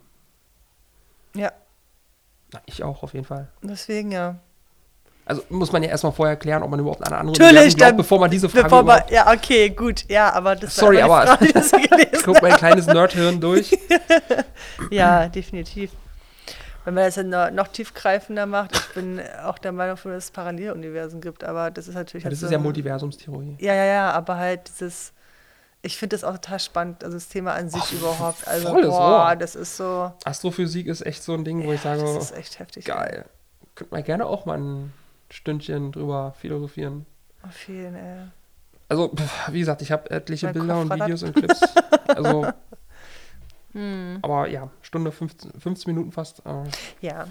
[1.36, 1.52] Ja,
[2.52, 3.48] Na, ich auch, auf jeden Fall.
[3.62, 4.40] deswegen ja.
[5.28, 7.98] Also muss man ja erstmal vorher klären, ob man überhaupt eine andere Natürlich, glaubt, dann-
[7.98, 10.06] bevor man diese Frage Bevor man, ja, okay, gut.
[10.10, 13.78] Ja, aber das Sorry, aber- Frage, gelesen Guck mein kleines Nerdhirn durch.
[14.92, 15.92] Ja, definitiv.
[16.86, 20.32] Wenn man das dann noch, noch tiefgreifender macht, ich bin auch der Meinung, dass es
[20.32, 22.24] Paralleluniversen gibt, aber das ist natürlich.
[22.24, 23.58] Ja, halt das so ist ja Multiversumstheorie.
[23.60, 25.12] Ja, ja, ja, aber halt dieses.
[25.82, 28.48] Ich finde das auch total spannend, also das Thema an sich überhaupt.
[28.48, 29.36] Also, volles boah, Rohr.
[29.36, 30.12] das ist so.
[30.24, 32.86] Astrophysik ist echt so ein Ding, wo ich ja, sage, das ist echt heftig.
[32.86, 33.26] geil.
[33.76, 34.94] Könnte man gerne auch mal ein
[35.30, 37.06] Stündchen drüber philosophieren.
[37.44, 38.20] Auf jeden, ey.
[38.90, 39.12] Also,
[39.52, 41.00] wie gesagt, ich habe etliche Mein Bilder Kopf und.
[41.02, 41.62] Videos und Clips.
[42.08, 42.48] Also,
[43.74, 44.20] Hm.
[44.22, 46.40] aber ja, Stunde 15, 15 Minuten fast.
[46.46, 46.64] Äh,
[47.06, 47.28] Ja.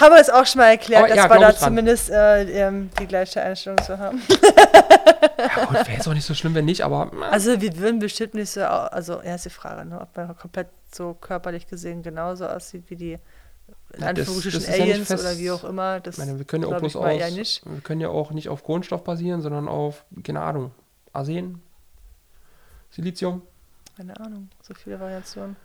[0.00, 2.88] Haben wir es auch schon mal erklärt, Aber dass ja, wir da zumindest äh, ähm,
[3.00, 4.22] die gleiche Einstellung zu haben.
[5.38, 7.98] Ja, gut, wäre jetzt auch nicht so schlimm, wenn nicht, aber äh, Also wir würden
[7.98, 12.46] bestimmt nicht so, also erst die Frage, ne, ob man komplett so körperlich gesehen genauso
[12.46, 13.18] aussieht wie die
[13.94, 15.22] in Anführungsstrichen ja Aliens fest.
[15.24, 16.00] oder wie auch immer.
[16.00, 19.04] Das meine, wir können ja auch bloß aus, wir können ja auch nicht auf Kohlenstoff
[19.04, 20.72] basieren, sondern auf, keine Ahnung,
[21.12, 21.60] Arsen,
[22.90, 23.42] Silizium
[23.96, 25.56] Keine Ahnung, so viele Variationen.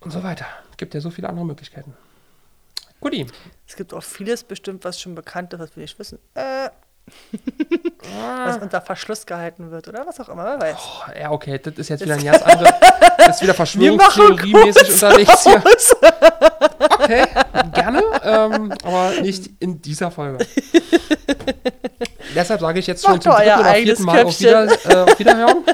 [0.00, 0.46] und so weiter.
[0.76, 1.94] Gibt ja so viele andere Möglichkeiten.
[3.00, 3.26] Guti.
[3.66, 6.18] Es gibt auch vieles bestimmt, was schon bekannt ist, was wir nicht wissen.
[6.34, 6.68] Äh,
[8.46, 8.58] was Ah.
[8.62, 10.76] unter Verschluss gehalten wird oder was auch immer, wer weiß.
[10.78, 12.72] Oh, ja, okay, das ist jetzt wieder ein ganz anderes.
[13.18, 15.62] Das ist wieder Verschwörungstheorie-mäßig unterwegs hier.
[17.04, 17.26] Okay,
[17.72, 20.44] gerne, ähm, aber nicht in dieser Folge.
[22.34, 25.18] Deshalb sage ich jetzt schon Macht zum dritten oder vierten Mal auf, wieder, äh, auf
[25.18, 25.64] Wiederhören.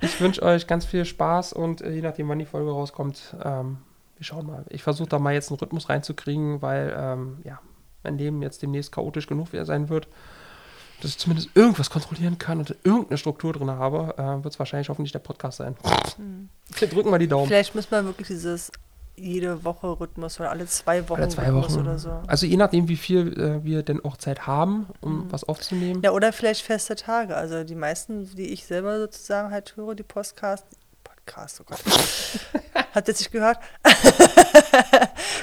[0.00, 3.78] Ich wünsche euch ganz viel Spaß und äh, je nachdem, wann die Folge rauskommt, ähm,
[4.16, 4.64] wir schauen mal.
[4.68, 7.60] Ich versuche da mal jetzt einen Rhythmus reinzukriegen, weil ähm, ja,
[8.02, 10.08] mein Leben jetzt demnächst chaotisch genug wieder sein wird,
[11.00, 14.88] dass ich zumindest irgendwas kontrollieren kann und irgendeine Struktur drin habe, äh, wird es wahrscheinlich
[14.88, 15.76] hoffentlich der Podcast sein.
[16.78, 17.46] Wir drücken mal die Daumen.
[17.46, 18.72] Vielleicht muss man wirklich dieses
[19.18, 21.80] jede Woche Rhythmus oder alle zwei Wochen Alle zwei Rhythmus Wochen.
[21.82, 22.10] oder so.
[22.26, 25.32] Also je nachdem, wie viel äh, wir denn auch Zeit haben, um Mhm.
[25.32, 26.02] was aufzunehmen.
[26.02, 27.36] Ja, oder vielleicht feste Tage.
[27.36, 30.64] Also die meisten, die ich selber sozusagen halt höre, die Podcast,
[31.04, 31.78] Podcast, oh Gott.
[32.94, 33.58] Habt ihr es nicht gehört?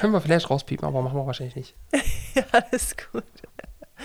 [0.00, 1.74] Können wir vielleicht rauspiepen, aber machen wir wahrscheinlich nicht.
[2.34, 3.24] ja, alles gut.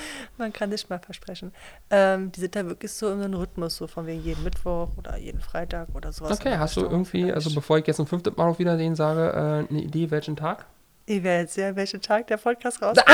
[0.38, 1.54] Man kann nicht mal versprechen.
[1.90, 5.18] Ähm, die sind da wirklich so in einem Rhythmus, so von wegen jeden Mittwoch oder
[5.18, 6.40] jeden Freitag oder sowas.
[6.40, 7.56] Okay, hast du irgendwie, also Vielleicht.
[7.56, 10.66] bevor ich jetzt ein fünftes Mal auf Wiedersehen sage, äh, eine Idee, welchen Tag?
[11.06, 12.98] Ihr werdet sehen, welchen Tag der Podcast raus.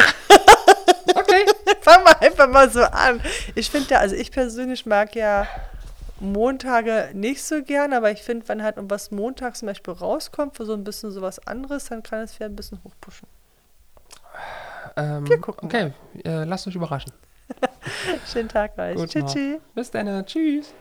[1.16, 1.46] Okay.
[1.82, 3.22] Fang mal einfach mal so an.
[3.56, 5.48] Ich finde ja, also ich persönlich mag ja
[6.20, 10.66] Montage nicht so gern, aber ich finde, wenn halt irgendwas montags zum Beispiel rauskommt, für
[10.66, 13.28] so ein bisschen sowas anderes, dann kann es wieder ein bisschen hochpushen.
[14.96, 15.94] Ähm, Wir gucken Okay,
[16.24, 17.12] äh, lasst euch überraschen.
[18.32, 19.10] Schönen Tag euch.
[19.10, 19.60] Tschüss.
[19.74, 20.26] Bis dann.
[20.26, 20.74] Tschüss.